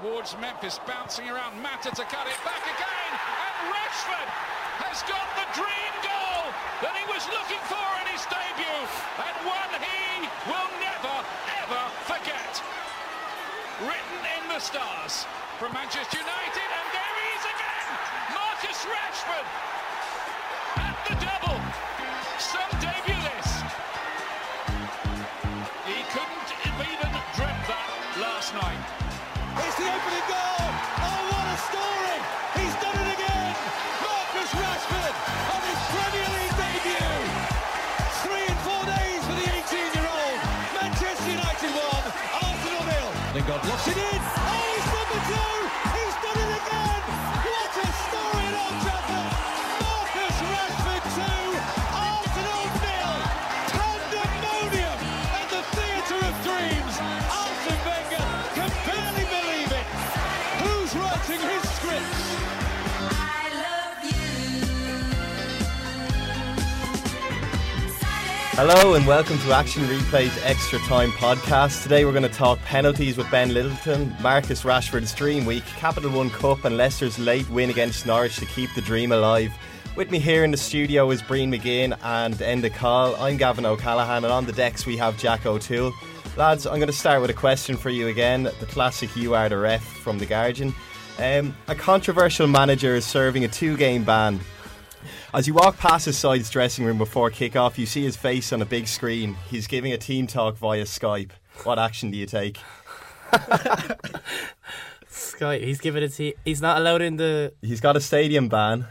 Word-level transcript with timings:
towards 0.00 0.34
Memphis, 0.42 0.80
bouncing 0.86 1.30
around. 1.30 1.54
Mata 1.62 1.90
to 1.94 2.04
cut 2.10 2.26
it 2.26 2.40
back 2.42 2.64
again, 2.66 3.12
and 3.14 3.54
Rashford 3.70 4.28
has 4.82 5.06
got 5.06 5.28
the 5.38 5.46
dream 5.54 5.94
goal 6.02 6.42
that 6.82 6.98
he 6.98 7.06
was 7.06 7.22
looking 7.30 7.62
for 7.70 7.86
in 8.02 8.06
his 8.10 8.26
debut, 8.26 8.82
and 9.22 9.34
one 9.46 9.72
he 9.78 10.26
will 10.50 10.70
never 10.82 11.16
ever 11.62 11.82
forget. 12.10 12.58
Written 13.86 14.20
in 14.34 14.42
the 14.50 14.58
stars 14.58 15.30
from 15.62 15.70
Manchester 15.70 16.18
United, 16.18 16.68
and 16.74 16.86
there 16.90 17.14
he 17.14 17.28
is 17.38 17.44
again, 17.54 17.86
Marcus 18.34 18.80
Rashford 18.90 19.46
at 20.82 20.96
the 21.06 21.14
double. 21.22 21.60
Some 22.42 22.70
debut 22.82 23.20
this. 23.30 23.50
He 25.86 26.02
couldn't 26.10 26.50
have 26.66 26.78
even 26.82 27.10
dreamt 27.38 27.62
that 27.70 27.90
last 28.18 28.54
night. 28.58 29.03
Hello 68.56 68.94
and 68.94 69.04
welcome 69.04 69.36
to 69.38 69.52
Action 69.52 69.82
Replay's 69.82 70.40
Extra 70.44 70.78
Time 70.80 71.10
podcast. 71.10 71.82
Today 71.82 72.04
we're 72.04 72.12
going 72.12 72.22
to 72.22 72.28
talk 72.28 72.60
penalties 72.60 73.16
with 73.16 73.28
Ben 73.28 73.52
Lyttleton, 73.52 74.14
Marcus 74.22 74.62
Rashford's 74.62 75.12
Dream 75.12 75.44
Week, 75.44 75.64
Capital 75.66 76.08
One 76.12 76.30
Cup, 76.30 76.64
and 76.64 76.76
Leicester's 76.76 77.18
late 77.18 77.50
win 77.50 77.70
against 77.70 78.06
Norwich 78.06 78.36
to 78.36 78.46
keep 78.46 78.72
the 78.76 78.80
dream 78.80 79.10
alive. 79.10 79.52
With 79.96 80.12
me 80.12 80.20
here 80.20 80.44
in 80.44 80.52
the 80.52 80.56
studio 80.56 81.10
is 81.10 81.20
Breen 81.20 81.50
McGinn 81.50 81.98
and 82.04 82.34
Enda 82.36 82.72
Call. 82.72 83.16
I'm 83.16 83.38
Gavin 83.38 83.66
O'Callaghan, 83.66 84.22
and 84.22 84.32
on 84.32 84.46
the 84.46 84.52
decks 84.52 84.86
we 84.86 84.96
have 84.98 85.18
Jack 85.18 85.46
O'Toole. 85.46 85.92
Lads, 86.36 86.64
I'm 86.64 86.76
going 86.76 86.86
to 86.86 86.92
start 86.92 87.20
with 87.20 87.30
a 87.30 87.34
question 87.34 87.76
for 87.76 87.90
you 87.90 88.06
again. 88.06 88.44
The 88.44 88.66
classic 88.66 89.16
"You 89.16 89.34
Are 89.34 89.48
the 89.48 89.58
Ref" 89.58 89.82
from 89.82 90.20
the 90.20 90.26
Guardian. 90.26 90.72
Um, 91.18 91.56
a 91.66 91.74
controversial 91.74 92.46
manager 92.46 92.94
is 92.94 93.04
serving 93.04 93.44
a 93.44 93.48
two-game 93.48 94.04
ban 94.04 94.38
as 95.34 95.46
you 95.46 95.54
walk 95.54 95.78
past 95.78 96.06
his 96.06 96.16
side's 96.16 96.48
dressing 96.50 96.84
room 96.84 96.98
before 96.98 97.30
kick-off, 97.30 97.78
you 97.78 97.86
see 97.86 98.02
his 98.02 98.16
face 98.16 98.52
on 98.52 98.62
a 98.62 98.66
big 98.66 98.86
screen. 98.86 99.36
He's 99.50 99.66
giving 99.66 99.92
a 99.92 99.98
team 99.98 100.26
talk 100.26 100.56
via 100.56 100.84
Skype. 100.84 101.30
What 101.64 101.78
action 101.78 102.10
do 102.10 102.16
you 102.18 102.26
take? 102.26 102.58
Skype. 105.08 105.62
he's 105.62 105.80
giving 105.80 106.02
it. 106.02 106.14
He, 106.14 106.34
he's 106.44 106.60
not 106.62 106.78
allowed 106.78 107.02
in 107.02 107.16
the. 107.16 107.52
He's 107.62 107.80
got 107.80 107.96
a 107.96 108.00
stadium 108.00 108.48
ban. 108.48 108.86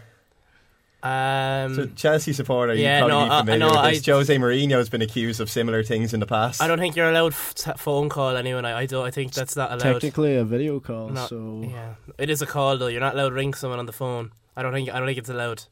Um, 1.01 1.75
So 1.75 1.85
Chelsea 1.95 2.31
supporter, 2.31 2.73
Yeah, 2.75 2.99
you 2.99 3.07
probably 3.07 3.27
no, 3.27 3.33
I- 3.33 3.37
I 3.39 3.41
be 3.41 3.45
familiar 3.51 3.59
know, 3.75 3.81
with 3.81 3.93
this. 3.95 4.07
I- 4.07 4.11
Jose 4.13 4.37
Mourinho 4.37 4.77
has 4.77 4.87
been 4.89 5.01
accused 5.01 5.41
of 5.41 5.49
similar 5.49 5.83
things 5.83 6.13
in 6.13 6.21
the 6.21 6.25
past. 6.25 6.61
I 6.61 6.67
don't 6.67 6.79
think 6.79 6.95
you're 6.95 7.09
allowed 7.09 7.33
f- 7.33 7.53
t- 7.55 7.71
phone 7.75 8.07
call 8.07 8.37
anyone. 8.37 8.63
I, 8.63 8.79
I 8.79 8.85
don't. 8.85 9.05
I 9.05 9.11
think 9.11 9.33
that's 9.33 9.57
not 9.57 9.71
allowed. 9.73 9.81
Technically 9.99 10.35
a 10.37 10.45
video 10.45 10.79
call, 10.79 11.09
Not- 11.09 11.27
so 11.27 11.61
yeah, 11.69 11.95
it 12.17 12.29
is 12.29 12.41
a 12.41 12.45
call 12.45 12.77
though. 12.77 12.87
You're 12.87 13.01
not 13.01 13.15
allowed 13.15 13.29
to 13.29 13.35
ring 13.35 13.53
someone 13.53 13.79
on 13.79 13.85
the 13.85 13.91
phone. 13.91 14.31
I 14.55 14.63
don't 14.63 14.71
think. 14.71 14.89
I 14.93 14.97
don't 14.97 15.07
think 15.07 15.17
it's 15.17 15.29
allowed. 15.29 15.63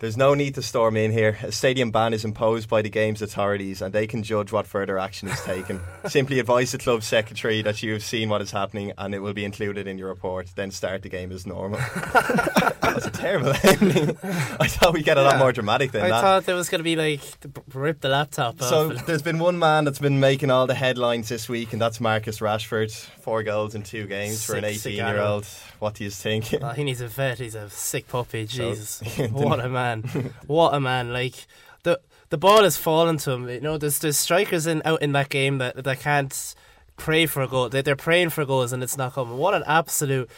There's 0.00 0.16
no 0.16 0.32
need 0.32 0.54
to 0.54 0.62
storm 0.62 0.96
in 0.96 1.12
here. 1.12 1.36
A 1.42 1.52
stadium 1.52 1.90
ban 1.90 2.14
is 2.14 2.24
imposed 2.24 2.70
by 2.70 2.80
the 2.80 2.88
game's 2.88 3.20
authorities 3.20 3.82
and 3.82 3.92
they 3.92 4.06
can 4.06 4.22
judge 4.22 4.50
what 4.50 4.66
further 4.66 4.98
action 4.98 5.28
is 5.28 5.38
taken. 5.42 5.78
Simply 6.06 6.38
advise 6.38 6.72
the 6.72 6.78
club 6.78 7.02
secretary 7.02 7.60
that 7.60 7.82
you 7.82 7.92
have 7.92 8.02
seen 8.02 8.30
what 8.30 8.40
is 8.40 8.50
happening 8.50 8.94
and 8.96 9.14
it 9.14 9.18
will 9.18 9.34
be 9.34 9.44
included 9.44 9.86
in 9.86 9.98
your 9.98 10.08
report. 10.08 10.48
Then 10.54 10.70
start 10.70 11.02
the 11.02 11.10
game 11.10 11.30
as 11.30 11.46
normal. 11.46 11.78
That's 12.80 13.04
a 13.04 13.10
terrible 13.10 13.52
ending. 13.62 14.16
I 14.22 14.68
thought 14.68 14.94
we'd 14.94 15.04
get 15.04 15.18
a 15.18 15.22
lot 15.22 15.38
more 15.38 15.52
dramatic 15.52 15.92
than 15.92 16.02
I 16.02 16.08
that. 16.08 16.14
I 16.14 16.20
thought 16.22 16.46
there 16.46 16.56
was 16.56 16.70
going 16.70 16.78
to 16.80 16.82
be 16.82 16.96
like 16.96 17.20
rip 17.74 18.00
the 18.00 18.08
laptop 18.08 18.62
off. 18.62 18.68
So 18.68 18.88
there's 19.06 19.22
been 19.22 19.38
one 19.38 19.58
man 19.58 19.84
that's 19.84 19.98
been 19.98 20.18
making 20.18 20.50
all 20.50 20.66
the 20.66 20.74
headlines 20.74 21.28
this 21.28 21.46
week, 21.46 21.74
and 21.74 21.80
that's 21.80 22.00
Marcus 22.00 22.40
Rashford. 22.40 22.90
Four 23.20 23.42
goals 23.42 23.74
in 23.74 23.82
two 23.82 24.06
games 24.06 24.42
for 24.44 24.56
an 24.56 24.64
Sick, 24.64 24.76
sick 24.78 24.94
18-year-old. 24.94 25.46
What 25.80 25.94
do 25.94 26.04
you 26.04 26.10
think? 26.10 26.54
Oh, 26.62 26.70
he 26.70 26.84
needs 26.84 27.00
a 27.00 27.08
vet. 27.08 27.38
He's 27.38 27.54
a 27.54 27.68
sick 27.70 28.06
puppy. 28.08 28.46
Jesus, 28.46 29.00
what 29.30 29.60
a 29.60 29.68
man! 29.68 30.02
What 30.46 30.74
a 30.74 30.80
man! 30.80 31.12
Like 31.12 31.46
the 31.82 32.00
the 32.28 32.38
ball 32.38 32.62
has 32.62 32.76
fallen 32.76 33.16
to 33.18 33.32
him. 33.32 33.48
You 33.48 33.60
know, 33.60 33.78
there's 33.78 33.98
there's 33.98 34.18
strikers 34.18 34.66
in 34.66 34.82
out 34.84 35.02
in 35.02 35.12
that 35.12 35.28
game 35.28 35.58
that 35.58 35.82
that 35.82 36.00
can't 36.00 36.54
pray 36.96 37.26
for 37.26 37.42
a 37.42 37.48
goal. 37.48 37.68
They 37.68 37.82
they're 37.82 37.96
praying 37.96 38.30
for 38.30 38.44
goals 38.44 38.72
and 38.72 38.82
it's 38.82 38.96
not 38.96 39.14
coming. 39.14 39.38
What 39.38 39.54
an 39.54 39.64
absolute 39.66 40.30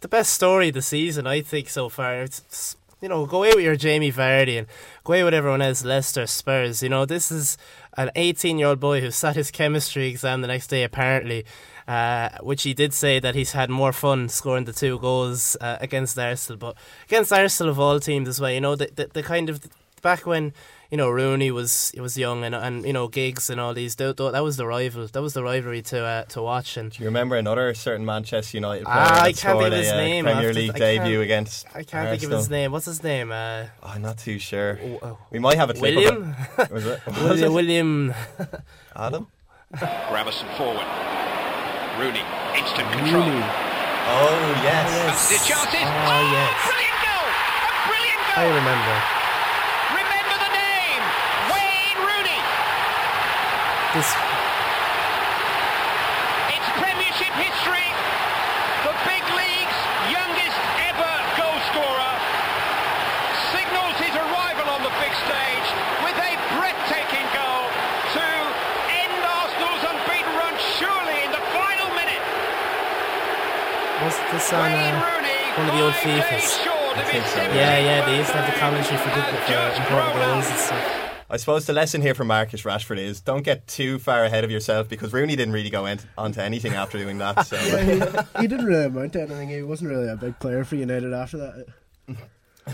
the 0.00 0.08
best 0.08 0.32
story 0.32 0.68
of 0.68 0.74
the 0.74 0.82
season, 0.82 1.26
I 1.26 1.40
think 1.40 1.68
so 1.68 1.88
far. 1.88 2.22
It's, 2.22 2.40
it's 2.40 2.76
you 3.00 3.08
know, 3.08 3.26
go 3.26 3.38
away 3.38 3.52
with 3.54 3.64
your 3.64 3.76
Jamie 3.76 4.12
Vardy 4.12 4.58
and 4.58 4.66
go 5.04 5.12
away 5.12 5.24
with 5.24 5.34
everyone 5.34 5.62
else, 5.62 5.84
Leicester, 5.84 6.26
Spurs. 6.26 6.82
You 6.82 6.88
know, 6.88 7.04
this 7.04 7.30
is 7.30 7.56
an 7.96 8.10
18 8.16 8.58
year 8.58 8.68
old 8.68 8.80
boy 8.80 9.00
who 9.00 9.10
sat 9.10 9.36
his 9.36 9.50
chemistry 9.50 10.08
exam 10.08 10.40
the 10.40 10.48
next 10.48 10.66
day, 10.66 10.82
apparently, 10.82 11.44
uh, 11.88 12.28
which 12.42 12.62
he 12.62 12.74
did 12.74 12.92
say 12.92 13.18
that 13.18 13.34
he's 13.34 13.52
had 13.52 13.70
more 13.70 13.92
fun 13.92 14.28
scoring 14.28 14.64
the 14.66 14.72
two 14.72 14.98
goals 15.00 15.56
uh, 15.60 15.78
against 15.80 16.16
Arsenal. 16.18 16.58
But 16.58 16.76
against 17.08 17.32
Arsenal 17.32 17.72
of 17.72 17.80
all 17.80 17.98
teams 17.98 18.28
as 18.28 18.40
well, 18.40 18.52
you 18.52 18.60
know, 18.60 18.76
the, 18.76 18.90
the, 18.94 19.06
the 19.12 19.22
kind 19.22 19.48
of 19.50 19.60
back 20.02 20.26
when. 20.26 20.52
You 20.90 20.96
know 20.96 21.10
Rooney 21.10 21.50
was 21.50 21.92
was 22.00 22.16
young 22.16 22.44
and 22.44 22.54
and 22.54 22.82
you 22.86 22.94
know 22.94 23.08
Giggs 23.08 23.50
and 23.50 23.60
all 23.60 23.74
these 23.74 23.94
th- 23.94 24.16
th- 24.16 24.32
that 24.32 24.42
was 24.42 24.56
the 24.56 24.64
rival 24.66 25.06
that 25.06 25.20
was 25.20 25.34
the 25.34 25.42
rivalry 25.42 25.82
to 25.82 26.00
uh, 26.02 26.22
to 26.32 26.40
watch 26.40 26.78
and 26.78 26.90
Do 26.90 27.02
you 27.02 27.08
remember 27.10 27.36
another 27.36 27.74
certain 27.74 28.06
Manchester 28.06 28.56
United 28.56 28.84
player 28.86 28.96
Ah, 28.96 29.20
I 29.20 29.32
can't 29.32 29.36
scored 29.36 29.64
think 29.64 29.72
of 29.74 29.78
his 29.80 29.88
a 29.90 29.92
uh, 29.92 29.96
name 29.98 30.24
Premier 30.24 30.48
after- 30.48 30.54
League 30.60 30.70
I 30.76 30.78
debut 30.78 31.20
against 31.20 31.66
I 31.74 31.82
can't 31.82 32.08
think 32.08 32.22
of 32.22 32.30
his 32.38 32.48
name. 32.48 32.72
What's 32.72 32.86
his 32.86 33.02
name? 33.02 33.30
Uh, 33.32 33.66
Oh, 33.82 33.88
I'm 33.94 34.00
not 34.00 34.16
too 34.16 34.38
sure. 34.38 34.76
w- 34.76 34.98
uh, 35.02 35.14
We 35.30 35.38
might 35.40 35.58
have 35.58 35.68
a 35.68 35.74
clip 35.74 35.94
William. 35.94 36.34
of 36.56 36.58
it. 36.58 36.70
Was 36.72 36.86
it? 36.86 37.00
Was 37.06 37.16
William. 37.20 37.44
it? 37.44 37.52
William. 37.52 38.14
Adam? 38.96 39.26
Gravison 40.08 40.48
forward. 40.56 40.86
Rooney, 41.98 42.22
instant 42.54 42.86
control. 42.94 43.26
really 43.26 43.42
Oh, 44.08 44.40
yes. 44.62 44.86
Fancy 44.88 45.36
chances. 45.42 45.82
Oh, 45.82 46.24
yes. 46.32 46.54
Brilliant 46.64 47.00
goal! 47.04 47.28
A 47.28 47.72
brilliant 47.90 48.22
goal! 48.24 48.38
I 48.38 48.46
remember. 48.54 48.94
Remember 49.98 50.36
the 50.48 50.52
name! 50.56 51.02
Wayne 51.50 52.00
Rooney! 52.06 52.40
This 53.98 54.08
It's 56.54 56.68
Premiership 56.80 57.34
history. 57.36 57.88
The 58.86 58.94
big 59.04 59.24
league's 59.34 59.80
youngest 60.08 60.58
ever 60.88 61.14
goal 61.36 61.58
scorer 61.68 62.14
signals 63.52 63.96
his 64.00 64.14
arrival 64.14 64.70
on 64.72 64.80
the 64.86 64.94
big 65.02 65.12
stage 65.26 65.68
with 66.00 66.16
a 66.16 66.32
breathtaking 66.56 67.28
goal 67.36 67.68
to 68.16 68.24
end 68.88 69.20
Arsenal's 69.20 69.84
unbeaten 69.84 70.32
run 70.32 70.54
surely 70.80 71.28
in 71.28 71.30
the 71.34 71.44
final 71.52 71.92
minute. 71.92 72.24
was 74.04 74.16
this 74.48 74.58
on 74.58 74.72
uh, 74.72 75.56
one 75.56 75.68
of 75.68 75.74
the 75.74 75.82
old 75.82 75.94
five 75.94 76.24
FIFAs. 76.24 76.66
I 76.96 77.04
think 77.04 77.24
so, 77.26 77.40
Yeah, 77.54 77.78
yeah, 77.78 78.06
they 78.06 78.16
used 78.16 78.30
to 78.30 78.36
have 78.36 78.52
the 78.52 78.58
commentary 78.58 78.96
for, 78.98 79.14
good, 79.14 79.24
for 79.24 79.80
important 79.82 80.14
goals 80.14 80.46
and 80.48 80.58
stuff. 80.58 80.94
I 81.30 81.36
suppose 81.36 81.66
the 81.66 81.74
lesson 81.74 82.00
here 82.00 82.14
from 82.14 82.28
Marcus 82.28 82.62
Rashford 82.62 82.98
is 82.98 83.20
don't 83.20 83.42
get 83.42 83.66
too 83.66 83.98
far 83.98 84.24
ahead 84.24 84.44
of 84.44 84.50
yourself 84.50 84.88
because 84.88 85.12
Rooney 85.12 85.36
didn't 85.36 85.52
really 85.52 85.68
go 85.68 85.84
in, 85.84 86.00
onto 86.16 86.40
anything 86.40 86.72
after 86.72 86.96
doing 86.96 87.18
that. 87.18 87.42
So. 87.46 87.56
he, 88.36 88.40
he 88.40 88.46
didn't 88.46 88.64
really 88.64 88.86
amount 88.86 89.12
to 89.12 89.22
anything. 89.22 89.50
He 89.50 89.62
wasn't 89.62 89.90
really 89.90 90.08
a 90.08 90.16
big 90.16 90.38
player 90.38 90.64
for 90.64 90.76
United 90.76 91.12
after 91.12 91.36
that. 91.38 91.66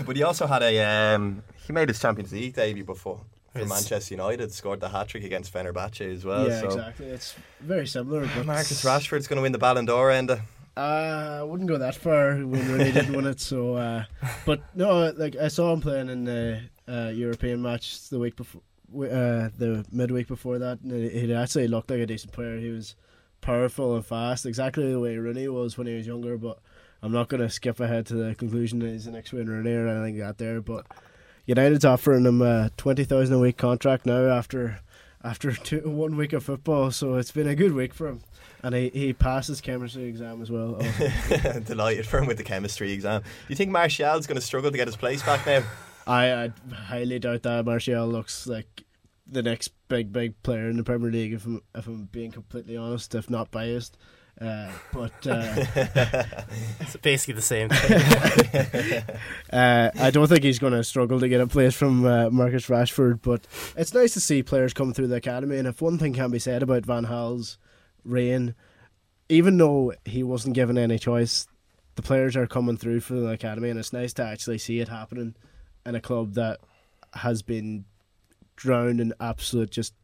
But 0.05 0.17
he 0.17 0.25
also 0.25 0.49
had 0.49 0.61
a 0.61 1.15
um, 1.15 1.44
he 1.69 1.73
made 1.73 1.88
his 1.88 2.00
Champions 2.00 2.32
League 2.32 2.56
debut 2.56 2.82
before 2.82 3.20
for 3.53 3.61
Yes. 3.61 3.69
Manchester 3.69 4.15
United, 4.15 4.53
scored 4.53 4.81
the 4.81 4.88
hat 4.88 5.06
trick 5.06 5.23
against 5.23 5.55
Fenerbahce 5.55 6.12
as 6.12 6.25
well. 6.25 6.49
yeah, 6.49 6.61
so 6.62 6.67
exactly. 6.67 7.06
It's 7.06 7.37
very 7.61 7.87
similar. 7.87 8.29
But 8.35 8.44
Marcus 8.44 8.82
Rashford's 8.85 9.29
going 9.29 9.37
to 9.37 9.43
win 9.43 9.53
the 9.53 9.59
Ballon 9.59 9.85
d'Or, 9.85 10.09
Enda. 10.11 10.41
Uh, 10.76 11.38
I 11.41 11.43
wouldn't 11.44 11.69
go 11.69 11.79
that 11.79 11.94
far 11.94 12.35
when 12.35 12.69
Rooney 12.69 12.91
didn't 12.91 13.15
win 13.15 13.26
it. 13.26 13.41
So, 13.41 13.75
uh, 13.75 14.05
but 14.44 14.61
no, 14.75 15.12
like 15.17 15.37
I 15.37 15.49
saw 15.49 15.73
him 15.73 15.81
playing 15.81 16.09
in 16.09 16.25
the 16.25 16.62
uh, 16.88 17.12
European 17.15 17.62
match 17.62 18.09
the 18.09 18.19
week 18.19 18.35
before, 18.37 18.62
uh, 18.97 19.50
the 19.56 19.85
midweek 19.93 20.26
before 20.26 20.59
that, 20.59 20.81
and 20.81 21.11
he 21.11 21.32
actually 21.32 21.69
looked 21.69 21.91
like 21.91 22.00
a 22.00 22.06
decent 22.06 22.32
player. 22.32 22.59
He 22.59 22.71
was 22.71 22.97
powerful 23.41 23.94
and 23.94 24.05
fast, 24.05 24.47
exactly 24.47 24.91
the 24.91 24.99
way 24.99 25.17
Rooney 25.17 25.47
was 25.47 25.79
when 25.79 25.87
he 25.87 25.94
was 25.94 26.09
younger. 26.09 26.37
But 26.37 26.59
I'm 27.03 27.12
not 27.12 27.29
going 27.29 27.43
to 27.43 27.50
skip 27.50 27.79
ahead 27.79 28.06
to 28.06 28.15
the 28.15 28.35
conclusion 28.35 28.81
that 28.81 28.88
he's 28.88 29.05
the 29.05 29.12
next 29.12 29.32
Wayne 29.32 29.47
Rooney 29.47 29.73
or 29.75 29.87
anything 29.87 30.19
like 30.19 30.27
that 30.27 30.38
there. 30.38 30.61
But 30.61 30.87
United's 31.47 31.85
offering 31.85 32.25
him 32.27 32.43
a 32.43 32.70
twenty 32.77 33.05
thousand 33.05 33.37
a 33.37 33.38
week 33.38 33.59
contract 33.59 34.06
now 34.06 34.27
after 34.27 34.81
after 35.25 35.53
two, 35.55 35.81
one 35.88 36.17
week 36.17 36.32
of 36.32 36.44
football. 36.44 36.91
So 36.91 37.15
it's 37.15 37.32
been 37.32 37.49
a 37.49 37.56
good 37.56 37.73
week 37.73 37.94
for 37.94 38.06
him, 38.06 38.21
and 38.62 38.75
he, 38.75 38.91
he 38.91 39.12
passed 39.12 39.49
his 39.49 39.61
chemistry 39.61 40.05
exam 40.05 40.43
as 40.43 40.50
well. 40.50 40.76
Oh, 40.79 41.61
Delighted 41.65 42.06
for 42.06 42.19
him 42.19 42.26
with 42.26 42.37
the 42.37 42.44
chemistry 42.44 42.93
exam. 42.93 43.23
Do 43.23 43.29
you 43.49 43.56
think 43.56 43.71
Martial's 43.71 44.26
going 44.26 44.37
to 44.37 44.43
struggle 44.43 44.71
to 44.71 44.76
get 44.76 44.87
his 44.87 44.97
place 44.97 45.23
back 45.23 45.44
now? 45.47 45.65
I, 46.06 46.32
I 46.32 46.53
highly 46.75 47.19
doubt 47.19 47.43
that 47.44 47.65
Martial 47.65 48.06
looks 48.06 48.47
like 48.47 48.85
the 49.26 49.43
next 49.43 49.69
big 49.88 50.12
big 50.12 50.41
player 50.43 50.69
in 50.69 50.76
the 50.76 50.85
Premier 50.85 51.11
League. 51.11 51.32
If 51.32 51.47
I'm 51.47 51.62
if 51.75 51.87
I'm 51.87 52.05
being 52.12 52.31
completely 52.31 52.77
honest, 52.77 53.15
if 53.15 53.31
not 53.31 53.50
biased. 53.50 53.97
Uh, 54.41 54.69
but 54.93 55.27
uh, 55.27 55.55
It's 56.81 56.97
basically 56.97 57.35
the 57.35 57.43
same 57.43 57.69
thing. 57.69 59.03
uh, 59.53 59.91
I 59.99 60.11
don't 60.11 60.27
think 60.27 60.43
he's 60.43 60.59
going 60.59 60.73
to 60.73 60.83
struggle 60.83 61.21
to 61.21 61.29
get 61.29 61.41
a 61.41 61.47
place 61.47 61.75
from 61.75 62.05
uh, 62.05 62.31
Marcus 62.31 62.67
Rashford. 62.67 63.21
But 63.23 63.47
it's 63.77 63.95
nice 63.95 64.13
to 64.15 64.21
see 64.21 64.43
players 64.43 64.75
come 64.75 64.93
through 64.93 65.09
the 65.09 65.17
academy. 65.17 65.57
And 65.57 65.69
if 65.69 65.81
one 65.81 65.99
thing 65.99 66.15
can 66.15 66.31
be 66.31 66.39
said 66.39 66.63
about 66.63 66.85
Van 66.85 67.05
Gaal's 67.05 67.59
reign, 68.05 68.55
even 69.29 69.57
though 69.57 69.95
he 70.05 70.23
wasn't 70.23 70.55
given 70.55 70.77
any 70.77 70.99
choice, 70.99 71.47
the 71.95 72.03
players 72.03 72.37
are 72.37 72.47
coming 72.47 72.77
through 72.77 73.01
for 73.01 73.15
the 73.15 73.29
academy, 73.29 73.71
and 73.71 73.79
it's 73.79 73.93
nice 73.93 74.13
to 74.15 74.25
actually 74.25 74.59
see 74.59 74.81
it 74.81 74.89
happening 74.89 75.35
in 75.87 75.95
a 75.95 76.01
club 76.01 76.35
that 76.35 76.61
has 77.15 77.43
been 77.43 77.85
drowned 78.57 79.01
in 79.01 79.13
absolute 79.21 79.71
just 79.71 79.95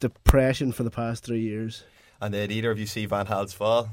depression 0.00 0.72
for 0.72 0.82
the 0.82 0.90
past 0.90 1.24
three 1.24 1.40
years. 1.40 1.84
And 2.22 2.32
did 2.32 2.52
either 2.52 2.70
of 2.70 2.78
you 2.78 2.86
see 2.86 3.04
Van 3.04 3.26
Gaal's 3.26 3.52
fall? 3.52 3.88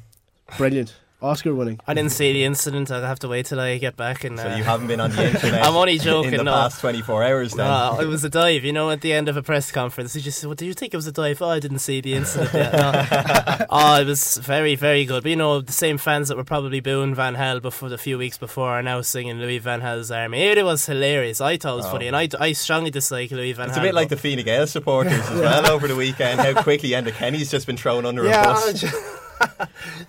Brilliant, 0.56 0.94
Oscar 1.22 1.54
winning. 1.54 1.80
I 1.86 1.94
didn't 1.94 2.14
see 2.14 2.32
the 2.32 2.46
incident. 2.46 2.90
I'll 2.92 3.02
have 3.02 3.20
to 3.20 3.28
wait 3.28 3.46
till 3.48 3.60
I 3.60 3.78
get 3.78 3.98
back 3.98 4.24
and. 4.24 4.40
So 4.40 4.50
uh, 4.50 4.56
you 4.56 4.64
haven't 4.64 4.88
been 4.88 5.02
on 5.02 5.12
the 5.12 5.28
internet. 5.28 5.66
I'm 5.66 5.76
only 5.76 5.98
joking, 6.00 6.32
In 6.32 6.38
the 6.38 6.44
no. 6.46 6.52
past 6.54 6.80
24 6.80 7.24
hours, 7.26 7.54
then. 7.54 7.68
No, 7.68 8.00
it 8.00 8.06
was 8.06 8.24
a 8.24 8.30
dive. 8.30 8.64
You 8.64 8.72
know, 8.72 8.90
at 8.90 9.02
the 9.02 9.12
end 9.12 9.28
of 9.28 9.36
a 9.36 9.44
press 9.44 9.70
conference, 9.70 10.14
he 10.14 10.22
just 10.22 10.40
said, 10.40 10.48
"What 10.48 10.58
did 10.58 10.66
you 10.68 10.74
think 10.74 10.94
it 10.94 10.98
was 10.98 11.08
a 11.08 11.12
dive?" 11.12 11.42
Oh, 11.42 11.50
I 11.50 11.60
didn't 11.60 11.80
see 11.80 12.00
the 12.00 12.14
incident 12.14 12.54
yet. 12.54 12.72
No. 12.74 13.66
oh, 13.70 14.00
it 14.02 14.06
was 14.08 14.38
very, 14.38 14.76
very 14.76 15.04
good. 15.04 15.24
But 15.24 15.30
you 15.30 15.36
know, 15.36 15.60
the 15.60 15.74
same 15.74 15.98
fans 15.98 16.30
that 16.30 16.38
were 16.38 16.46
probably 16.46 16.80
booing 16.80 17.16
Van 17.16 17.36
Gaal 17.36 17.62
before 17.62 17.90
the 17.90 17.98
few 17.98 18.18
weeks 18.18 18.38
before 18.38 18.70
are 18.70 18.82
now 18.84 19.02
singing 19.02 19.40
Louis 19.40 19.58
Van 19.58 19.82
Gaal's 19.82 20.12
army. 20.12 20.42
It 20.44 20.64
was 20.64 20.86
hilarious. 20.86 21.42
I 21.42 21.58
thought 21.58 21.74
it 21.74 21.78
was 21.78 21.86
Oh. 21.88 21.92
funny, 21.92 22.08
and 22.08 22.16
I, 22.16 22.30
I 22.40 22.54
strongly 22.54 22.92
dislike 22.92 23.32
Louis 23.32 23.52
Van 23.52 23.68
It's 23.68 23.76
Hal. 23.76 23.84
a 23.86 23.88
bit 23.90 23.94
like 23.96 24.08
but- 24.08 24.22
the 24.22 24.36
Fine 24.36 24.46
Gael 24.46 24.68
supporters 24.68 25.12
as 25.14 25.30
well 25.40 25.70
over 25.70 25.88
the 25.90 25.96
weekend. 25.98 26.40
How 26.40 26.62
quickly 26.64 26.92
Enda 26.92 27.12
Kenny's 27.12 27.52
just 27.52 27.68
been 27.68 27.78
thrown 27.78 28.06
under 28.06 28.26
a 28.26 28.30
bus. 28.32 28.86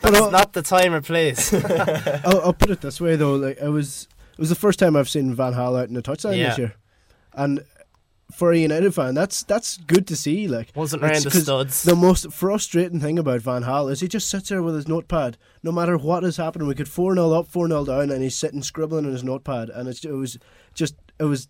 That's 0.00 0.30
not 0.32 0.52
the 0.52 0.62
time 0.62 0.94
or 0.94 1.00
place. 1.00 1.52
I'll, 2.24 2.40
I'll 2.42 2.52
put 2.52 2.70
it 2.70 2.80
this 2.80 3.00
way 3.00 3.16
though, 3.16 3.34
like 3.36 3.58
it 3.58 3.68
was 3.68 4.08
it 4.32 4.38
was 4.38 4.48
the 4.48 4.54
first 4.54 4.78
time 4.78 4.96
I've 4.96 5.08
seen 5.08 5.34
Van 5.34 5.52
Gaal 5.54 5.78
out 5.80 5.88
in 5.88 5.96
a 5.96 6.02
touchdown 6.02 6.34
Yeah. 6.34 6.48
this 6.48 6.58
year, 6.58 6.74
and 7.34 7.64
for 8.34 8.52
a 8.52 8.56
United 8.58 8.94
fan, 8.94 9.14
that's 9.14 9.42
that's 9.42 9.76
good 9.76 10.06
to 10.06 10.16
see. 10.16 10.46
Like 10.48 10.70
Wasn't 10.74 11.02
around 11.02 11.22
the 11.24 11.30
studs. 11.30 11.82
The 11.82 11.96
most 11.96 12.32
frustrating 12.32 13.00
thing 13.00 13.18
about 13.18 13.40
Van 13.40 13.64
Gaal 13.64 13.90
is 13.90 14.00
he 14.00 14.08
just 14.08 14.28
sits 14.30 14.48
there 14.48 14.62
with 14.62 14.76
his 14.76 14.86
notepad. 14.88 15.36
No 15.62 15.72
matter 15.72 15.96
what 15.98 16.22
is 16.24 16.36
happening, 16.36 16.68
we 16.68 16.74
could 16.76 16.88
four 16.88 17.14
0 17.14 17.32
up, 17.32 17.48
four 17.48 17.66
0 17.68 17.84
down, 17.84 18.10
and 18.10 18.22
he's 18.22 18.36
sitting 18.36 18.62
scribbling 18.62 19.04
in 19.04 19.12
his 19.12 19.24
notepad, 19.24 19.68
and 19.68 19.88
it's, 19.88 20.04
it 20.04 20.12
was 20.12 20.38
just 20.74 20.94
it 21.18 21.24
was 21.24 21.48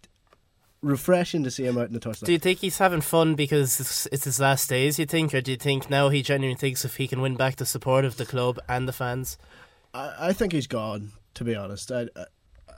refreshing 0.83 1.45
to 1.45 1.51
see 1.51 1.65
him 1.65 1.79
out 1.79 1.89
in 1.89 1.93
the 1.93 2.01
touchdown. 2.01 2.27
Do 2.27 2.33
you 2.33 2.39
think 2.39 2.61
he's 2.61 2.79
having 2.79 3.01
fun 3.01 3.35
because 3.35 3.81
it's, 3.81 4.07
it's 4.07 4.25
his 4.25 4.41
last 4.41 4.69
days, 4.69 4.99
you 4.99 5.07
think? 5.07 5.35
Or 5.35 5.41
do 5.41 5.51
you 5.51 5.57
think 5.57 5.91
now 5.91 6.09
he 6.09 6.23
genuinely 6.23 6.59
thinks 6.59 6.85
if 6.85 6.97
he 6.97 7.07
can 7.07 7.21
win 7.21 7.37
back 7.37 7.57
the 7.57 7.67
support 7.67 8.05
of 8.05 8.17
the 8.17 8.27
club 8.27 8.59
and 8.69 8.89
the 8.89 8.93
fans? 8.93 9.37
I, 9.93 10.15
I 10.19 10.33
think 10.33 10.53
he's 10.53 10.67
gone. 10.67 11.13
To 11.35 11.45
be 11.45 11.55
honest, 11.55 11.93
I, 11.93 12.09
I 12.17 12.25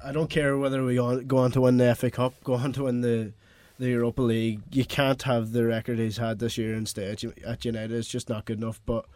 I 0.05 0.13
don't 0.13 0.31
care 0.31 0.59
whether 0.59 0.85
we 0.85 0.97
go 0.97 1.07
on, 1.07 1.27
go 1.27 1.39
on 1.39 1.53
to 1.53 1.61
win 1.61 1.77
the 1.77 1.95
FA 1.95 2.11
Cup, 2.11 2.35
go 2.45 2.55
on 2.55 2.73
to 2.75 2.85
win 2.85 3.01
the 3.01 3.33
the 3.79 3.89
Europa 3.89 4.23
League. 4.23 4.61
You 4.71 4.85
can't 4.85 5.23
have 5.23 5.53
the 5.53 5.65
record 5.65 5.99
he's 5.99 6.19
had 6.19 6.39
this 6.39 6.59
year 6.59 6.75
instead 6.75 7.25
at 7.47 7.65
United. 7.65 7.93
It's 7.93 8.09
just 8.09 8.29
not 8.29 8.45
good 8.45 8.59
enough. 8.59 8.81
But 8.85 9.07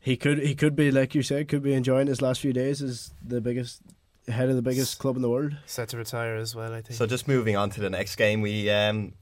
he 0.00 0.16
could 0.16 0.38
he 0.38 0.54
could 0.54 0.76
be 0.76 0.90
like 0.90 1.14
you 1.14 1.22
said, 1.22 1.48
could 1.48 1.62
be 1.62 1.74
enjoying 1.74 2.06
his 2.06 2.22
last 2.22 2.40
few 2.40 2.52
days 2.52 2.82
as 2.82 3.12
the 3.26 3.40
biggest 3.40 3.82
head 4.30 4.48
of 4.48 4.56
the 4.56 4.62
biggest 4.62 4.98
club 4.98 5.16
in 5.16 5.22
the 5.22 5.30
world. 5.30 5.56
Set 5.66 5.88
to 5.90 5.96
retire 5.96 6.36
as 6.36 6.54
well, 6.54 6.72
I 6.72 6.82
think. 6.82 6.96
So 6.96 7.06
just 7.06 7.28
moving 7.28 7.56
on 7.56 7.70
to 7.70 7.80
the 7.80 7.90
next 7.90 8.16
game, 8.16 8.40
we 8.40 8.70
um, 8.70 9.12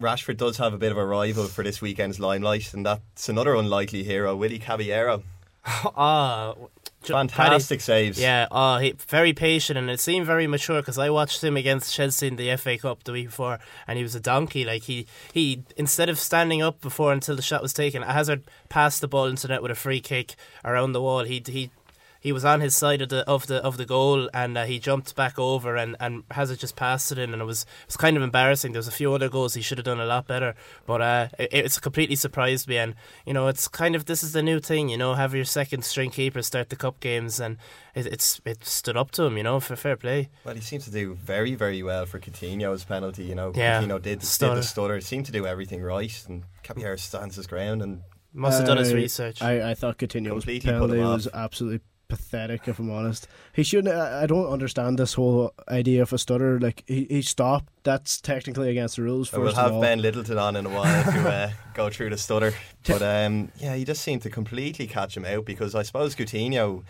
Rashford 0.00 0.36
does 0.36 0.58
have 0.58 0.74
a 0.74 0.78
bit 0.78 0.92
of 0.92 0.98
a 0.98 1.04
rival 1.04 1.46
for 1.46 1.64
this 1.64 1.80
weekend's 1.80 2.20
limelight, 2.20 2.74
and 2.74 2.84
that's 2.84 3.28
another 3.28 3.54
unlikely 3.54 4.02
hero, 4.02 4.36
Willy 4.36 4.58
Caballero. 4.58 5.22
ah, 5.64 6.54
Ju- 7.02 7.12
Fantastic 7.12 7.80
saves. 7.80 8.18
Yeah, 8.18 8.48
oh, 8.50 8.78
he 8.78 8.92
very 8.92 9.32
patient 9.32 9.78
and 9.78 9.88
it 9.88 10.00
seemed 10.00 10.26
very 10.26 10.46
mature 10.46 10.80
because 10.80 10.98
I 10.98 11.10
watched 11.10 11.42
him 11.44 11.56
against 11.56 11.94
Chelsea 11.94 12.26
in 12.26 12.36
the 12.36 12.56
FA 12.56 12.76
Cup 12.76 13.04
the 13.04 13.12
week 13.12 13.26
before, 13.26 13.58
and 13.86 13.96
he 13.96 14.02
was 14.02 14.14
a 14.14 14.20
donkey. 14.20 14.64
Like 14.64 14.82
he, 14.82 15.06
he 15.32 15.62
instead 15.76 16.08
of 16.08 16.18
standing 16.18 16.60
up 16.60 16.80
before 16.80 17.12
until 17.12 17.36
the 17.36 17.42
shot 17.42 17.62
was 17.62 17.72
taken, 17.72 18.02
Hazard 18.02 18.44
passed 18.68 19.00
the 19.00 19.08
ball 19.08 19.26
into 19.26 19.46
net 19.46 19.62
with 19.62 19.70
a 19.70 19.76
free 19.76 20.00
kick 20.00 20.34
around 20.64 20.92
the 20.92 21.02
wall. 21.02 21.24
He 21.24 21.42
he. 21.46 21.70
He 22.20 22.32
was 22.32 22.44
on 22.44 22.60
his 22.60 22.76
side 22.76 23.00
of 23.00 23.10
the 23.10 23.26
of 23.28 23.46
the 23.46 23.62
of 23.64 23.76
the 23.76 23.84
goal, 23.84 24.28
and 24.34 24.58
uh, 24.58 24.64
he 24.64 24.78
jumped 24.78 25.14
back 25.14 25.38
over, 25.38 25.76
and, 25.76 25.94
and 26.00 26.24
Hazard 26.32 26.58
just 26.58 26.74
passed 26.74 27.12
it 27.12 27.18
in, 27.18 27.32
and 27.32 27.40
it 27.40 27.44
was 27.44 27.62
it 27.62 27.86
was 27.86 27.96
kind 27.96 28.16
of 28.16 28.22
embarrassing. 28.22 28.72
There 28.72 28.80
was 28.80 28.88
a 28.88 28.92
few 28.92 29.12
other 29.14 29.28
goals 29.28 29.54
he 29.54 29.62
should 29.62 29.78
have 29.78 29.84
done 29.84 30.00
a 30.00 30.06
lot 30.06 30.26
better, 30.26 30.54
but 30.84 31.00
uh, 31.00 31.28
it, 31.38 31.48
it's 31.52 31.78
completely 31.78 32.16
surprised 32.16 32.66
me. 32.68 32.76
And 32.78 32.94
you 33.24 33.32
know, 33.32 33.46
it's 33.46 33.68
kind 33.68 33.94
of 33.94 34.06
this 34.06 34.22
is 34.22 34.32
the 34.32 34.42
new 34.42 34.58
thing. 34.58 34.88
You 34.88 34.96
know, 34.96 35.14
have 35.14 35.34
your 35.34 35.44
second 35.44 35.84
string 35.84 36.10
keeper 36.10 36.42
start 36.42 36.70
the 36.70 36.76
cup 36.76 36.98
games, 37.00 37.38
and 37.38 37.56
it, 37.94 38.06
it's 38.06 38.40
it 38.44 38.64
stood 38.64 38.96
up 38.96 39.12
to 39.12 39.22
him. 39.24 39.36
You 39.36 39.44
know, 39.44 39.60
for 39.60 39.76
fair 39.76 39.96
play. 39.96 40.28
Well, 40.44 40.54
he 40.54 40.60
seems 40.60 40.84
to 40.86 40.90
do 40.90 41.14
very, 41.14 41.54
very 41.54 41.82
well 41.82 42.04
for 42.06 42.18
Coutinho's 42.18 42.84
penalty. 42.84 43.24
You 43.24 43.36
know, 43.36 43.52
Yeah. 43.54 43.80
Coutinho 43.80 44.02
did, 44.02 44.02
did 44.02 44.20
the 44.20 44.62
stutter, 44.62 45.00
seemed 45.00 45.26
to 45.26 45.32
do 45.32 45.46
everything 45.46 45.82
right, 45.82 46.24
and 46.28 46.42
Caballero 46.62 46.96
stands 46.96 47.36
his 47.36 47.46
ground. 47.46 47.80
And 47.80 48.02
Must 48.32 48.58
have 48.58 48.66
done 48.66 48.78
his 48.78 48.92
research. 48.92 49.40
I, 49.40 49.70
I 49.70 49.74
thought 49.74 49.98
Coutinho's 49.98 50.30
Completely 50.30 50.60
put 50.70 50.80
penalty 50.80 50.98
was 50.98 51.28
absolutely 51.32 51.80
pathetic. 52.08 52.66
If 52.66 52.78
I'm 52.78 52.90
honest, 52.90 53.28
he 53.52 53.62
shouldn't. 53.62 53.94
I 53.94 54.22
I 54.22 54.26
don't 54.26 54.46
understand 54.46 54.98
this 54.98 55.14
whole 55.14 55.52
idea 55.68 56.02
of 56.02 56.12
a 56.12 56.18
stutter. 56.18 56.58
Like 56.58 56.84
he, 56.86 57.06
he 57.08 57.22
stopped. 57.22 57.72
That's 57.84 58.20
technically 58.20 58.70
against 58.70 58.96
the 58.96 59.02
rules. 59.02 59.30
So 59.30 59.40
we'll 59.40 59.54
have. 59.54 59.80
Ben 59.80 60.00
Lyttleton 60.00 60.38
on 60.38 60.56
in 60.56 60.66
a 60.66 60.70
while 60.70 61.04
to 61.04 61.28
uh, 61.32 61.50
go 61.74 61.90
through 61.90 62.10
the 62.10 62.18
stutter. 62.18 62.52
But 62.86 63.02
um, 63.02 63.52
yeah, 63.58 63.74
he 63.74 63.84
just 63.84 64.02
seemed 64.02 64.22
to 64.22 64.30
completely 64.30 64.86
catch 64.86 65.16
him 65.16 65.24
out 65.24 65.44
because 65.44 65.74
I 65.74 65.82
suppose 65.82 66.16
Coutinho 66.16 66.84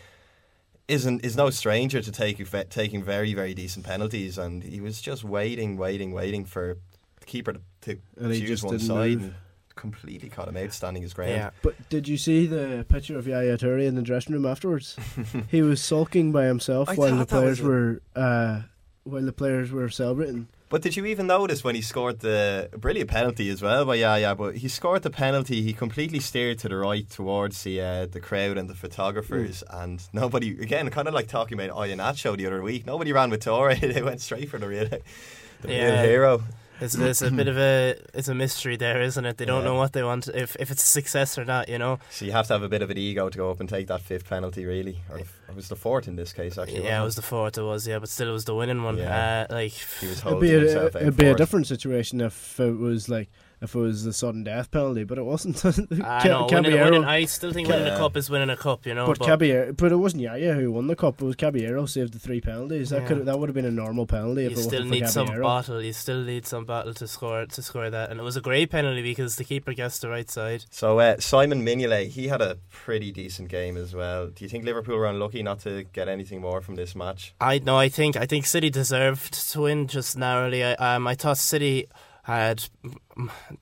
isn't 0.87 1.25
is 1.25 1.37
no 1.37 1.51
stranger 1.51 2.01
to 2.01 2.11
take, 2.11 2.39
taking 2.71 3.03
very 3.03 3.35
very 3.35 3.55
decent 3.55 3.85
penalties, 3.85 4.39
and 4.39 4.63
he 4.63 4.81
was 4.81 5.01
just 5.01 5.25
waiting, 5.25 5.77
waiting, 5.77 6.13
waiting 6.13 6.45
for 6.45 6.79
the 7.21 7.27
keeper 7.27 7.53
to, 7.53 7.61
to 7.83 8.01
choose 8.41 8.63
one 8.63 8.79
side. 8.79 9.21
move. 9.21 9.35
And 9.83 9.93
completely 9.93 10.29
caught 10.29 10.49
him 10.49 10.57
out, 10.57 10.73
standing 10.73 11.03
his 11.03 11.15
ground. 11.15 11.33
yeah. 11.33 11.51
But 11.63 11.89
did 11.89 12.09
you 12.09 12.17
see 12.17 12.47
the 12.47 12.85
picture 12.89 13.17
of 13.17 13.27
Yaya 13.27 13.57
Toure 13.57 13.87
in 13.87 13.95
the 13.95 14.03
dressing 14.03 14.35
room 14.35 14.47
afterwards? 14.47 14.97
he 15.51 15.63
was 15.63 15.83
sulking 15.83 16.33
by 16.33 16.47
himself 16.47 16.89
I 16.89 16.95
while 16.95 17.17
the 17.17 17.25
thought 17.25 17.41
that 17.41 17.47
was 17.47 17.61
players 17.61 17.61
a- 17.61 17.65
were 17.65 18.03
uh, 18.17 18.63
while 19.05 19.23
the 19.23 19.33
players 19.33 19.71
were 19.71 19.89
celebrating. 19.89 20.49
But 20.71 20.83
did 20.83 20.97
you 20.97 21.07
even 21.07 21.27
notice 21.29 21.65
when 21.65 21.75
he 21.75 21.81
scored 21.81 22.21
the 22.21 22.69
brilliant 22.77 23.09
penalty 23.09 23.49
as 23.49 23.63
well 23.63 23.87
by 23.87 23.95
Yaya? 23.95 24.35
But 24.35 24.57
he 24.57 24.69
scored 24.69 25.03
the 25.03 25.09
penalty. 25.11 25.63
He 25.63 25.73
completely 25.73 26.21
steered 26.21 26.59
to 26.59 26.69
the 26.69 26.77
right 26.77 27.09
towards 27.09 27.63
the 27.63 27.81
uh, 27.81 28.07
the 28.07 28.21
crowd 28.21 28.59
and 28.59 28.69
the 28.69 28.75
photographers, 28.75 29.65
and 29.71 30.07
nobody 30.13 30.51
again, 30.61 30.91
kind 30.91 31.09
of 31.09 31.15
like 31.15 31.27
talking 31.27 31.59
about 31.59 31.75
Iheanacho 31.75 32.37
the 32.37 32.47
other 32.47 32.61
week. 32.63 32.85
Nobody 32.85 33.13
ran 33.15 33.31
with 33.31 33.43
Toure. 33.43 33.81
they 33.95 34.03
went 34.03 34.21
straight 34.21 34.51
for 34.51 34.59
the 34.59 34.69
real, 34.69 34.89
the 34.89 35.69
real 35.69 35.97
hero. 36.03 36.43
It's, 36.81 36.95
it's 36.95 37.23
a 37.23 37.31
bit 37.31 37.49
of 37.49 37.59
a 37.59 37.97
it's 38.15 38.29
a 38.29 38.35
mystery 38.35 38.77
there, 38.77 39.01
isn't 39.03 39.25
it? 39.25 39.37
They 39.37 39.45
don't 39.45 39.63
Yeah. 39.63 39.69
know 39.71 39.75
what 39.75 39.93
they 39.93 40.03
want 40.03 40.29
if 40.29 40.57
if 40.61 40.71
it's 40.71 40.83
a 40.85 40.87
success 40.87 41.37
or 41.39 41.45
not. 41.45 41.69
You 41.69 41.79
know. 41.79 41.99
So 42.11 42.25
you 42.25 42.33
have 42.33 42.47
to 42.49 42.53
have 42.53 42.63
a 42.63 42.69
bit 42.69 42.83
of 42.83 42.91
an 42.91 42.99
ego 42.99 43.29
to 43.29 43.37
go 43.39 43.51
up 43.51 43.61
and 43.61 43.69
take 43.69 43.89
that 43.89 44.01
fifth 44.01 44.29
penalty, 44.29 44.65
really. 44.65 45.01
Or 45.11 45.19
if- 45.19 45.35
it 45.49 45.57
was 45.57 45.69
the 45.69 45.77
fourth 45.77 46.07
in 46.09 46.17
this 46.17 46.33
case, 46.33 46.59
actually. 46.59 46.85
Yeah, 46.85 47.01
it 47.01 47.03
wasn't 47.03 47.05
was 47.05 47.17
the 47.17 47.23
fourth. 47.23 47.59
It 47.59 47.63
was 47.63 47.87
yeah, 47.89 47.99
but 47.99 48.09
still, 48.11 48.29
it 48.29 48.33
was 48.33 48.45
the 48.45 48.55
winning 48.55 48.83
one. 48.83 48.99
Yeah. 48.99 49.47
Uh, 49.51 49.55
like 49.55 49.73
He 49.73 50.07
was 50.07 50.21
It'd 50.25 50.41
be, 50.41 50.55
a, 50.55 50.87
it'd 50.87 51.17
be 51.17 51.27
a 51.27 51.35
different 51.35 51.67
situation 51.67 52.21
if 52.21 52.61
it 52.61 52.77
was 52.77 53.09
like 53.09 53.29
if 53.61 53.75
it 53.75 53.79
was 53.79 54.05
the 54.05 54.13
sudden 54.13 54.45
death 54.45 54.71
penalty, 54.71 55.05
but 55.05 55.19
it 55.19 55.25
wasn't. 55.25 55.65
I 55.65 55.69
know 55.69 56.47
Ca- 56.47 56.47
winning, 56.47 56.49
Caballero- 56.49 56.85
winning, 56.85 57.05
I 57.05 57.25
still 57.25 57.53
think 57.53 57.69
winning 57.69 57.87
a 57.93 57.97
cup 57.97 58.17
is 58.17 58.31
winning 58.31 58.51
a 58.51 58.57
cup. 58.57 58.87
You 58.87 58.95
know, 58.95 59.07
but 59.07 59.19
but 59.19 59.27
Caballero, 59.27 59.73
but 59.73 59.93
it 59.93 59.97
wasn't 59.97 60.23
Yaya 60.23 60.55
who 60.55 60.73
won 60.73 60.87
the 60.87 60.97
cup. 60.97 61.21
It 61.21 61.25
was 61.25 61.37
Caballero 61.37 61.87
saved 61.87 62.13
the 62.13 62.19
three 62.19 62.41
penalties. 62.41 62.91
That 62.91 63.03
Yeah. 63.03 63.09
could 63.09 63.27
that 63.27 63.39
would 63.39 63.49
have 63.49 63.55
been 63.55 63.65
a 63.65 63.71
normal 63.71 64.07
penalty 64.07 64.45
if 64.47 64.53
you 64.53 64.59
it 64.59 64.63
still 64.63 64.81
wasn't 64.85 64.89
for 64.89 64.95
need 64.95 65.09
some 65.09 65.27
battle. 65.43 65.83
You 65.83 65.93
still 65.93 66.23
need 66.23 66.47
some 66.47 66.65
battle 66.65 66.95
to 66.95 67.09
score 67.09 67.47
to 67.47 67.63
score 67.63 67.91
that, 67.91 68.11
and 68.11 68.21
it 68.21 68.23
was 68.23 68.37
a 68.37 68.41
great 68.41 68.71
penalty 68.71 69.03
because 69.03 69.37
the 69.37 69.45
keeper 69.45 69.73
gets 69.73 69.99
the 69.99 70.09
right 70.09 70.31
side. 70.31 70.65
So 70.71 70.99
uh, 70.99 71.19
Simon 71.19 71.65
Mignolet, 71.65 72.09
he 72.09 72.29
had 72.29 72.41
a 72.41 72.59
pretty 72.71 73.11
decent 73.13 73.49
game 73.49 73.77
as 73.77 73.95
well. 73.95 74.29
Do 74.29 74.45
you 74.45 74.49
think 74.49 74.65
Liverpool 74.65 74.97
were 74.97 75.07
unlucky 75.07 75.43
not 75.43 75.61
to 75.61 75.85
get 75.93 76.09
anything 76.09 76.41
more 76.41 76.61
from 76.61 76.75
this 76.77 76.95
match? 76.95 77.35
I 77.41 77.59
no, 77.59 77.77
I 77.77 77.89
think 77.89 78.17
I 78.17 78.27
think 78.27 78.47
City 78.47 78.71
deserved 78.71 79.33
to 79.53 79.61
win 79.63 79.87
just 79.89 80.17
narrowly. 80.17 80.63
I, 80.65 80.73
um, 80.75 81.07
I 81.07 81.15
thought 81.15 81.39
City 81.39 81.87
had 82.29 82.69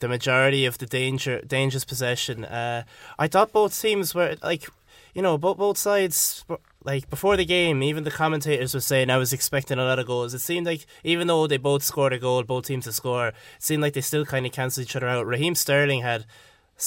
the 0.00 0.08
majority 0.08 0.66
of 0.66 0.78
the 0.78 0.86
danger 0.86 1.40
dangerous 1.40 1.84
possession. 1.84 2.44
Uh, 2.44 2.82
I 3.16 3.28
thought 3.28 3.52
both 3.52 3.80
teams 3.80 4.12
were 4.12 4.34
like, 4.42 4.68
you 5.14 5.22
know, 5.22 5.38
both 5.38 5.56
both 5.56 5.78
sides 5.78 6.44
like 6.82 7.08
before 7.08 7.36
the 7.36 7.44
game, 7.44 7.80
even 7.84 8.02
the 8.02 8.10
commentators 8.10 8.74
were 8.74 8.80
saying 8.80 9.08
I 9.08 9.18
was 9.18 9.32
expecting 9.32 9.78
a 9.78 9.84
lot 9.84 10.00
of 10.00 10.08
goals. 10.08 10.34
It 10.34 10.40
seemed 10.40 10.66
like 10.66 10.84
even 11.04 11.28
though 11.28 11.46
they 11.46 11.58
both 11.58 11.84
scored 11.84 12.12
a 12.12 12.18
goal, 12.18 12.42
both 12.42 12.66
teams 12.66 12.86
to 12.86 12.92
score, 12.92 13.28
it 13.28 13.34
seemed 13.60 13.82
like 13.82 13.92
they 13.92 14.00
still 14.00 14.26
kind 14.26 14.44
of 14.44 14.50
cancelled 14.50 14.86
each 14.86 14.96
other 14.96 15.08
out. 15.08 15.26
Raheem 15.26 15.54
Sterling 15.54 16.02
had 16.02 16.26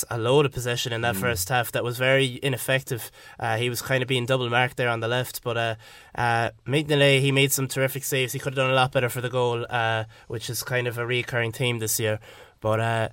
a 0.10 0.18
load 0.18 0.46
of 0.46 0.52
possession 0.52 0.94
in 0.94 1.02
that 1.02 1.16
first 1.16 1.50
half 1.50 1.72
that 1.72 1.84
was 1.84 1.98
very 1.98 2.40
ineffective. 2.44 3.12
Uh, 3.40 3.58
he 3.58 3.70
was 3.70 3.82
kind 3.82 4.02
of 4.02 4.08
being 4.08 4.26
double 4.26 4.50
marked 4.50 4.78
there 4.78 4.90
on 4.90 5.00
the 5.00 5.08
left, 5.08 5.44
but 5.44 5.58
uh, 5.58 5.76
uh, 6.16 6.52
Mignolet, 6.68 7.22
he 7.22 7.32
made 7.32 7.52
some 7.52 7.68
terrific 7.68 8.04
saves. 8.04 8.34
He 8.34 8.40
could 8.40 8.54
have 8.54 8.64
done 8.64 8.72
a 8.72 8.76
lot 8.76 8.92
better 8.92 9.10
for 9.10 9.22
the 9.22 9.30
goal, 9.30 9.66
uh, 9.70 10.04
which 10.28 10.50
is 10.50 10.64
kind 10.64 10.88
of 10.88 10.98
a 10.98 11.06
recurring 11.06 11.52
theme 11.52 11.80
this 11.80 12.00
year. 12.00 12.20
But 12.62 12.80
uh, 12.80 13.10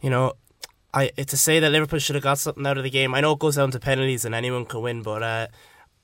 you 0.00 0.10
know, 0.10 0.34
I 0.94 1.08
to 1.08 1.36
say 1.36 1.60
that 1.60 1.70
Liverpool 1.70 1.98
should 1.98 2.14
have 2.14 2.24
got 2.24 2.38
something 2.38 2.66
out 2.66 2.78
of 2.78 2.84
the 2.84 2.90
game. 2.90 3.14
I 3.14 3.20
know 3.20 3.32
it 3.32 3.38
goes 3.38 3.56
down 3.56 3.70
to 3.72 3.80
penalties 3.80 4.24
and 4.24 4.34
anyone 4.34 4.66
can 4.66 4.82
win, 4.82 5.02
but 5.02 5.22
uh, 5.22 5.46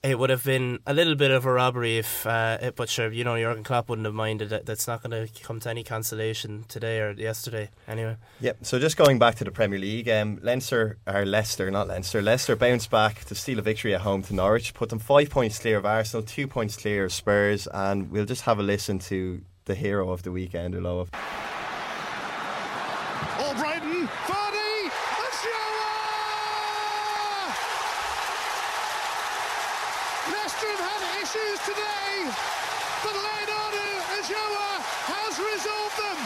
it 0.03 0.19
would 0.19 0.31
have 0.31 0.45
been 0.45 0.79
a 0.87 0.95
little 0.95 1.15
bit 1.17 1.31
of 1.31 1.45
a 1.47 1.53
robbery 1.53 1.99
if. 1.99 2.27
Uh, 2.27 2.59
it, 2.61 2.77
but 2.77 2.89
sure, 2.89 3.11
you 3.11 3.25
know, 3.25 3.37
Jurgen 3.37 3.65
Klopp 3.65 3.89
wouldn't 3.89 4.05
have 4.07 4.15
minded. 4.15 4.51
That 4.51 4.67
that's 4.67 4.87
not 4.87 5.03
going 5.03 5.27
to 5.27 5.43
come 5.43 5.59
to 5.61 5.71
any 5.71 5.83
cancellation 5.83 6.65
today 6.69 7.01
or 7.01 7.13
yesterday. 7.13 7.71
Anyway, 7.89 8.17
Yep. 8.41 8.59
So 8.63 8.79
just 8.79 8.97
going 8.97 9.19
back 9.19 9.35
to 9.37 9.45
the 9.45 9.51
Premier 9.51 9.79
League, 9.79 10.09
um, 10.09 10.39
Leinster 10.43 10.99
or 11.07 11.25
Leicester, 11.27 11.71
not 11.71 11.89
Leinster. 11.89 12.23
Leicester 12.23 12.55
bounced 12.57 12.91
back 12.91 13.25
to 13.25 13.35
steal 13.35 13.59
a 13.59 13.63
victory 13.63 13.95
at 13.95 14.03
home 14.03 14.23
to 14.25 14.35
Norwich, 14.35 14.75
put 14.75 14.91
them 14.91 14.99
five 14.99 15.31
points 15.31 15.59
clear 15.59 15.77
of 15.79 15.87
Arsenal, 15.87 16.23
two 16.23 16.47
points 16.47 16.77
clear 16.77 17.05
of 17.07 17.13
Spurs, 17.13 17.67
and 17.67 18.11
we'll 18.11 18.27
just 18.27 18.43
have 18.43 18.59
a 18.59 18.63
listen 18.63 18.99
to 19.01 19.43
the 19.65 19.75
hero 19.75 20.11
of 20.11 20.23
the 20.23 20.31
weekend, 20.31 20.75
Ulloa. 20.75 21.09
Albrighton, 23.39 24.07
Vardy, 24.27 24.91
Ulloa! 25.19 25.87
Leicester 30.33 30.67
have 30.67 30.81
had 30.81 31.21
issues 31.37 31.61
today, 31.61 32.31
but 33.05 33.13
Leonardo 33.13 33.83
Ulloa 34.25 34.81
has 35.05 35.37
resolved 35.37 35.97
them, 36.01 36.21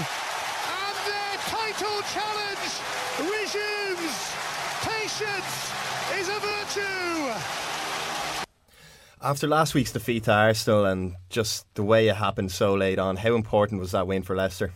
and 0.71 0.97
their 1.11 1.37
title 1.51 1.99
challenge 2.15 2.73
resumes. 3.19 4.19
Patience 4.87 5.55
is 6.19 6.29
a 6.29 6.39
virtue. 6.39 7.35
After 9.23 9.47
last 9.47 9.75
week's 9.75 9.93
defeat 9.93 10.25
to 10.25 10.33
Arsenal 10.33 10.87
and 10.87 11.17
just 11.29 11.67
the 11.75 11.83
way 11.83 12.09
it 12.09 12.17
happened 12.17 12.53
so 12.53 12.75
late 12.75 12.99
on, 12.99 13.17
how 13.17 13.35
important 13.35 13.81
was 13.81 13.91
that 13.93 14.07
win 14.07 14.23
for 14.23 14.35
Leicester? 14.37 14.73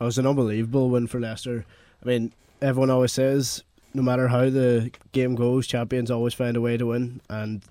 It 0.00 0.04
was 0.04 0.18
an 0.18 0.26
unbelievable 0.26 0.90
win 0.90 1.06
for 1.06 1.20
Leicester. 1.20 1.64
I 2.02 2.08
mean, 2.08 2.32
everyone 2.60 2.90
always 2.90 3.12
says 3.12 3.62
no 3.94 4.02
matter 4.02 4.28
how 4.28 4.48
the 4.50 4.90
game 5.12 5.34
goes, 5.34 5.66
champions 5.66 6.10
always 6.10 6.34
find 6.34 6.56
a 6.56 6.60
way 6.60 6.76
to 6.76 6.86
win. 6.86 7.20
And 7.28 7.62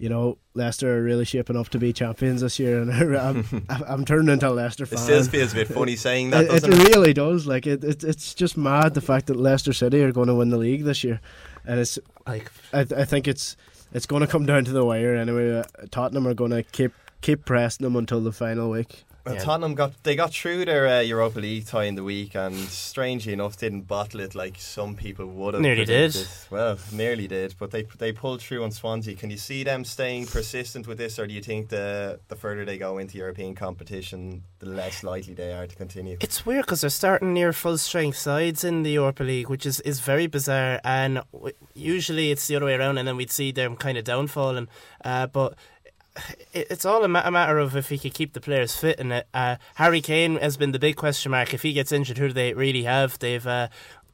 you 0.00 0.08
know, 0.08 0.38
Leicester 0.54 0.96
are 0.98 1.02
really 1.02 1.26
shaping 1.26 1.56
up 1.56 1.68
to 1.68 1.78
be 1.78 1.92
champions 1.92 2.40
this 2.40 2.58
year, 2.58 2.80
and 2.80 2.90
I'm, 3.16 3.44
I'm 3.68 4.04
turning 4.06 4.30
into 4.32 4.48
a 4.48 4.50
Leicester 4.50 4.86
fan. 4.86 4.98
It 4.98 5.02
still 5.02 5.22
feels 5.24 5.52
a 5.52 5.56
bit 5.56 5.68
funny 5.68 5.94
saying 5.94 6.30
that, 6.30 6.44
It, 6.44 6.46
it 6.46 6.62
doesn't 6.62 6.72
it? 6.72 6.88
really 6.88 7.12
does. 7.12 7.46
Like 7.46 7.66
it, 7.66 7.84
it, 7.84 8.02
it's 8.02 8.34
just 8.34 8.56
mad 8.56 8.94
the 8.94 9.02
fact 9.02 9.26
that 9.26 9.36
Leicester 9.36 9.74
City 9.74 10.02
are 10.02 10.10
going 10.10 10.28
to 10.28 10.34
win 10.34 10.48
the 10.48 10.56
league 10.56 10.84
this 10.84 11.04
year, 11.04 11.20
and 11.66 11.78
it's. 11.78 11.98
like 12.26 12.50
I, 12.72 12.80
I 12.80 13.04
think 13.04 13.28
it's 13.28 13.56
it's 13.92 14.06
going 14.06 14.20
to 14.20 14.26
come 14.26 14.46
down 14.46 14.64
to 14.64 14.72
the 14.72 14.84
wire 14.84 15.14
anyway. 15.14 15.58
Uh, 15.58 15.64
Tottenham 15.90 16.26
are 16.26 16.34
going 16.34 16.52
to 16.52 16.62
keep 16.62 16.92
keep 17.20 17.44
pressing 17.44 17.84
them 17.84 17.94
until 17.96 18.20
the 18.20 18.32
final 18.32 18.70
week. 18.70 19.04
Well, 19.24 19.34
Yeah. 19.34 19.42
Tottenham 19.42 19.74
got 19.74 20.02
they 20.02 20.16
got 20.16 20.32
through 20.32 20.64
their 20.64 20.86
uh, 20.86 21.00
Europa 21.00 21.40
League 21.40 21.66
tie 21.66 21.84
in 21.84 21.94
the 21.94 22.02
week, 22.02 22.34
and 22.34 22.54
strangely 22.56 23.32
enough, 23.32 23.56
didn't 23.58 23.82
bottle 23.82 24.20
it 24.20 24.34
like 24.34 24.56
some 24.58 24.94
people 24.94 25.26
would 25.26 25.54
have. 25.54 25.62
Nearly 25.62 25.84
predicted. 25.84 26.22
did. 26.22 26.28
Well, 26.50 26.78
nearly 26.92 27.28
did, 27.28 27.54
but 27.58 27.70
they 27.70 27.82
they 27.98 28.12
pulled 28.12 28.40
through 28.40 28.64
on 28.64 28.70
Swansea. 28.70 29.14
Can 29.16 29.30
you 29.30 29.36
see 29.36 29.62
them 29.64 29.84
staying 29.84 30.26
persistent 30.26 30.86
with 30.86 30.96
this, 30.98 31.18
or 31.18 31.26
do 31.26 31.34
you 31.34 31.42
think 31.42 31.68
the 31.68 32.18
the 32.28 32.36
further 32.36 32.64
they 32.64 32.78
go 32.78 32.98
into 32.98 33.18
European 33.18 33.54
competition, 33.54 34.44
the 34.58 34.66
less 34.66 35.02
likely 35.02 35.34
they 35.34 35.52
are 35.52 35.66
to 35.66 35.76
continue? 35.76 36.16
It's 36.20 36.46
weird 36.46 36.64
because 36.64 36.80
they're 36.80 36.90
starting 36.90 37.34
near 37.34 37.52
full 37.52 37.78
strength 37.78 38.16
sides 38.16 38.64
in 38.64 38.82
the 38.84 38.92
Europa 38.92 39.22
League, 39.22 39.48
which 39.50 39.66
is, 39.66 39.80
is 39.80 40.00
very 40.00 40.26
bizarre. 40.28 40.80
And 40.84 41.20
w- 41.32 41.54
usually 41.74 42.30
it's 42.30 42.46
the 42.46 42.56
other 42.56 42.66
way 42.66 42.74
around, 42.74 42.98
and 42.98 43.06
then 43.06 43.16
we'd 43.16 43.30
see 43.30 43.52
them 43.52 43.76
kind 43.76 43.98
of 43.98 44.04
downfalling. 44.04 44.68
Uh, 45.04 45.26
but 45.26 45.54
it's 46.52 46.84
all 46.84 47.04
a, 47.04 47.08
ma- 47.08 47.22
a 47.24 47.30
matter 47.30 47.58
of 47.58 47.76
if 47.76 47.88
he 47.88 47.98
could 47.98 48.14
keep 48.14 48.32
the 48.32 48.40
players 48.40 48.76
fit. 48.76 48.98
And. 48.98 49.24
Uh, 49.32 49.56
Harry 49.76 50.00
Kane 50.00 50.36
has 50.36 50.56
been 50.56 50.72
the 50.72 50.78
big 50.78 50.96
question 50.96 51.30
mark. 51.30 51.54
If 51.54 51.62
he 51.62 51.72
gets 51.72 51.92
injured, 51.92 52.18
who 52.18 52.28
do 52.28 52.34
they 52.34 52.52
really 52.52 52.82
have? 52.84 53.18
They've 53.18 53.46
uh, 53.46 53.68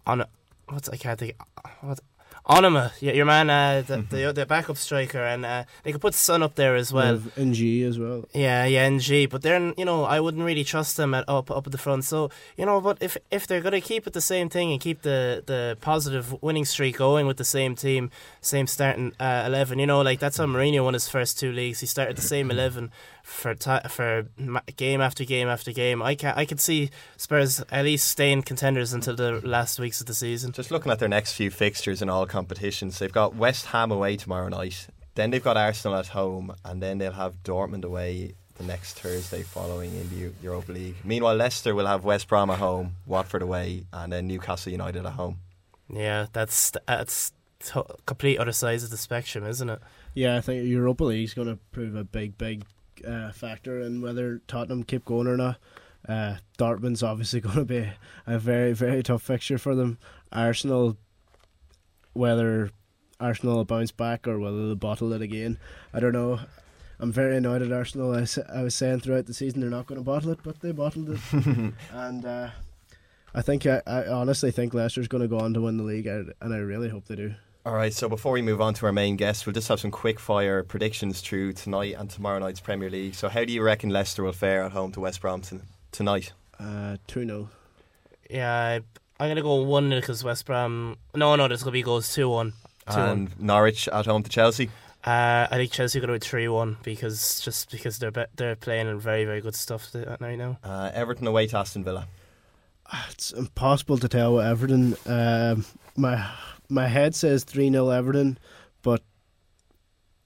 on 0.06 0.24
what's 0.68 0.88
I 0.88 0.96
can't 0.96 1.18
think 1.18 1.34
what. 1.80 2.00
Onomah, 2.48 2.92
y- 3.02 3.12
your 3.12 3.24
man, 3.24 3.50
uh, 3.50 3.82
the, 3.84 3.96
the 4.08 4.32
the 4.32 4.46
backup 4.46 4.76
striker, 4.76 5.18
and 5.20 5.44
uh, 5.44 5.64
they 5.82 5.90
could 5.90 6.00
put 6.00 6.14
Son 6.14 6.44
up 6.44 6.54
there 6.54 6.76
as 6.76 6.92
well. 6.92 7.18
N'Jie 7.18 7.82
as 7.84 7.98
well. 7.98 8.24
Yeah, 8.32 8.64
yeah, 8.66 8.88
N'Jie. 8.88 9.28
But 9.28 9.42
they're 9.42 9.72
you 9.76 9.84
know 9.84 10.04
I 10.04 10.20
wouldn't 10.20 10.44
really 10.44 10.62
trust 10.62 10.96
them 10.96 11.12
at 11.12 11.24
up 11.28 11.50
up 11.50 11.66
at 11.66 11.72
the 11.72 11.78
front. 11.78 12.04
So 12.04 12.30
you 12.56 12.64
know, 12.64 12.80
but 12.80 12.98
if 13.00 13.16
if 13.32 13.48
they're 13.48 13.60
gonna 13.60 13.80
keep 13.80 14.06
it 14.06 14.12
the 14.12 14.20
same 14.20 14.48
thing 14.48 14.70
and 14.70 14.80
keep 14.80 15.02
the 15.02 15.42
the 15.44 15.76
positive 15.80 16.40
winning 16.40 16.64
streak 16.64 16.98
going 16.98 17.26
with 17.26 17.36
the 17.36 17.44
same 17.44 17.74
team, 17.74 18.10
same 18.40 18.68
starting 18.68 19.12
uh, 19.18 19.42
eleven, 19.44 19.80
you 19.80 19.86
know, 19.86 20.00
like 20.02 20.20
that's 20.20 20.36
how 20.36 20.46
Mourinho 20.46 20.84
won 20.84 20.94
his 20.94 21.08
first 21.08 21.40
two 21.40 21.50
leagues. 21.50 21.80
He 21.80 21.86
started 21.86 22.16
the 22.16 22.22
same 22.22 22.50
eleven 22.56 22.92
for 23.26 23.54
ti 23.56 23.76
for 23.88 24.26
ma- 24.38 24.60
game 24.76 25.00
after 25.00 25.24
game 25.24 25.48
after 25.48 25.72
game. 25.72 26.00
I 26.00 26.14
can 26.14 26.32
I 26.36 26.44
could 26.44 26.60
see 26.60 26.90
Spurs 27.16 27.60
at 27.70 27.84
least 27.84 28.08
staying 28.08 28.42
contenders 28.42 28.92
until 28.92 29.16
the 29.16 29.40
last 29.44 29.80
weeks 29.80 30.00
of 30.00 30.06
the 30.06 30.14
season. 30.14 30.52
Just 30.52 30.70
looking 30.70 30.92
at 30.92 31.00
their 31.00 31.08
next 31.08 31.32
few 31.32 31.50
fixtures 31.50 32.00
in 32.00 32.08
all 32.08 32.24
competitions, 32.26 32.98
they've 32.98 33.12
got 33.12 33.34
West 33.34 33.66
Ham 33.66 33.90
away 33.90 34.16
tomorrow 34.16 34.48
night. 34.48 34.86
Then 35.16 35.30
they've 35.30 35.42
got 35.42 35.56
Arsenal 35.56 35.96
at 35.98 36.08
home, 36.08 36.54
and 36.64 36.80
then 36.82 36.98
they'll 36.98 37.12
have 37.12 37.42
Dortmund 37.42 37.84
away 37.84 38.34
the 38.58 38.64
next 38.64 39.00
Thursday 39.00 39.42
following 39.42 39.90
in 39.94 40.08
the 40.10 40.16
Eu- 40.16 40.34
Europa 40.42 40.72
League. 40.72 40.94
Meanwhile, 41.04 41.34
Leicester 41.36 41.74
will 41.74 41.86
have 41.86 42.04
West 42.04 42.28
Brom 42.28 42.48
at 42.50 42.58
home, 42.58 42.92
Watford 43.06 43.42
away, 43.42 43.84
and 43.92 44.12
then 44.12 44.26
Newcastle 44.28 44.72
United 44.72 45.04
at 45.04 45.12
home. 45.14 45.38
Yeah, 45.92 46.26
that's 46.32 46.70
that's 46.86 47.32
to- 47.60 47.86
complete 48.06 48.38
other 48.38 48.52
sides 48.52 48.84
of 48.84 48.90
the 48.90 48.96
spectrum, 48.96 49.44
isn't 49.46 49.68
it? 49.68 49.80
Yeah, 50.14 50.36
I 50.36 50.40
think 50.42 50.66
Europa 50.66 51.04
League's 51.04 51.34
going 51.34 51.48
to 51.48 51.56
prove 51.72 51.96
a 51.96 52.04
big, 52.04 52.36
big 52.38 52.64
uh, 53.06 53.32
factor 53.32 53.80
in 53.80 54.00
whether 54.00 54.40
Tottenham 54.46 54.84
keep 54.84 55.04
going 55.04 55.26
or 55.26 55.36
not. 55.36 55.58
Uh, 56.08 56.36
Dortmund's 56.58 57.02
obviously 57.02 57.40
going 57.42 57.56
to 57.56 57.64
be 57.64 57.88
a 58.26 58.38
very, 58.38 58.72
very 58.72 59.02
tough 59.02 59.22
fixture 59.22 59.58
for 59.58 59.74
them. 59.74 59.98
Arsenal, 60.32 60.96
whether 62.12 62.70
Arsenal 63.18 63.64
bounce 63.64 63.90
back 63.90 64.26
or 64.28 64.38
whether 64.38 64.66
they'll 64.66 64.74
bottle 64.76 65.12
it 65.12 65.22
again, 65.22 65.58
I 65.92 66.00
don't 66.00 66.12
know. 66.12 66.40
I'm 66.98 67.12
very 67.12 67.36
annoyed 67.36 67.62
at 67.62 67.72
Arsenal. 67.72 68.14
I, 68.14 68.26
I 68.50 68.62
was 68.62 68.74
saying 68.74 69.00
throughout 69.00 69.26
the 69.26 69.34
season 69.34 69.60
they're 69.60 69.68
not 69.68 69.86
going 69.86 70.00
to 70.00 70.04
bottle 70.04 70.30
it, 70.30 70.38
but 70.42 70.60
they 70.60 70.72
bottled 70.72 71.10
it. 71.10 71.20
and 71.92 72.24
uh, 72.24 72.50
I 73.34 73.42
think 73.42 73.66
I, 73.66 73.82
I 73.86 74.06
honestly 74.06 74.50
think 74.50 74.72
Leicester's 74.72 75.08
going 75.08 75.22
to 75.22 75.28
go 75.28 75.38
on 75.38 75.52
to 75.54 75.60
win 75.60 75.76
the 75.76 75.82
league, 75.82 76.06
and 76.06 76.32
I 76.42 76.56
really 76.56 76.88
hope 76.88 77.06
they 77.06 77.16
do. 77.16 77.34
All 77.66 77.74
right, 77.74 77.92
so 77.92 78.08
before 78.08 78.30
we 78.30 78.42
move 78.42 78.60
on 78.60 78.74
to 78.74 78.86
our 78.86 78.92
main 78.92 79.16
guest, 79.16 79.44
we'll 79.44 79.52
just 79.52 79.66
have 79.66 79.80
some 79.80 79.90
quick 79.90 80.20
fire 80.20 80.62
predictions 80.62 81.20
through 81.20 81.54
tonight 81.54 81.96
and 81.98 82.08
tomorrow 82.08 82.38
night's 82.38 82.60
Premier 82.60 82.88
League. 82.88 83.16
So, 83.16 83.28
how 83.28 83.44
do 83.44 83.52
you 83.52 83.60
reckon 83.60 83.90
Leicester 83.90 84.22
will 84.22 84.30
fare 84.30 84.62
at 84.62 84.70
home 84.70 84.92
to 84.92 85.00
West 85.00 85.20
Brompton 85.20 85.62
tonight? 85.90 86.32
Uh, 86.60 86.98
2 87.08 87.26
0. 87.26 87.48
Yeah, 88.30 88.54
I, 88.54 88.74
I'm 89.18 89.30
gonna 89.30 89.42
go 89.42 89.62
one 89.64 89.90
because 89.90 90.22
West 90.22 90.46
Brom. 90.46 90.96
No, 91.12 91.34
no, 91.34 91.48
there's 91.48 91.64
gonna 91.64 91.72
be 91.72 91.82
goals 91.82 92.14
two 92.14 92.28
one. 92.28 92.52
And 92.86 93.36
Norwich 93.40 93.88
at 93.88 94.06
home 94.06 94.22
to 94.22 94.30
Chelsea? 94.30 94.70
Uh, 95.04 95.48
I 95.50 95.56
think 95.56 95.72
Chelsea 95.72 95.98
are 95.98 96.02
gonna 96.02 96.12
win 96.12 96.20
three 96.20 96.46
one 96.46 96.76
because 96.84 97.40
just 97.40 97.72
because 97.72 97.98
they're 97.98 98.12
be- 98.12 98.26
they're 98.36 98.54
playing 98.54 98.86
in 98.86 99.00
very 99.00 99.24
very 99.24 99.40
good 99.40 99.56
stuff 99.56 99.90
th- 99.90 100.06
right 100.20 100.38
now. 100.38 100.56
Uh, 100.62 100.92
Everton 100.94 101.26
away 101.26 101.48
to 101.48 101.58
Aston 101.58 101.82
Villa. 101.82 102.06
It's 103.10 103.32
impossible 103.32 103.98
to 103.98 104.08
tell 104.08 104.34
with 104.34 104.46
Everton. 104.46 104.94
Um, 105.04 105.64
my 105.96 106.24
my 106.68 106.88
head 106.88 107.14
says 107.14 107.44
3 107.44 107.70
0 107.70 107.90
Everton, 107.90 108.38
but 108.82 109.02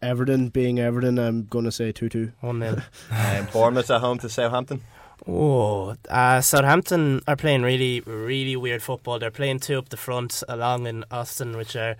Everton 0.02 0.48
being 0.48 0.78
Everton, 0.78 1.18
I'm 1.18 1.44
going 1.44 1.64
to 1.64 1.72
say 1.72 1.92
2 1.92 2.08
2. 2.08 2.32
One 2.40 2.58
nil. 2.58 2.78
Um, 3.12 3.48
Bournemouth 3.52 3.90
at 3.90 4.00
home 4.00 4.18
to 4.18 4.28
Southampton. 4.28 4.82
Oh, 5.28 5.96
uh, 6.08 6.40
Southampton 6.40 7.20
are 7.28 7.36
playing 7.36 7.62
really, 7.62 8.00
really 8.00 8.56
weird 8.56 8.82
football. 8.82 9.18
They're 9.18 9.30
playing 9.30 9.60
two 9.60 9.78
up 9.78 9.90
the 9.90 9.98
front, 9.98 10.42
along 10.48 10.86
in 10.86 11.04
Austin, 11.10 11.56
which 11.56 11.76
are 11.76 11.96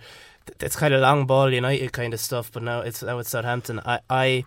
it's 0.59 0.75
kind 0.75 0.93
of 0.93 1.01
long 1.01 1.27
ball 1.27 1.53
United 1.53 1.93
kind 1.93 2.13
of 2.13 2.19
stuff. 2.19 2.51
But 2.51 2.63
now 2.63 2.81
it's 2.81 3.03
now 3.03 3.19
it's 3.19 3.29
Southampton. 3.29 3.79
I, 3.85 3.99
I 4.09 4.43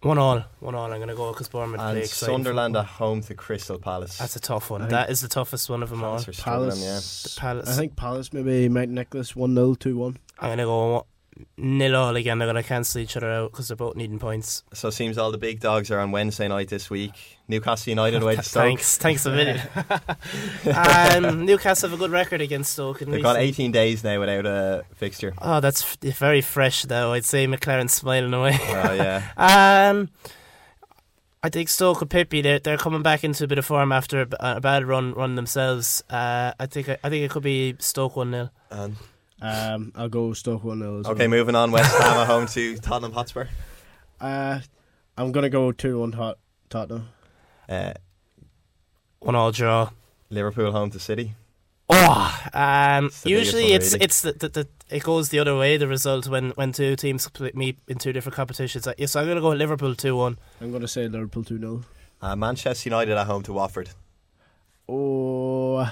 one 0.00 0.18
all, 0.18 0.44
one 0.60 0.74
all. 0.74 0.92
I'm 0.92 1.00
gonna 1.00 1.14
go 1.14 1.32
because 1.32 1.48
Bournemouth 1.48 1.80
play 1.80 1.88
And 1.88 1.98
exciting 1.98 2.34
Sunderland 2.34 2.74
football. 2.74 2.82
at 2.82 2.88
home 2.98 3.20
to 3.22 3.34
Crystal 3.34 3.78
Palace. 3.78 4.18
That's 4.18 4.36
a 4.36 4.40
tough 4.40 4.70
one. 4.70 4.88
That 4.88 5.10
is 5.10 5.20
the 5.20 5.28
toughest 5.28 5.68
one 5.68 5.82
of 5.82 5.90
them 5.90 6.04
all. 6.04 6.12
Palace 6.12 6.28
are 6.28 6.32
struggling, 6.32 6.70
Palace, 6.70 7.22
The 7.34 7.40
Palace. 7.40 7.68
I 7.68 7.72
think 7.72 7.96
Palace 7.96 8.32
maybe 8.32 8.68
Mike 8.68 8.88
Nicholas 8.90 9.34
1 9.34 9.54
0, 9.54 9.74
2 9.74 9.96
1. 9.98 10.18
I'm 10.40 10.50
gonna 10.50 10.64
go 10.64 11.06
nil 11.56 11.96
all 11.96 12.16
again. 12.16 12.38
They're 12.38 12.50
going 12.50 12.62
to 12.62 12.68
cancel 12.68 13.00
each 13.00 13.16
other 13.16 13.30
out 13.30 13.50
because 13.52 13.68
they're 13.68 13.76
both 13.76 13.96
needing 13.96 14.18
points. 14.18 14.62
So 14.74 14.88
it 14.88 14.92
seems 14.92 15.18
all 15.18 15.30
the 15.30 15.38
big 15.38 15.60
dogs 15.60 15.90
are 15.90 15.98
on 16.00 16.10
Wednesday 16.10 16.48
night 16.48 16.68
this 16.68 16.90
week. 16.90 17.12
Newcastle 17.48 17.90
United 17.90 18.22
away 18.22 18.36
to 18.36 18.42
Stoke. 18.44 18.64
Thanks, 18.64 18.98
thanks 18.98 19.26
a 19.26 19.30
million. 19.30 19.60
um, 20.74 21.44
Newcastle 21.46 21.88
have 21.88 21.98
a 21.98 22.00
good 22.00 22.10
record 22.10 22.40
against 22.40 22.72
Stoke. 22.72 23.02
in 23.02 23.10
They've 23.10 23.22
got 23.22 23.36
18 23.36 23.72
days 23.72 24.04
now 24.04 24.20
without 24.20 24.46
a 24.46 24.84
fixture. 24.94 25.34
Oh, 25.38 25.60
that's 25.60 25.82
f- 25.82 26.14
very 26.16 26.40
fresh 26.40 26.82
though. 26.82 27.12
I'd 27.12 27.24
say 27.24 27.46
McClaren 27.46 27.90
smiling 27.90 28.34
away. 28.34 28.58
Oh 28.60 28.92
yeah. 28.92 29.22
Um, 29.90 30.10
I 31.42 31.50
think 31.50 31.68
Stoke 31.68 32.00
with 32.00 32.10
Pippi, 32.10 32.42
they're 32.42 32.58
they're 32.58 32.76
coming 32.76 33.02
back 33.02 33.22
into 33.22 33.44
a 33.44 33.46
bit 33.46 33.58
of 33.58 33.64
form 33.64 33.92
after 33.92 34.26
a 34.40 34.60
bad 34.60 34.84
run 34.84 35.14
run 35.14 35.36
themselves. 35.36 36.02
Uh, 36.10 36.52
I 36.58 36.66
think 36.66 36.88
I 36.88 36.96
think 37.08 37.24
it 37.24 37.30
could 37.30 37.44
be 37.44 37.76
Stoke 37.78 38.16
one 38.16 38.32
0 38.32 38.50
And, 38.70 38.96
Um, 39.40 39.92
I'll 39.94 40.08
go 40.08 40.32
Stoke 40.32 40.64
one 40.64 40.80
0 40.80 41.02
okay, 41.06 41.28
moving 41.28 41.54
on. 41.54 41.70
West 41.70 41.96
Ham 41.98 42.16
at 42.18 42.26
home 42.26 42.46
to 42.48 42.76
Tottenham 42.78 43.12
Hotspur. 43.12 43.46
Uh, 44.20 44.60
I'm 45.16 45.30
gonna 45.32 45.48
go 45.50 45.70
two 45.72 46.00
one 46.00 46.12
hot 46.12 46.38
Tottenham. 46.70 47.08
Uh, 47.68 47.92
one 49.20 49.34
all 49.36 49.52
draw. 49.52 49.90
Liverpool 50.30 50.72
home 50.72 50.90
to 50.90 50.98
City. 50.98 51.34
Oh, 51.90 52.38
um, 52.52 53.06
It's 53.06 53.24
usually 53.24 53.64
one, 53.64 53.72
it's 53.72 53.92
really. 53.94 54.04
it's 54.04 54.20
the, 54.20 54.32
the, 54.32 54.48
the 54.48 54.68
it 54.90 55.02
goes 55.04 55.28
the 55.30 55.38
other 55.38 55.56
way. 55.56 55.76
The 55.76 55.88
result 55.88 56.28
when 56.28 56.50
when 56.50 56.72
two 56.72 56.96
teams 56.96 57.22
split- 57.24 57.54
meet 57.56 57.78
in 57.88 57.98
two 57.98 58.12
different 58.12 58.34
competitions. 58.36 58.86
Uh, 58.86 58.92
Yes, 58.98 59.14
I'm 59.16 59.26
gonna 59.26 59.40
go 59.40 59.50
Liverpool 59.50 59.94
two 59.94 60.16
one. 60.16 60.36
I'm 60.60 60.72
gonna 60.72 60.88
say 60.88 61.06
Liverpool 61.08 61.44
two 61.44 61.58
0 61.58 61.82
Uh, 62.20 62.34
Manchester 62.36 62.88
United 62.90 63.16
at 63.16 63.26
home 63.26 63.42
to 63.44 63.52
Watford. 63.52 63.90
Oh, 64.88 65.88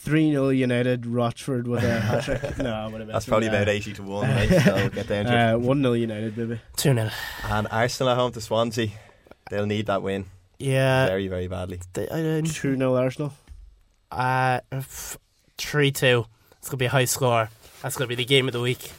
3 0.00 0.30
0 0.30 0.48
United. 0.48 1.02
Rashford 1.02 1.64
with 1.64 1.84
a 1.84 2.00
hat 2.00 2.24
trick. 2.24 2.58
no, 2.58 2.88
what 2.90 3.02
about 3.02 3.12
That's 3.12 3.26
probably 3.26 3.48
about 3.48 3.68
80 3.68 3.92
to 3.94 4.02
1. 4.02 4.28
Right? 4.30 4.48
So 4.48 4.74
we'll 4.74 4.88
get 4.88 5.06
down 5.08 5.24
to. 5.26 5.54
Uh, 5.54 5.58
1 5.58 5.82
0 5.82 5.92
United, 5.92 6.36
maybe. 6.38 6.60
Two 6.76 6.94
0 6.94 7.10
And 7.50 7.68
Arsenal 7.70 8.12
at 8.12 8.16
home 8.16 8.32
to 8.32 8.40
Swansea. 8.40 8.88
They'll 9.50 9.66
need 9.66 9.86
that 9.86 10.02
win 10.02 10.24
Yeah, 10.58 11.06
very, 11.06 11.28
very 11.28 11.48
badly. 11.48 11.80
they, 11.92 12.08
I, 12.08 12.40
2 12.40 12.76
0 12.76 12.94
Arsenal. 12.96 13.34
uh, 14.10 14.60
three 15.58 15.90
two. 15.92 16.24
It's 16.58 16.68
gonna 16.68 16.78
be 16.78 16.86
a 16.86 16.90
high 16.90 17.04
score. 17.04 17.50
That's 17.82 17.96
gonna 17.96 18.08
be 18.08 18.14
the 18.14 18.24
game 18.24 18.46
of 18.48 18.52
the 18.52 18.60
week. 18.60 18.90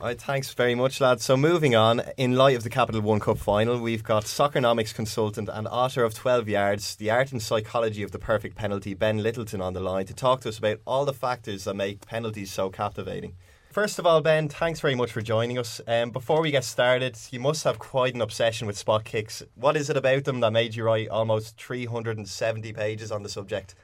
Right, 0.00 0.18
thanks 0.18 0.54
very 0.54 0.74
much, 0.74 0.98
lads. 0.98 1.24
So, 1.24 1.36
moving 1.36 1.76
on, 1.76 2.00
in 2.16 2.34
light 2.34 2.56
of 2.56 2.62
the 2.62 2.70
Capital 2.70 3.02
One 3.02 3.20
Cup 3.20 3.36
final, 3.36 3.78
we've 3.78 4.02
got 4.02 4.24
soccernomics 4.24 4.94
consultant 4.94 5.50
and 5.52 5.68
author 5.68 6.04
of 6.04 6.14
12 6.14 6.48
Yards, 6.48 6.96
The 6.96 7.10
Art 7.10 7.32
and 7.32 7.42
Psychology 7.42 8.02
of 8.02 8.10
the 8.10 8.18
Perfect 8.18 8.56
Penalty, 8.56 8.94
Ben 8.94 9.18
Lyttleton, 9.18 9.60
on 9.60 9.74
the 9.74 9.80
line 9.80 10.06
to 10.06 10.14
talk 10.14 10.40
to 10.40 10.48
us 10.48 10.56
about 10.56 10.80
all 10.86 11.04
the 11.04 11.12
factors 11.12 11.64
that 11.64 11.74
make 11.74 12.06
penalties 12.06 12.50
so 12.50 12.70
captivating. 12.70 13.34
First 13.70 13.98
of 13.98 14.06
all, 14.06 14.22
Ben, 14.22 14.48
thanks 14.48 14.80
very 14.80 14.94
much 14.94 15.12
for 15.12 15.20
joining 15.20 15.58
us. 15.58 15.82
Um, 15.86 16.12
before 16.12 16.40
we 16.40 16.50
get 16.50 16.64
started, 16.64 17.18
you 17.30 17.38
must 17.38 17.64
have 17.64 17.78
quite 17.78 18.14
an 18.14 18.22
obsession 18.22 18.66
with 18.66 18.78
spot 18.78 19.04
kicks. 19.04 19.42
What 19.54 19.76
is 19.76 19.90
it 19.90 19.98
about 19.98 20.24
them 20.24 20.40
that 20.40 20.50
made 20.50 20.74
you 20.74 20.84
write 20.84 21.10
almost 21.10 21.60
370 21.60 22.72
pages 22.72 23.12
on 23.12 23.22
the 23.22 23.28
subject? 23.28 23.74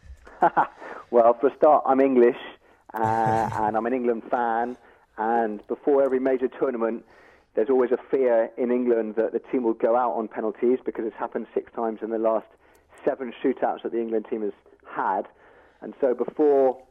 Well, 1.11 1.35
for 1.40 1.46
a 1.46 1.56
start, 1.56 1.85
I'm 1.87 2.00
English 2.00 2.37
uh, 2.92 3.49
and 3.61 3.76
I'm 3.76 3.87
an 3.87 3.92
England 3.92 4.25
fan. 4.30 4.76
And 5.18 5.66
before 5.66 6.02
every 6.02 6.20
major 6.20 6.49
tournament, 6.49 7.04
there's 7.54 7.70
always 7.70 7.90
a 7.90 7.99
fear 8.11 8.50
in 8.58 8.70
England 8.70 9.14
that 9.16 9.32
the 9.32 9.38
team 9.38 9.62
will 9.62 9.75
go 9.75 9.96
out 9.96 10.12
on 10.12 10.28
penalties 10.28 10.78
because 10.85 11.06
it's 11.06 11.16
happened 11.16 11.46
six 11.54 11.73
times 11.73 12.00
in 12.02 12.11
the 12.11 12.18
last 12.18 12.46
seven 13.04 13.32
shootouts 13.42 13.82
that 13.82 13.92
the 13.92 14.00
England 14.00 14.26
team 14.28 14.42
has 14.42 14.52
had. 14.87 15.23
And 15.80 15.94
so 16.00 16.14
before 16.14 16.82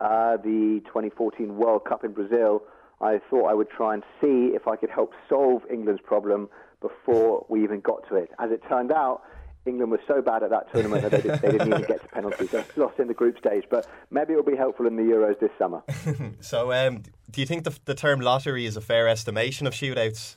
uh, 0.00 0.36
the 0.38 0.82
2014 0.86 1.56
World 1.56 1.84
Cup 1.84 2.04
in 2.04 2.12
Brazil, 2.12 2.62
I 3.00 3.20
thought 3.30 3.46
I 3.46 3.54
would 3.54 3.70
try 3.70 3.94
and 3.94 4.02
see 4.20 4.54
if 4.54 4.66
I 4.66 4.76
could 4.76 4.90
help 4.90 5.12
solve 5.28 5.62
England's 5.70 6.02
problem 6.02 6.48
before 6.80 7.46
we 7.48 7.62
even 7.62 7.80
got 7.80 8.08
to 8.08 8.16
it. 8.16 8.30
As 8.38 8.50
it 8.50 8.62
turned 8.68 8.92
out, 8.92 9.22
England 9.66 9.90
was 9.90 10.00
so 10.06 10.20
bad 10.20 10.42
at 10.42 10.50
that 10.50 10.70
tournament 10.72 11.02
that 11.02 11.10
they, 11.10 11.20
did, 11.22 11.40
they 11.40 11.50
didn't 11.52 11.68
even 11.68 11.82
get 11.82 12.02
to 12.02 12.08
penalties. 12.08 12.50
They 12.50 12.64
lost 12.76 12.98
in 12.98 13.08
the 13.08 13.14
group 13.14 13.38
stage, 13.38 13.64
but 13.70 13.86
maybe 14.10 14.34
it 14.34 14.36
will 14.36 14.42
be 14.42 14.56
helpful 14.56 14.86
in 14.86 14.96
the 14.96 15.02
Euros 15.02 15.38
this 15.40 15.50
summer. 15.58 15.82
So, 16.40 16.72
um, 16.72 17.02
do 17.30 17.40
you 17.40 17.46
think 17.46 17.64
the, 17.64 17.76
the 17.86 17.94
term 17.94 18.20
lottery 18.20 18.66
is 18.66 18.76
a 18.76 18.80
fair 18.80 19.08
estimation 19.08 19.66
of 19.66 19.72
shootouts? 19.72 20.36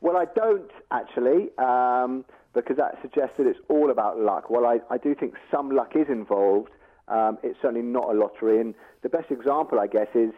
Well, 0.00 0.16
I 0.16 0.24
don't 0.34 0.70
actually, 0.90 1.50
um, 1.58 2.24
because 2.54 2.76
that 2.76 2.98
suggests 3.02 3.36
that 3.38 3.46
it's 3.46 3.58
all 3.68 3.90
about 3.90 4.18
luck. 4.18 4.50
Well, 4.50 4.64
I, 4.64 4.80
I 4.90 4.98
do 4.98 5.14
think 5.14 5.34
some 5.50 5.70
luck 5.70 5.92
is 5.94 6.06
involved, 6.08 6.70
um, 7.08 7.38
it's 7.42 7.58
certainly 7.60 7.82
not 7.82 8.08
a 8.08 8.12
lottery. 8.12 8.60
And 8.60 8.74
the 9.02 9.08
best 9.08 9.30
example, 9.30 9.78
I 9.78 9.86
guess, 9.86 10.08
is 10.14 10.32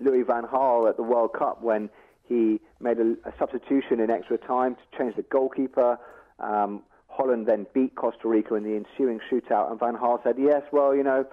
Louis 0.00 0.22
Van 0.22 0.44
Gaal 0.44 0.88
at 0.88 0.96
the 0.96 1.02
World 1.02 1.32
Cup 1.32 1.62
when 1.62 1.90
he 2.22 2.60
made 2.80 2.98
a, 2.98 3.14
a 3.24 3.32
substitution 3.38 4.00
in 4.00 4.10
extra 4.10 4.38
time 4.38 4.76
to 4.76 4.98
change 4.98 5.16
the 5.16 5.22
goalkeeper. 5.22 5.98
Um, 6.38 6.82
Holland 7.18 7.46
then 7.46 7.66
beat 7.74 7.96
Costa 7.96 8.28
Rica 8.28 8.54
in 8.54 8.62
the 8.62 8.76
ensuing 8.76 9.20
shootout, 9.28 9.72
and 9.72 9.80
Van 9.80 9.96
Gaal 9.96 10.22
said, 10.22 10.36
"Yes, 10.38 10.62
well, 10.70 10.94
you 10.94 11.02
know." 11.02 11.26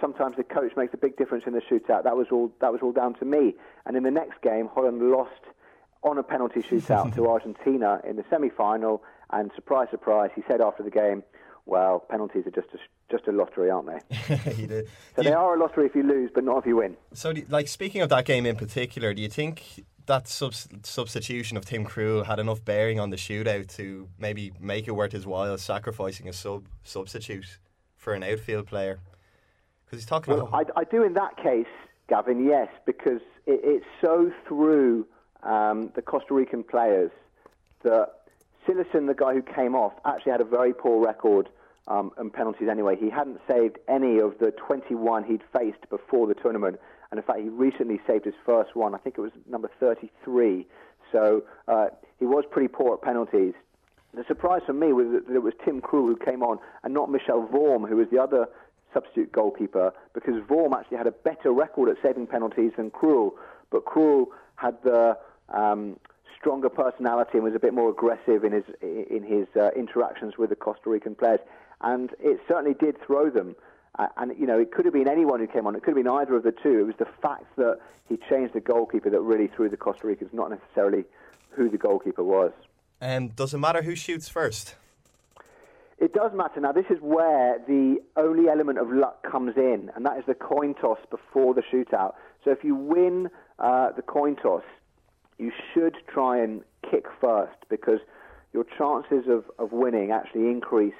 Sometimes 0.00 0.36
the 0.36 0.44
coach 0.44 0.72
makes 0.76 0.94
a 0.94 0.96
big 0.96 1.16
difference 1.16 1.44
in 1.46 1.52
the 1.52 1.60
shootout. 1.60 2.04
That 2.04 2.16
was 2.16 2.28
all. 2.30 2.52
That 2.60 2.72
was 2.72 2.80
all 2.80 2.92
down 2.92 3.14
to 3.14 3.24
me. 3.24 3.54
And 3.84 3.96
in 3.96 4.04
the 4.04 4.10
next 4.10 4.40
game, 4.40 4.68
Holland 4.72 5.02
lost 5.02 5.42
on 6.02 6.16
a 6.16 6.22
penalty 6.22 6.62
shootout 6.62 7.14
to 7.16 7.28
Argentina 7.28 8.00
in 8.08 8.16
the 8.16 8.24
semi-final. 8.30 9.02
And 9.30 9.50
surprise, 9.54 9.88
surprise, 9.90 10.30
he 10.34 10.42
said 10.48 10.60
after 10.60 10.82
the 10.82 10.90
game, 10.90 11.24
"Well, 11.66 12.00
penalties 12.10 12.46
are 12.46 12.50
just 12.50 12.68
a, 12.74 12.78
just 13.10 13.26
a 13.28 13.32
lottery, 13.32 13.70
aren't 13.70 13.88
they? 13.88 14.52
You 14.56 14.66
do- 14.66 14.84
So 15.16 15.22
do 15.22 15.28
they 15.28 15.34
are 15.34 15.54
a 15.54 15.58
lottery 15.60 15.86
if 15.86 15.94
you 15.94 16.02
lose, 16.02 16.30
but 16.34 16.44
not 16.44 16.58
if 16.58 16.66
you 16.66 16.76
win." 16.76 16.96
So, 17.12 17.32
do, 17.32 17.44
like 17.48 17.68
speaking 17.68 18.00
of 18.02 18.08
that 18.10 18.24
game 18.24 18.46
in 18.46 18.56
particular, 18.56 19.14
do 19.14 19.22
you 19.22 19.28
think 19.28 19.84
that 20.06 20.26
subs- 20.26 20.68
substitution 20.82 21.56
of 21.56 21.64
Tim 21.64 21.84
Krul 21.84 22.26
had 22.26 22.38
enough 22.40 22.64
bearing 22.64 22.98
on 22.98 23.10
the 23.10 23.16
shootout 23.16 23.68
to 23.76 24.08
maybe 24.18 24.52
make 24.60 24.88
it 24.88 24.92
worth 24.92 25.12
his 25.12 25.26
while 25.26 25.56
sacrificing 25.58 26.28
a 26.28 26.32
sub 26.32 26.66
substitute 26.82 27.58
for 27.96 28.12
an 28.14 28.22
outfield 28.24 28.66
player? 28.66 28.98
Because 29.84 30.00
he's 30.00 30.06
talking 30.08 30.34
Well, 30.34 30.46
about. 30.48 30.70
I, 30.76 30.80
I 30.80 30.84
do 30.84 31.04
in 31.04 31.12
that 31.14 31.36
case, 31.36 31.66
Gavin, 32.08 32.44
yes, 32.44 32.68
because 32.86 33.20
it, 33.46 33.60
it's 33.62 33.86
so 34.00 34.32
through 34.48 35.06
um, 35.44 35.92
the 35.94 36.02
Costa 36.02 36.34
Rican 36.34 36.64
players 36.64 37.10
that 37.82 38.21
Cillessen, 38.66 39.06
the 39.06 39.14
guy 39.14 39.34
who 39.34 39.42
came 39.42 39.74
off, 39.74 39.92
actually 40.04 40.32
had 40.32 40.40
a 40.40 40.44
very 40.44 40.72
poor 40.72 41.04
record 41.04 41.48
um, 41.88 42.12
penalties 42.32 42.68
anyway. 42.70 42.96
He 42.96 43.10
hadn't 43.10 43.40
saved 43.48 43.78
any 43.88 44.18
of 44.18 44.38
the 44.38 44.52
21 44.52 45.24
he'd 45.24 45.42
faced 45.52 45.88
before 45.90 46.26
the 46.26 46.34
tournament, 46.34 46.78
and 47.10 47.18
in 47.18 47.24
fact, 47.24 47.40
he 47.40 47.48
recently 47.48 48.00
saved 48.06 48.24
his 48.24 48.34
first 48.46 48.76
one. 48.76 48.94
I 48.94 48.98
think 48.98 49.18
it 49.18 49.20
was 49.20 49.32
number 49.48 49.70
33. 49.80 50.66
So 51.10 51.44
uh, 51.68 51.88
he 52.18 52.24
was 52.24 52.44
pretty 52.50 52.68
poor 52.68 52.94
at 52.94 53.02
penalties. 53.02 53.54
The 54.14 54.24
surprise 54.28 54.62
for 54.66 54.72
me 54.72 54.92
was 54.92 55.06
that 55.26 55.34
it 55.34 55.42
was 55.42 55.54
Tim 55.64 55.80
Krul 55.80 56.06
who 56.06 56.16
came 56.16 56.42
on 56.42 56.58
and 56.84 56.94
not 56.94 57.10
Michel 57.10 57.48
Vorm, 57.52 57.88
who 57.88 57.96
was 57.96 58.08
the 58.10 58.18
other 58.18 58.46
substitute 58.92 59.32
goalkeeper, 59.32 59.92
because 60.12 60.34
Vorm 60.48 60.72
actually 60.78 60.98
had 60.98 61.06
a 61.06 61.12
better 61.12 61.50
record 61.50 61.88
at 61.88 61.96
saving 62.02 62.26
penalties 62.26 62.72
than 62.76 62.90
Krul. 62.90 63.32
But 63.70 63.86
Krul 63.86 64.26
had 64.56 64.76
the 64.82 65.16
um, 65.48 65.98
stronger 66.42 66.68
personality 66.68 67.30
and 67.34 67.44
was 67.44 67.54
a 67.54 67.60
bit 67.60 67.72
more 67.72 67.88
aggressive 67.88 68.42
in 68.44 68.52
his 68.52 68.64
in 68.82 69.22
his 69.22 69.46
uh, 69.56 69.70
interactions 69.76 70.36
with 70.36 70.50
the 70.50 70.56
Costa 70.56 70.90
Rican 70.90 71.14
players, 71.14 71.38
and 71.80 72.10
it 72.18 72.40
certainly 72.48 72.74
did 72.74 72.96
throw 73.06 73.30
them. 73.30 73.54
Uh, 73.98 74.08
and 74.16 74.32
you 74.38 74.46
know, 74.46 74.58
it 74.58 74.72
could 74.72 74.84
have 74.84 74.92
been 74.92 75.08
anyone 75.08 75.38
who 75.38 75.46
came 75.46 75.66
on. 75.66 75.76
It 75.76 75.82
could 75.84 75.96
have 75.96 76.04
been 76.04 76.12
either 76.12 76.34
of 76.34 76.42
the 76.42 76.52
two. 76.52 76.80
It 76.80 76.86
was 76.86 76.96
the 76.98 77.08
fact 77.22 77.44
that 77.56 77.78
he 78.08 78.18
changed 78.28 78.54
the 78.54 78.60
goalkeeper 78.60 79.08
that 79.08 79.20
really 79.20 79.46
threw 79.46 79.68
the 79.68 79.76
Costa 79.76 80.06
Ricans, 80.06 80.30
not 80.32 80.50
necessarily 80.50 81.04
who 81.50 81.70
the 81.70 81.78
goalkeeper 81.78 82.24
was. 82.24 82.52
Um, 83.00 83.28
does 83.28 83.54
it 83.54 83.58
matter 83.58 83.82
who 83.82 83.94
shoots 83.94 84.28
first? 84.28 84.74
It 85.98 86.12
does 86.12 86.32
matter. 86.34 86.60
Now, 86.60 86.72
this 86.72 86.86
is 86.90 86.98
where 87.00 87.60
the 87.68 87.98
only 88.16 88.48
element 88.48 88.78
of 88.78 88.90
luck 88.90 89.22
comes 89.30 89.56
in, 89.56 89.90
and 89.94 90.04
that 90.04 90.18
is 90.18 90.24
the 90.26 90.34
coin 90.34 90.74
toss 90.74 90.98
before 91.10 91.54
the 91.54 91.62
shootout. 91.62 92.14
So 92.44 92.50
if 92.50 92.64
you 92.64 92.74
win 92.74 93.30
uh, 93.60 93.92
the 93.92 94.02
coin 94.02 94.34
toss, 94.34 94.64
you 95.38 95.52
should 95.72 95.96
try 96.08 96.42
and 96.42 96.62
kick 96.88 97.06
first 97.20 97.56
because 97.68 98.00
your 98.52 98.64
chances 98.78 99.28
of, 99.28 99.44
of 99.58 99.72
winning 99.72 100.10
actually 100.10 100.48
increase 100.48 100.94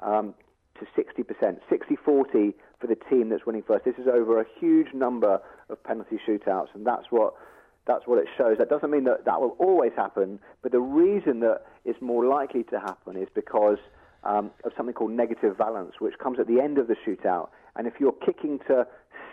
um, 0.00 0.34
to 0.78 0.86
60%, 1.00 1.58
60-40 1.70 2.54
for 2.78 2.86
the 2.86 2.96
team 3.08 3.28
that's 3.30 3.46
winning 3.46 3.62
first. 3.66 3.84
This 3.84 3.94
is 3.96 4.06
over 4.12 4.40
a 4.40 4.44
huge 4.58 4.92
number 4.92 5.40
of 5.68 5.82
penalty 5.84 6.18
shootouts, 6.26 6.68
and 6.74 6.86
that's 6.86 7.06
what 7.10 7.34
that's 7.86 8.04
what 8.06 8.18
it 8.18 8.26
shows. 8.36 8.58
That 8.58 8.68
doesn't 8.68 8.90
mean 8.90 9.04
that 9.04 9.24
that 9.26 9.40
will 9.40 9.54
always 9.60 9.92
happen, 9.96 10.40
but 10.60 10.72
the 10.72 10.80
reason 10.80 11.38
that 11.40 11.62
it's 11.84 12.02
more 12.02 12.26
likely 12.26 12.64
to 12.64 12.80
happen 12.80 13.16
is 13.16 13.28
because 13.32 13.78
um, 14.24 14.50
of 14.64 14.72
something 14.76 14.92
called 14.92 15.12
negative 15.12 15.56
valence, 15.56 15.94
which 16.00 16.14
comes 16.18 16.40
at 16.40 16.48
the 16.48 16.60
end 16.60 16.78
of 16.78 16.88
the 16.88 16.96
shootout. 17.06 17.48
And 17.76 17.86
if 17.86 17.94
you're 18.00 18.12
kicking 18.12 18.58
to 18.66 18.86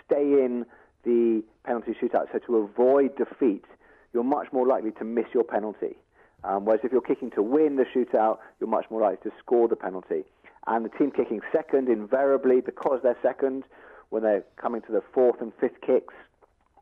stay 0.05 0.21
in 0.21 0.65
the 1.03 1.43
penalty 1.65 1.95
shootout, 1.99 2.31
so 2.31 2.39
to 2.45 2.57
avoid 2.57 3.17
defeat, 3.17 3.65
you're 4.13 4.23
much 4.23 4.47
more 4.51 4.67
likely 4.67 4.91
to 4.91 5.03
miss 5.03 5.25
your 5.33 5.43
penalty. 5.43 5.95
Um, 6.43 6.65
whereas 6.65 6.81
if 6.83 6.91
you're 6.91 7.01
kicking 7.01 7.31
to 7.31 7.41
win 7.41 7.77
the 7.77 7.85
shootout, 7.85 8.39
you're 8.59 8.69
much 8.69 8.85
more 8.89 9.01
likely 9.01 9.29
to 9.29 9.35
score 9.39 9.67
the 9.67 9.75
penalty. 9.75 10.23
And 10.67 10.85
the 10.85 10.89
team 10.89 11.11
kicking 11.11 11.41
second, 11.51 11.89
invariably, 11.89 12.61
because 12.61 12.99
they're 13.03 13.17
second, 13.21 13.63
when 14.09 14.23
they're 14.23 14.43
coming 14.57 14.81
to 14.81 14.91
the 14.91 15.01
fourth 15.13 15.41
and 15.41 15.51
fifth 15.59 15.81
kicks, 15.81 16.13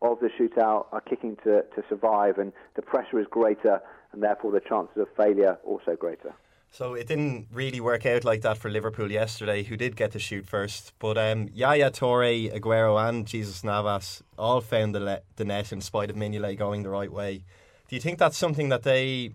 of 0.02 0.20
the 0.20 0.30
shootout 0.30 0.88
are 0.92 1.02
kicking 1.02 1.38
to, 1.44 1.62
to 1.76 1.84
survive, 1.88 2.38
and 2.38 2.52
the 2.76 2.82
pressure 2.82 3.20
is 3.20 3.28
greater, 3.30 3.82
and 4.12 4.24
therefore 4.24 4.52
the 4.52 4.60
chances 4.60 4.98
of 4.98 5.08
failure 5.16 5.58
also 5.64 5.96
greater. 5.96 6.34
So 6.74 6.94
it 6.94 7.06
didn't 7.06 7.48
really 7.52 7.82
work 7.82 8.06
out 8.06 8.24
like 8.24 8.42
that 8.42 8.58
for 8.58 8.70
Liverpool 8.70 9.12
yesterday, 9.12 9.62
who 9.64 9.76
did 9.76 9.98
get 9.98 10.14
to 10.14 10.20
shoot 10.20 10.48
first. 10.48 10.94
But 11.00 11.18
um, 11.18 11.50
Yaya 11.54 11.92
Toure, 11.92 12.50
Aguero, 12.58 13.10
and 13.10 13.28
Jesus 13.28 13.62
Navas 13.62 14.24
all 14.38 14.62
found 14.62 14.96
the, 14.96 15.02
le- 15.02 15.22
the 15.36 15.44
net 15.44 15.74
in 15.74 15.82
spite 15.82 16.10
of 16.10 16.16
Mignolet 16.16 16.58
going 16.58 16.84
the 16.84 16.90
right 16.90 17.12
way. 17.12 17.44
Do 17.90 17.96
you 17.96 18.02
think 18.02 18.20
that's 18.20 18.38
something 18.38 18.70
that 18.70 18.84
they 18.84 19.32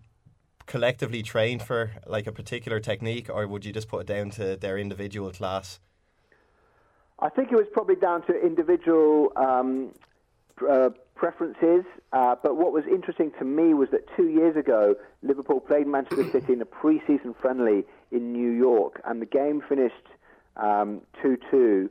collectively 0.65 1.23
trained 1.23 1.63
for, 1.63 1.93
like 2.07 2.27
a 2.27 2.33
particular 2.33 2.81
technique, 2.81 3.29
or 3.29 3.47
would 3.47 3.67
you 3.67 3.73
just 3.73 3.89
put 3.89 4.01
it 4.01 4.07
down 4.07 4.31
to 4.31 4.57
their 4.57 4.79
individual 4.79 5.31
class? 5.31 5.79
I 7.19 7.29
think 7.29 7.53
it 7.53 7.57
was 7.57 7.67
probably 7.71 7.97
down 7.97 8.27
to 8.29 8.35
individual 8.35 9.33
um, 9.37 9.93
uh, 10.69 10.91
preferences. 11.15 11.85
Uh, 12.13 12.37
but 12.43 12.57
what 12.57 12.73
was 12.73 12.85
interesting 12.87 13.33
to 13.39 13.45
me 13.45 13.75
was 13.75 13.89
that 13.91 14.03
two 14.17 14.29
years 14.29 14.57
ago, 14.57 14.95
Liverpool 15.23 15.61
played 15.61 15.87
Manchester 15.87 16.25
City 16.33 16.53
in 16.53 16.63
a 16.63 16.67
pre-season 16.67 17.35
friendly 17.41 17.85
in 18.13 18.33
New 18.33 18.51
York, 18.51 19.01
and 19.05 19.21
the 19.21 19.27
game 19.27 19.63
finished 19.69 19.95
um, 20.57 21.01
2-2, 21.23 21.89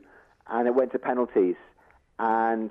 and 0.48 0.66
it 0.66 0.74
went 0.74 0.92
to 0.92 0.98
penalties. 0.98 1.56
And 2.18 2.70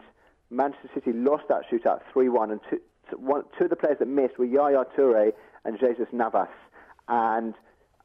Manchester 0.49 0.89
City 0.93 1.13
lost 1.13 1.43
that 1.49 1.63
shootout 1.71 2.01
3-1, 2.13 2.51
and 2.51 2.59
two, 2.69 2.79
one, 3.17 3.43
two 3.57 3.65
of 3.65 3.69
the 3.69 3.75
players 3.75 3.99
that 3.99 4.07
missed 4.07 4.39
were 4.39 4.45
Yaya 4.45 4.85
Toure 4.97 5.31
and 5.63 5.79
Jesus 5.79 6.07
Navas, 6.11 6.47
and 7.07 7.53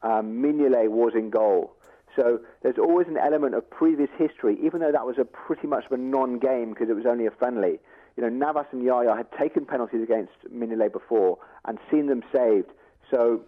um, 0.03 0.41
Mignolet 0.41 0.89
was 0.89 1.13
in 1.15 1.29
goal. 1.29 1.75
So 2.15 2.39
there's 2.61 2.77
always 2.77 3.07
an 3.07 3.17
element 3.17 3.55
of 3.55 3.69
previous 3.69 4.09
history, 4.17 4.57
even 4.63 4.81
though 4.81 4.91
that 4.91 5.05
was 5.05 5.17
a 5.17 5.25
pretty 5.25 5.67
much 5.67 5.85
of 5.85 5.91
a 5.93 5.97
non-game 5.97 6.69
because 6.69 6.89
it 6.89 6.95
was 6.95 7.05
only 7.05 7.25
a 7.25 7.31
friendly. 7.31 7.79
You 8.17 8.23
know, 8.23 8.29
Navas 8.29 8.65
and 8.71 8.83
Yaya 8.83 9.15
had 9.15 9.27
taken 9.39 9.65
penalties 9.65 10.03
against 10.03 10.33
Mignolet 10.53 10.91
before 10.91 11.37
and 11.65 11.77
seen 11.89 12.07
them 12.07 12.23
saved. 12.33 12.69
So, 13.09 13.41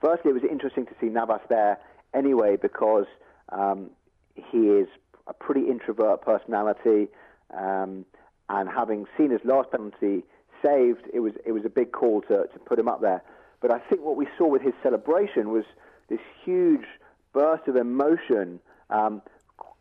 firstly, 0.00 0.30
it 0.30 0.34
was 0.34 0.44
interesting 0.44 0.86
to 0.86 0.92
see 1.00 1.06
Navas 1.06 1.40
there 1.48 1.78
anyway 2.12 2.56
because 2.56 3.06
um, 3.50 3.90
he 4.34 4.68
is 4.68 4.88
a 5.26 5.32
pretty 5.32 5.68
introvert 5.68 6.22
personality, 6.22 7.08
um, 7.56 8.04
and 8.48 8.68
having 8.68 9.06
seen 9.16 9.30
his 9.30 9.40
last 9.44 9.70
penalty 9.70 10.22
saved, 10.62 11.02
it 11.12 11.20
was 11.20 11.32
it 11.44 11.52
was 11.52 11.64
a 11.64 11.68
big 11.68 11.92
call 11.92 12.20
to 12.22 12.46
to 12.52 12.58
put 12.64 12.78
him 12.78 12.88
up 12.88 13.00
there. 13.00 13.22
But 13.60 13.70
I 13.70 13.78
think 13.78 14.02
what 14.02 14.16
we 14.16 14.28
saw 14.38 14.46
with 14.46 14.62
his 14.62 14.74
celebration 14.82 15.50
was 15.50 15.64
this 16.08 16.20
huge 16.44 16.86
burst 17.36 17.68
of 17.68 17.76
emotion, 17.76 18.58
um, 18.88 19.20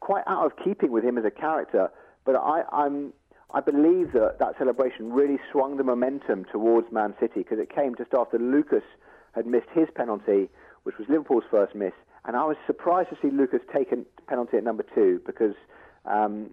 quite 0.01 0.25
out 0.27 0.45
of 0.45 0.51
keeping 0.61 0.91
with 0.91 1.05
him 1.05 1.17
as 1.17 1.23
a 1.23 1.31
character. 1.31 1.89
But 2.25 2.35
I, 2.35 2.63
I'm, 2.69 3.13
I 3.53 3.61
believe 3.61 4.11
that 4.11 4.39
that 4.39 4.57
celebration 4.57 5.13
really 5.13 5.39
swung 5.53 5.77
the 5.77 5.83
momentum 5.85 6.43
towards 6.51 6.91
Man 6.91 7.13
City 7.17 7.43
because 7.43 7.59
it 7.59 7.73
came 7.73 7.95
just 7.95 8.13
after 8.13 8.37
Lucas 8.37 8.83
had 9.31 9.47
missed 9.47 9.69
his 9.73 9.87
penalty, 9.95 10.49
which 10.83 10.97
was 10.97 11.07
Liverpool's 11.07 11.45
first 11.49 11.73
miss. 11.73 11.93
And 12.25 12.35
I 12.35 12.43
was 12.43 12.57
surprised 12.67 13.09
to 13.11 13.17
see 13.21 13.31
Lucas 13.31 13.61
take 13.73 13.93
a 13.93 13.97
penalty 14.27 14.57
at 14.57 14.65
number 14.65 14.83
two 14.93 15.21
because 15.25 15.55
um, 16.03 16.49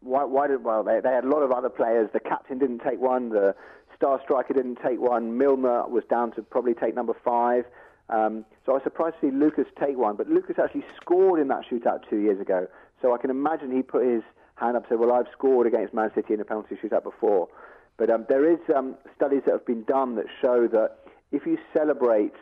why, 0.00 0.24
why 0.24 0.48
did 0.48 0.64
well 0.64 0.84
they, 0.84 1.00
they 1.02 1.12
had 1.12 1.24
a 1.24 1.28
lot 1.28 1.42
of 1.42 1.50
other 1.50 1.70
players. 1.70 2.10
The 2.12 2.20
captain 2.20 2.58
didn't 2.58 2.80
take 2.80 3.00
one. 3.00 3.30
The 3.30 3.54
star 3.96 4.20
striker 4.22 4.52
didn't 4.52 4.80
take 4.84 5.00
one. 5.00 5.38
Milner 5.38 5.88
was 5.88 6.04
down 6.10 6.32
to 6.32 6.42
probably 6.42 6.74
take 6.74 6.94
number 6.94 7.14
five. 7.24 7.64
Um, 8.10 8.44
so 8.64 8.72
I 8.72 8.74
was 8.74 8.82
surprised 8.84 9.16
to 9.20 9.30
see 9.30 9.36
Lucas 9.36 9.66
take 9.80 9.96
one, 9.96 10.16
but 10.16 10.28
Lucas 10.28 10.56
actually 10.62 10.84
scored 11.00 11.40
in 11.40 11.48
that 11.48 11.62
shootout 11.70 12.08
two 12.08 12.18
years 12.18 12.40
ago. 12.40 12.66
So 13.00 13.14
I 13.14 13.18
can 13.18 13.30
imagine 13.30 13.74
he 13.74 13.82
put 13.82 14.06
his 14.06 14.22
hand 14.56 14.76
up 14.76 14.84
and 14.84 14.90
said, 14.90 14.98
"Well, 14.98 15.12
I've 15.12 15.30
scored 15.32 15.66
against 15.66 15.94
Man 15.94 16.10
City 16.14 16.34
in 16.34 16.40
a 16.40 16.44
penalty 16.44 16.76
shootout 16.76 17.02
before." 17.02 17.48
But 17.96 18.10
um, 18.10 18.26
there 18.28 18.50
is 18.50 18.58
um, 18.74 18.96
studies 19.14 19.42
that 19.46 19.52
have 19.52 19.66
been 19.66 19.84
done 19.84 20.16
that 20.16 20.26
show 20.40 20.66
that 20.68 20.98
if 21.32 21.46
you 21.46 21.58
celebrate 21.72 22.34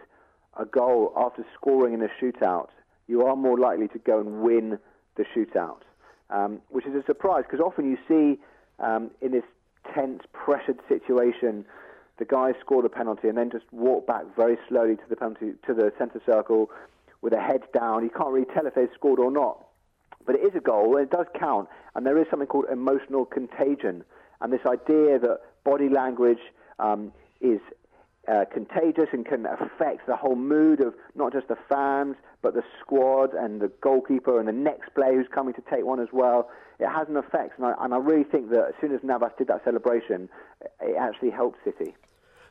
a 0.58 0.64
goal 0.64 1.12
after 1.16 1.44
scoring 1.54 1.94
in 1.94 2.02
a 2.02 2.08
shootout, 2.20 2.68
you 3.06 3.22
are 3.22 3.36
more 3.36 3.58
likely 3.58 3.88
to 3.88 3.98
go 3.98 4.20
and 4.20 4.42
win 4.42 4.78
the 5.16 5.24
shootout, 5.36 5.80
um, 6.30 6.60
which 6.70 6.86
is 6.86 6.94
a 6.94 7.04
surprise 7.04 7.44
because 7.46 7.60
often 7.60 7.90
you 7.90 7.98
see 8.08 8.40
um, 8.78 9.10
in 9.20 9.32
this 9.32 9.44
tense, 9.94 10.22
pressured 10.32 10.78
situation 10.88 11.64
the 12.18 12.24
guy 12.24 12.52
scored 12.60 12.84
a 12.84 12.88
penalty 12.88 13.28
and 13.28 13.38
then 13.38 13.50
just 13.50 13.64
walked 13.72 14.06
back 14.06 14.24
very 14.36 14.58
slowly 14.68 14.96
to 14.96 15.02
the 15.08 15.16
penalty 15.16 15.52
to 15.66 15.74
the 15.74 15.92
centre 15.98 16.20
circle 16.24 16.70
with 17.20 17.32
a 17.32 17.40
head 17.40 17.62
down. 17.72 18.02
You 18.02 18.10
can't 18.10 18.30
really 18.30 18.46
tell 18.52 18.66
if 18.66 18.74
they've 18.74 18.88
scored 18.94 19.18
or 19.18 19.30
not. 19.30 19.64
But 20.24 20.36
it 20.36 20.40
is 20.40 20.52
a 20.54 20.60
goal 20.60 20.96
and 20.96 21.04
it 21.06 21.10
does 21.10 21.26
count. 21.38 21.68
And 21.94 22.06
there 22.06 22.18
is 22.18 22.26
something 22.30 22.46
called 22.46 22.66
emotional 22.70 23.24
contagion. 23.24 24.04
And 24.40 24.52
this 24.52 24.60
idea 24.66 25.18
that 25.18 25.40
body 25.64 25.88
language 25.88 26.38
um, 26.78 27.12
is 27.40 27.60
uh, 28.30 28.44
contagious 28.52 29.08
and 29.12 29.26
can 29.26 29.46
affect 29.46 30.06
the 30.06 30.16
whole 30.16 30.36
mood 30.36 30.80
of 30.80 30.94
not 31.14 31.32
just 31.32 31.48
the 31.48 31.56
fans, 31.68 32.16
but 32.40 32.54
the 32.54 32.62
squad 32.80 33.34
and 33.34 33.60
the 33.60 33.70
goalkeeper 33.80 34.38
and 34.38 34.48
the 34.48 34.52
next 34.52 34.94
player 34.94 35.14
who's 35.14 35.26
coming 35.34 35.54
to 35.54 35.62
take 35.70 35.84
one 35.84 36.00
as 36.00 36.08
well. 36.12 36.48
It 36.78 36.88
has 36.88 37.08
an 37.08 37.16
effect. 37.16 37.58
And 37.58 37.66
I, 37.66 37.74
and 37.80 37.92
I 37.94 37.98
really 37.98 38.24
think 38.24 38.50
that 38.50 38.66
as 38.68 38.74
soon 38.80 38.94
as 38.94 39.00
Navas 39.02 39.32
did 39.38 39.48
that 39.48 39.64
celebration, 39.64 40.28
it 40.80 40.96
actually 40.98 41.30
helped 41.30 41.58
City. 41.64 41.94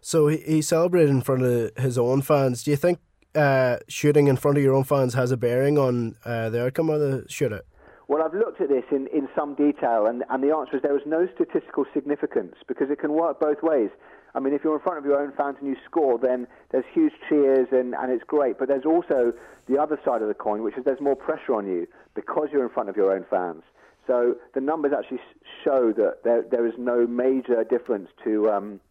So 0.02 0.28
he, 0.28 0.38
he 0.38 0.62
celebrated 0.62 1.10
in 1.10 1.22
front 1.22 1.44
of 1.44 1.78
his 1.78 1.98
own 1.98 2.22
fans. 2.22 2.64
Do 2.64 2.72
you 2.72 2.78
think 2.78 3.00
uh, 3.36 3.78
shooting 3.88 4.28
in 4.28 4.36
front 4.36 4.58
of 4.58 4.64
your 4.64 4.74
own 4.74 4.84
fans 4.84 5.14
has 5.14 5.32
a 5.32 5.38
bearing 5.38 5.78
on 5.78 6.16
uh, 6.26 6.50
the 6.50 6.66
outcome 6.66 6.90
of 6.90 7.00
the 7.00 7.26
shootout? 7.30 7.62
Well, 8.12 8.21
I've 8.21 8.34
looked 8.34 8.60
at 8.60 8.67
this 8.67 8.84
in, 8.91 9.08
in 9.08 9.30
some 9.34 9.56
detail, 9.56 10.06
and, 10.06 10.26
and 10.30 10.43
the 10.43 10.54
answer 10.54 10.76
is 10.76 10.82
there 10.82 10.97
is 10.97 11.06
no 11.06 11.30
statistical 11.34 11.86
significance 11.93 12.56
because 12.67 12.89
it 12.89 13.00
can 13.00 13.13
work 13.13 13.39
both 13.39 13.63
ways. 13.63 13.89
I 14.36 14.41
mean, 14.41 14.54
if 14.54 14.65
you're 14.65 14.76
in 14.76 14.82
front 14.82 14.97
of 14.97 15.06
your 15.06 15.17
own 15.17 15.32
fans 15.38 15.56
and 15.62 15.69
you 15.69 15.78
score, 15.86 16.19
then 16.19 16.45
there's 16.71 16.84
huge 16.93 17.13
cheers 17.30 17.69
and, 17.71 17.95
and 17.95 18.12
it's 18.12 18.26
great. 18.26 18.60
But 18.60 18.67
there's 18.67 18.84
also 18.84 19.32
the 19.69 19.78
other 19.82 19.97
side 20.04 20.21
of 20.21 20.28
the 20.28 20.34
coin, 20.34 20.62
which 20.62 20.78
is 20.78 20.84
there's 20.84 21.00
more 21.00 21.15
pressure 21.15 21.56
on 21.56 21.67
you 21.67 21.88
because 22.13 22.50
you're 22.52 22.65
in 22.65 22.69
front 22.69 22.89
of 22.89 22.97
your 22.97 23.13
own 23.13 23.26
fans. 23.30 23.63
So 24.08 24.36
the 24.56 24.60
numbers 24.60 24.91
actually 24.91 25.21
show 25.63 25.93
that 25.93 26.26
there, 26.26 26.43
there 26.52 26.67
is 26.67 26.74
no 26.78 27.08
major 27.08 27.63
difference 27.63 28.10
to, 28.26 28.50
um, 28.50 28.82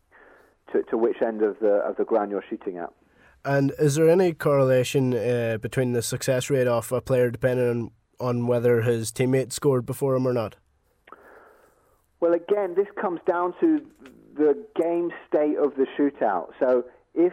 to, 0.73 0.83
to 0.85 0.97
which 0.97 1.21
end 1.21 1.43
of 1.43 1.59
the, 1.61 1.83
of 1.87 1.97
the 1.97 2.07
ground 2.07 2.31
you're 2.31 2.45
shooting 2.49 2.79
at. 2.79 2.89
And 3.45 3.75
is 3.79 3.97
there 3.97 4.09
any 4.09 4.33
correlation 4.33 5.13
uh, 5.13 5.59
between 5.61 5.93
the 5.93 6.01
success 6.01 6.49
rate 6.49 6.67
of 6.67 6.91
a 6.91 7.03
player 7.03 7.31
depending 7.31 7.69
on, 7.69 7.91
on 8.21 8.47
whether 8.47 8.83
his 8.83 9.11
teammate 9.11 9.53
scored 9.53 9.87
before 9.87 10.15
him 10.15 10.27
or 10.27 10.33
not? 10.33 10.57
Well, 12.21 12.35
again, 12.35 12.75
this 12.75 12.87
comes 13.01 13.21
down 13.27 13.55
to 13.61 13.81
the 14.37 14.57
game 14.81 15.11
state 15.27 15.57
of 15.57 15.75
the 15.77 15.87
shootout. 15.99 16.51
So 16.59 16.85
if 17.15 17.33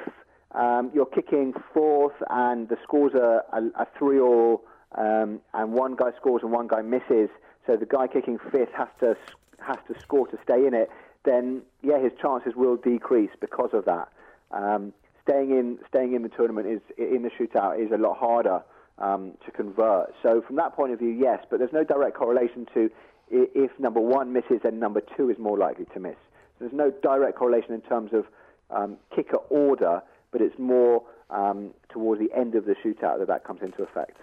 um, 0.52 0.92
you're 0.94 1.06
kicking 1.06 1.54
fourth 1.74 2.16
and 2.30 2.70
the 2.70 2.78
scores 2.84 3.14
are 3.14 3.44
a, 3.52 3.88
three 3.98 4.20
all, 4.20 4.64
um, 4.98 5.42
and 5.54 5.74
one 5.74 5.96
guy 5.96 6.12
scores 6.18 6.42
and 6.42 6.52
one 6.52 6.68
guy 6.68 6.82
misses, 6.82 7.30
so 7.66 7.76
the 7.76 7.86
guy 7.86 8.08
kicking 8.08 8.40
fifth 8.52 8.72
has 8.76 8.88
to 9.02 9.16
has 9.60 9.78
to 9.88 10.00
score 10.00 10.28
to 10.28 10.38
stay 10.44 10.66
in 10.66 10.74
it. 10.74 10.90
Then 11.26 11.64
yeah, 11.84 12.00
his 12.00 12.14
chances 12.22 12.54
will 12.56 12.78
decrease 12.78 13.32
because 13.42 13.72
of 13.74 13.84
that. 13.86 14.08
Um, 14.52 14.94
staying 15.22 15.52
in 15.52 15.80
staying 15.90 16.14
in 16.14 16.24
the 16.24 16.30
tournament 16.30 16.68
is 16.68 16.82
in 16.98 17.24
the 17.24 17.30
shootout 17.30 17.84
is 17.84 17.92
a 17.92 17.98
lot 17.98 18.18
harder 18.18 18.64
um, 19.00 19.34
to 19.46 19.52
convert. 19.52 20.14
So 20.24 20.42
from 20.46 20.56
that 20.58 20.76
point 20.76 20.94
of 20.94 21.00
view, 21.00 21.10
yes, 21.10 21.40
but 21.50 21.60
there's 21.60 21.74
no 21.74 21.84
direct 21.84 22.16
correlation 22.16 22.66
to 22.74 22.90
if 23.30 23.72
number 23.80 24.00
one 24.00 24.32
misses, 24.34 24.60
then 24.64 24.80
number 24.80 25.02
two 25.16 25.30
is 25.30 25.38
more 25.38 25.58
likely 25.58 25.86
to 25.94 26.00
miss. 26.00 26.16
So 26.58 26.66
There's 26.66 26.74
no 26.74 26.92
direct 27.04 27.38
correlation 27.38 27.74
in 27.74 27.82
terms 27.82 28.12
of 28.14 28.26
um, 28.70 28.98
kicker 29.16 29.38
order, 29.50 30.02
but 30.32 30.42
it's 30.42 30.58
more 30.58 31.04
um, 31.30 31.74
towards 31.90 32.22
the 32.22 32.30
end 32.38 32.56
of 32.56 32.66
the 32.66 32.76
shootout 32.84 33.20
that 33.20 33.28
that 33.28 33.44
comes 33.44 33.62
into 33.62 33.84
effect. 33.84 34.18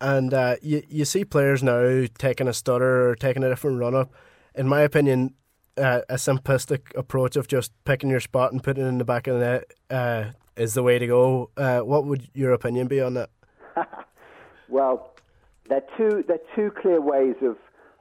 And 0.00 0.34
uh, 0.34 0.56
you 0.60 0.82
you 0.88 1.04
see 1.04 1.24
players 1.24 1.62
now 1.62 2.04
taking 2.18 2.48
a 2.48 2.52
stutter 2.52 3.08
or 3.08 3.16
taking 3.16 3.42
a 3.42 3.48
different 3.48 3.78
run 3.78 3.94
up. 3.94 4.12
In 4.54 4.68
my 4.68 4.82
opinion, 4.82 5.34
uh, 5.78 6.02
a 6.08 6.14
simplistic 6.14 6.94
approach 6.94 7.36
of 7.36 7.48
just 7.48 7.72
picking 7.84 8.10
your 8.10 8.20
spot 8.20 8.52
and 8.52 8.62
putting 8.62 8.84
it 8.84 8.88
in 8.88 8.98
the 8.98 9.04
back 9.04 9.26
of 9.26 9.38
the 9.38 9.40
net 9.40 9.72
uh, 9.90 10.32
is 10.54 10.74
the 10.74 10.82
way 10.82 10.98
to 10.98 11.06
go. 11.06 11.50
Uh, 11.56 11.80
what 11.80 12.04
would 12.04 12.28
your 12.34 12.52
opinion 12.52 12.88
be 12.88 13.00
on 13.00 13.14
that? 13.14 13.30
Well, 14.68 15.12
there 15.68 15.78
are 15.78 15.96
two 15.96 16.24
there 16.26 16.36
are 16.36 16.54
two 16.56 16.70
clear 16.70 17.00
ways 17.00 17.36
of 17.42 17.56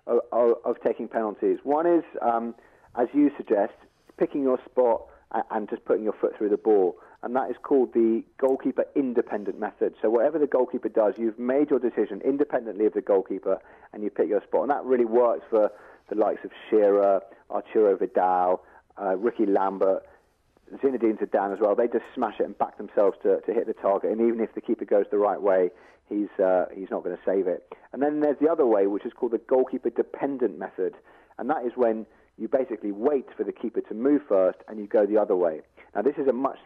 of, 0.07 0.55
of- 0.63 0.81
taking 0.83 1.07
penalties. 1.07 1.59
One 1.63 1.87
is, 1.87 2.03
um, 2.21 2.53
as 2.95 3.07
you 3.13 3.31
suggest, 3.37 3.73
picking 4.17 4.43
your 4.43 4.59
spot 4.69 5.07
and, 5.31 5.43
and 5.49 5.69
just 5.69 5.83
putting 5.85 6.03
your 6.03 6.13
foot 6.13 6.37
through 6.37 6.49
the 6.49 6.57
ball, 6.57 6.97
and 7.23 7.35
that 7.35 7.49
is 7.49 7.55
called 7.63 7.93
the 7.93 8.23
goalkeeper 8.37 8.85
independent 8.95 9.59
method. 9.59 9.95
So 10.01 10.09
whatever 10.11 10.37
the 10.37 10.45
goalkeeper 10.47 10.89
does, 10.89 11.15
you've 11.17 11.39
made 11.39 11.71
your 11.71 11.79
decision 11.79 12.21
independently 12.23 12.85
of 12.85 12.93
the 12.93 13.01
goalkeeper, 13.01 13.59
and 13.93 14.03
you 14.03 14.11
pick 14.11 14.29
your 14.29 14.43
spot, 14.43 14.61
and 14.63 14.69
that 14.69 14.85
really 14.85 15.05
works 15.05 15.43
for 15.49 15.71
the 16.09 16.15
likes 16.15 16.45
of 16.45 16.51
Shearer, 16.69 17.21
Arturo 17.49 17.97
Vidal, 17.97 18.61
uh, 19.01 19.15
Rickie 19.17 19.47
Lambert. 19.47 20.03
Zinedine 20.81 21.19
Zidane 21.19 21.53
as 21.53 21.59
well. 21.59 21.75
They 21.75 21.87
just 21.87 22.05
smash 22.15 22.39
it 22.39 22.43
and 22.43 22.57
back 22.57 22.77
themselves 22.77 23.17
to, 23.21 23.39
to 23.41 23.53
hit 23.53 23.67
the 23.67 23.73
target. 23.73 24.11
And 24.11 24.19
even 24.21 24.39
if 24.41 24.55
the 24.55 24.61
keeper 24.61 24.83
goes 24.83 25.05
the 25.11 25.17
right 25.19 25.39
way, 25.39 25.69
he's 26.09 26.29
uh, 26.43 26.65
he's 26.73 26.89
not 26.89 27.03
going 27.03 27.15
to 27.15 27.21
save 27.25 27.47
it. 27.47 27.71
And 27.93 28.01
then 28.01 28.19
there's 28.19 28.37
the 28.39 28.49
other 28.49 28.65
way, 28.65 28.87
which 28.87 29.05
is 29.05 29.13
called 29.13 29.31
the 29.31 29.37
goalkeeper 29.39 29.89
dependent 29.89 30.57
method, 30.57 30.95
and 31.37 31.49
that 31.49 31.65
is 31.65 31.73
when 31.75 32.05
you 32.37 32.47
basically 32.47 32.91
wait 32.91 33.27
for 33.37 33.43
the 33.43 33.51
keeper 33.51 33.81
to 33.81 33.93
move 33.93 34.21
first 34.27 34.59
and 34.67 34.79
you 34.79 34.87
go 34.87 35.05
the 35.05 35.17
other 35.17 35.35
way. 35.35 35.61
Now, 35.95 36.01
this 36.01 36.15
is 36.17 36.27
a 36.27 36.33
much 36.33 36.57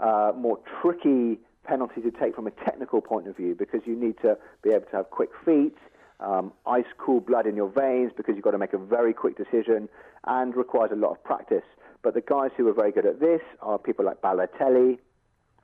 uh, 0.00 0.32
more 0.36 0.58
tricky 0.80 1.38
penalty 1.64 2.00
to 2.02 2.10
take 2.10 2.34
from 2.34 2.46
a 2.46 2.50
technical 2.50 3.00
point 3.00 3.26
of 3.26 3.36
view 3.36 3.54
because 3.58 3.80
you 3.86 3.96
need 3.96 4.16
to 4.22 4.36
be 4.62 4.70
able 4.70 4.86
to 4.86 4.96
have 4.96 5.10
quick 5.10 5.30
feet, 5.44 5.76
um, 6.20 6.52
ice 6.66 6.84
cool 6.98 7.20
blood 7.20 7.46
in 7.46 7.56
your 7.56 7.68
veins 7.68 8.12
because 8.16 8.34
you've 8.34 8.44
got 8.44 8.52
to 8.52 8.58
make 8.58 8.72
a 8.72 8.78
very 8.78 9.12
quick 9.12 9.36
decision 9.36 9.88
and 10.26 10.54
requires 10.54 10.90
a 10.92 10.96
lot 10.96 11.10
of 11.10 11.22
practice. 11.24 11.64
But 12.02 12.14
the 12.14 12.20
guys 12.20 12.50
who 12.56 12.68
are 12.68 12.74
very 12.74 12.92
good 12.92 13.06
at 13.06 13.18
this 13.18 13.40
are 13.62 13.78
people 13.78 14.04
like 14.04 14.20
Balotelli, 14.20 14.98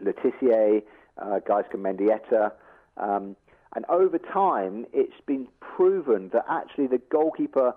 Le 0.01 0.13
Tissier, 0.13 0.83
uh, 1.19 1.39
guys 1.41 1.65
like 1.73 1.73
Mendieta. 1.75 2.53
Um, 2.97 3.37
and 3.75 3.85
over 3.89 4.19
time, 4.19 4.87
it's 4.93 5.21
been 5.27 5.47
proven 5.61 6.31
that 6.33 6.45
actually 6.49 6.89
the 6.89 7.01
goalkeeper 7.11 7.75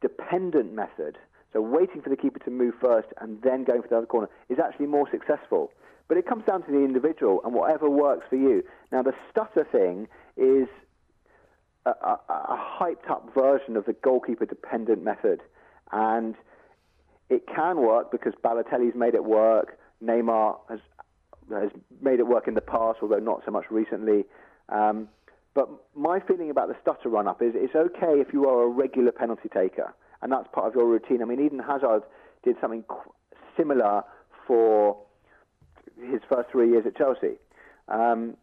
dependent 0.00 0.72
method, 0.72 1.18
so 1.52 1.60
waiting 1.60 2.02
for 2.02 2.10
the 2.10 2.16
keeper 2.16 2.38
to 2.40 2.50
move 2.50 2.74
first 2.80 3.08
and 3.20 3.40
then 3.42 3.64
going 3.64 3.82
for 3.82 3.88
the 3.88 3.96
other 3.96 4.06
corner, 4.06 4.28
is 4.48 4.58
actually 4.58 4.86
more 4.86 5.08
successful. 5.10 5.72
But 6.08 6.16
it 6.16 6.26
comes 6.26 6.44
down 6.44 6.64
to 6.64 6.70
the 6.72 6.78
individual 6.78 7.40
and 7.44 7.54
whatever 7.54 7.88
works 7.88 8.26
for 8.28 8.36
you. 8.36 8.64
Now, 8.90 9.02
the 9.02 9.14
stutter 9.30 9.64
thing 9.70 10.08
is 10.36 10.68
a, 11.86 11.90
a, 11.90 12.18
a 12.28 12.58
hyped 12.80 13.08
up 13.08 13.32
version 13.34 13.76
of 13.76 13.84
the 13.84 13.92
goalkeeper 13.92 14.46
dependent 14.46 15.04
method. 15.04 15.40
And 15.92 16.34
it 17.28 17.46
can 17.46 17.78
work 17.78 18.10
because 18.10 18.32
Balotelli's 18.44 18.96
made 18.96 19.14
it 19.14 19.24
work. 19.24 19.78
Neymar 20.02 20.58
has 20.68 20.80
has 21.52 21.70
made 22.00 22.20
it 22.20 22.26
work 22.26 22.48
in 22.48 22.54
the 22.54 22.60
past, 22.60 22.98
although 23.02 23.18
not 23.18 23.42
so 23.44 23.50
much 23.50 23.64
recently. 23.70 24.24
Um, 24.68 25.08
but 25.54 25.68
my 25.96 26.20
feeling 26.20 26.50
about 26.50 26.68
the 26.68 26.76
stutter 26.80 27.08
run 27.08 27.26
up 27.26 27.42
is 27.42 27.52
it's 27.54 27.74
okay 27.74 28.20
if 28.20 28.32
you 28.32 28.48
are 28.48 28.62
a 28.64 28.68
regular 28.68 29.12
penalty 29.12 29.48
taker, 29.52 29.94
and 30.22 30.30
that's 30.30 30.46
part 30.52 30.66
of 30.66 30.74
your 30.74 30.86
routine. 30.86 31.22
I 31.22 31.24
mean, 31.24 31.44
Eden 31.44 31.58
Hazard 31.58 32.02
did 32.44 32.56
something 32.60 32.84
similar 33.56 34.02
for 34.46 34.96
his 36.00 36.20
first 36.28 36.50
three 36.50 36.70
years 36.70 36.84
at 36.86 36.96
Chelsea. 36.96 37.36
Um, 37.88 38.36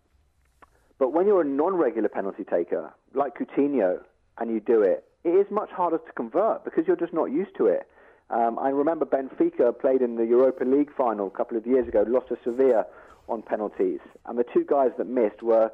but 1.00 1.14
when 1.14 1.28
you're 1.28 1.42
a 1.42 1.46
non-regular 1.46 2.10
penalty 2.10 2.44
taker, 2.44 2.94
like 3.14 3.38
Coutinho, 3.38 4.02
and 4.38 4.52
you 4.52 4.60
do 4.60 4.82
it, 4.82 5.06
it 5.24 5.30
is 5.30 5.48
much 5.50 5.70
harder 5.72 5.98
to 5.98 6.12
convert 6.16 6.64
because 6.64 6.86
you're 6.88 6.96
just 6.96 7.14
not 7.14 7.26
used 7.26 7.56
to 7.58 7.66
it. 7.68 7.88
Um, 8.30 8.60
I 8.60 8.70
remember 8.70 9.06
Benfica 9.06 9.78
played 9.80 10.02
in 10.02 10.16
the 10.16 10.26
Europa 10.26 10.66
League 10.66 10.92
final 10.96 11.28
a 11.28 11.32
couple 11.32 11.58
of 11.58 11.66
years 11.66 11.88
ago, 11.88 12.04
lost 12.08 12.28
to 12.28 12.38
Sevilla 12.44 12.86
on 13.30 13.42
penalties, 13.42 14.00
and 14.26 14.38
the 14.38 14.44
two 14.54 14.66
guys 14.68 14.92
that 14.98 15.08
missed 15.08 15.42
were 15.42 15.72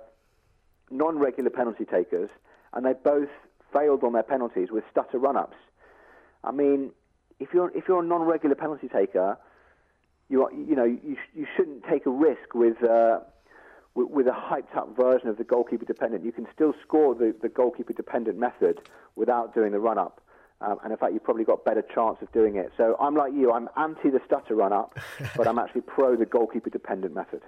non-regular 0.91 1.49
penalty 1.49 1.85
takers, 1.85 2.29
and 2.73 2.85
they 2.85 2.93
both 2.93 3.29
failed 3.71 4.03
on 4.03 4.13
their 4.13 4.23
penalties 4.23 4.69
with 4.71 4.83
stutter 4.91 5.17
run-ups. 5.17 5.57
I 6.43 6.51
mean, 6.51 6.91
if 7.39 7.49
you're 7.53 7.71
if 7.75 7.87
you're 7.87 8.01
a 8.01 8.05
non-regular 8.05 8.55
penalty 8.55 8.87
taker, 8.87 9.37
you 10.29 10.43
are, 10.43 10.51
you 10.51 10.75
know 10.75 10.83
you 10.83 11.15
sh- 11.15 11.35
you 11.35 11.47
shouldn't 11.55 11.83
take 11.85 12.05
a 12.05 12.11
risk 12.11 12.53
with. 12.53 12.83
Uh, 12.83 13.19
with, 13.95 14.09
with 14.09 14.27
a 14.27 14.31
hyped 14.31 14.75
up 14.75 14.95
version 14.95 15.27
of 15.27 15.37
the 15.37 15.43
goalkeeper 15.43 15.85
dependent. 15.85 16.25
You 16.25 16.31
can 16.31 16.47
still 16.51 16.73
score 16.81 17.13
the, 17.13 17.35
the 17.43 17.47
goalkeeper 17.47 17.93
dependent 17.93 18.39
method 18.39 18.79
without 19.15 19.53
doing 19.53 19.71
the 19.71 19.79
run 19.79 19.99
up. 19.99 20.19
Um, 20.63 20.79
and 20.83 20.91
in 20.91 20.97
fact, 20.97 21.13
you've 21.13 21.23
probably 21.23 21.43
got 21.43 21.65
better 21.65 21.83
chance 21.93 22.17
of 22.21 22.31
doing 22.31 22.55
it. 22.55 22.71
So 22.77 22.95
I'm 22.99 23.15
like 23.15 23.33
you, 23.33 23.51
I'm 23.51 23.67
anti 23.77 24.09
the 24.09 24.21
stutter 24.25 24.55
run 24.55 24.71
up, 24.71 24.97
but 25.35 25.47
I'm 25.47 25.59
actually 25.59 25.81
pro 25.81 26.15
the 26.15 26.25
goalkeeper 26.25 26.69
dependent 26.69 27.13
method. 27.13 27.41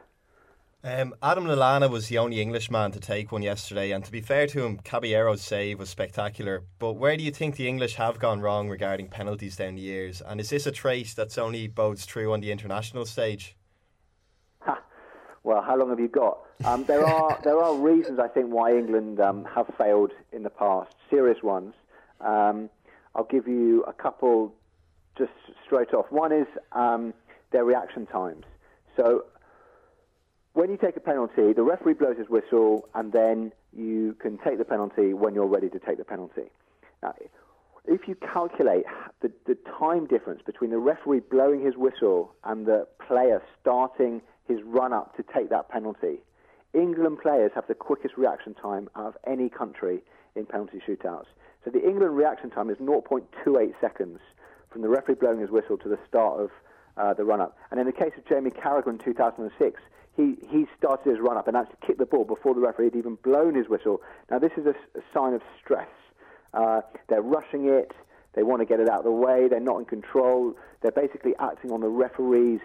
Um, 0.83 1.15
Adam 1.23 1.45
Lallana 1.45 1.89
was 1.89 2.09
the 2.09 2.19
only 2.19 2.41
Englishman 2.41 2.91
to 2.91 2.99
take 2.99 3.31
one 3.31 3.41
yesterday, 3.41 3.89
and 3.89 4.05
to 4.05 4.11
be 4.11 4.21
fair 4.21 4.45
to 4.47 4.63
him, 4.63 4.77
Caballero's 4.77 5.41
save 5.41 5.79
was 5.79 5.89
spectacular. 5.89 6.63
But 6.77 6.93
where 6.93 7.17
do 7.17 7.23
you 7.23 7.31
think 7.31 7.55
the 7.55 7.67
English 7.67 7.95
have 7.95 8.19
gone 8.19 8.39
wrong 8.39 8.69
regarding 8.69 9.07
penalties 9.07 9.55
down 9.55 9.75
the 9.75 9.81
years? 9.81 10.21
And 10.21 10.39
is 10.39 10.51
this 10.51 10.67
a 10.67 10.71
trait 10.71 11.15
that's 11.17 11.39
only 11.39 11.67
bodes 11.67 12.05
true 12.05 12.33
on 12.33 12.41
the 12.41 12.51
international 12.51 13.05
stage? 13.05 13.55
Ha. 14.59 14.77
Well, 15.43 15.63
how 15.63 15.75
long 15.75 15.89
have 15.89 15.99
you 15.99 16.07
got? 16.07 16.37
Um, 16.65 16.83
there 16.83 17.03
are 17.07 17.39
there 17.43 17.57
are 17.57 17.75
reasons 17.75 18.19
I 18.19 18.27
think 18.27 18.51
why 18.51 18.77
England 18.77 19.19
um, 19.19 19.47
have 19.55 19.73
failed 19.77 20.11
in 20.31 20.43
the 20.43 20.51
past, 20.51 20.93
serious 21.09 21.41
ones. 21.41 21.73
I'll 23.15 23.23
give 23.23 23.47
you 23.47 23.83
a 23.83 23.93
couple 23.93 24.53
just 25.17 25.31
straight 25.65 25.93
off. 25.93 26.05
One 26.09 26.31
is 26.31 26.47
um, 26.73 27.13
their 27.51 27.63
reaction 27.63 28.05
times. 28.05 28.43
So 28.97 29.25
when 30.53 30.69
you 30.69 30.77
take 30.77 30.97
a 30.97 30.99
penalty, 30.99 31.53
the 31.53 31.63
referee 31.63 31.93
blows 31.93 32.17
his 32.17 32.29
whistle, 32.29 32.87
and 32.93 33.11
then 33.11 33.51
you 33.73 34.15
can 34.19 34.37
take 34.37 34.57
the 34.57 34.65
penalty 34.65 35.13
when 35.13 35.33
you're 35.33 35.47
ready 35.47 35.69
to 35.69 35.79
take 35.79 35.97
the 35.97 36.05
penalty. 36.05 36.49
Now, 37.01 37.13
if 37.85 38.07
you 38.07 38.15
calculate 38.15 38.85
the, 39.21 39.31
the 39.45 39.57
time 39.79 40.07
difference 40.07 40.41
between 40.45 40.71
the 40.71 40.77
referee 40.77 41.21
blowing 41.29 41.63
his 41.63 41.75
whistle 41.77 42.33
and 42.43 42.65
the 42.65 42.87
player 43.07 43.41
starting 43.61 44.21
his 44.47 44.59
run 44.63 44.91
up 44.91 45.15
to 45.17 45.23
take 45.33 45.49
that 45.49 45.69
penalty, 45.69 46.19
England 46.73 47.19
players 47.21 47.51
have 47.55 47.67
the 47.67 47.75
quickest 47.75 48.17
reaction 48.17 48.53
time 48.53 48.89
out 48.95 49.07
of 49.07 49.17
any 49.25 49.49
country 49.49 50.01
in 50.35 50.45
penalty 50.45 50.81
shootouts. 50.85 51.27
So 51.65 51.71
the 51.71 51.83
England 51.83 52.15
reaction 52.15 52.51
time 52.51 52.69
is 52.69 52.77
0.28 52.77 53.73
seconds 53.81 54.19
from 54.69 54.83
the 54.83 54.87
referee 54.87 55.15
blowing 55.15 55.39
his 55.39 55.49
whistle 55.49 55.77
to 55.79 55.89
the 55.89 55.97
start 56.07 56.39
of 56.39 56.51
uh, 56.95 57.13
the 57.15 57.25
run 57.25 57.41
up. 57.41 57.57
And 57.71 57.79
in 57.79 57.87
the 57.87 57.91
case 57.91 58.11
of 58.17 58.25
Jamie 58.27 58.51
Carragher 58.51 58.89
in 58.89 58.99
2006, 58.99 59.81
he, 60.15 60.37
he 60.47 60.67
started 60.77 61.09
his 61.09 61.19
run 61.19 61.37
up 61.37 61.47
and 61.47 61.57
actually 61.57 61.77
kicked 61.85 61.97
the 61.97 62.05
ball 62.05 62.23
before 62.23 62.53
the 62.53 62.61
referee 62.61 62.85
had 62.85 62.95
even 62.95 63.15
blown 63.15 63.55
his 63.55 63.67
whistle. 63.67 64.01
Now, 64.29 64.39
this 64.39 64.51
is 64.57 64.67
a 64.67 64.75
sign 65.13 65.33
of 65.33 65.41
stress. 65.61 65.89
Uh, 66.53 66.81
they're 67.09 67.21
rushing 67.21 67.67
it. 67.67 67.91
They 68.33 68.43
want 68.43 68.61
to 68.61 68.65
get 68.65 68.79
it 68.79 68.87
out 68.87 68.99
of 68.99 69.05
the 69.05 69.11
way. 69.11 69.47
They're 69.49 69.59
not 69.59 69.79
in 69.79 69.85
control. 69.85 70.55
They're 70.81 70.91
basically 70.91 71.33
acting 71.39 71.71
on 71.71 71.81
the 71.81 71.89
referee's 71.89 72.61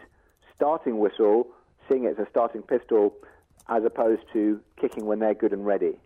starting 0.55 0.99
whistle, 0.99 1.49
seeing 1.89 2.05
it 2.05 2.19
as 2.19 2.19
a 2.19 2.29
starting 2.31 2.63
pistol, 2.63 3.15
as 3.69 3.83
opposed 3.85 4.23
to 4.35 4.61
kicking 4.81 5.07
when 5.07 5.21
they're 5.21 5.35
good 5.35 5.53
and 5.53 5.65
ready. 5.65 5.99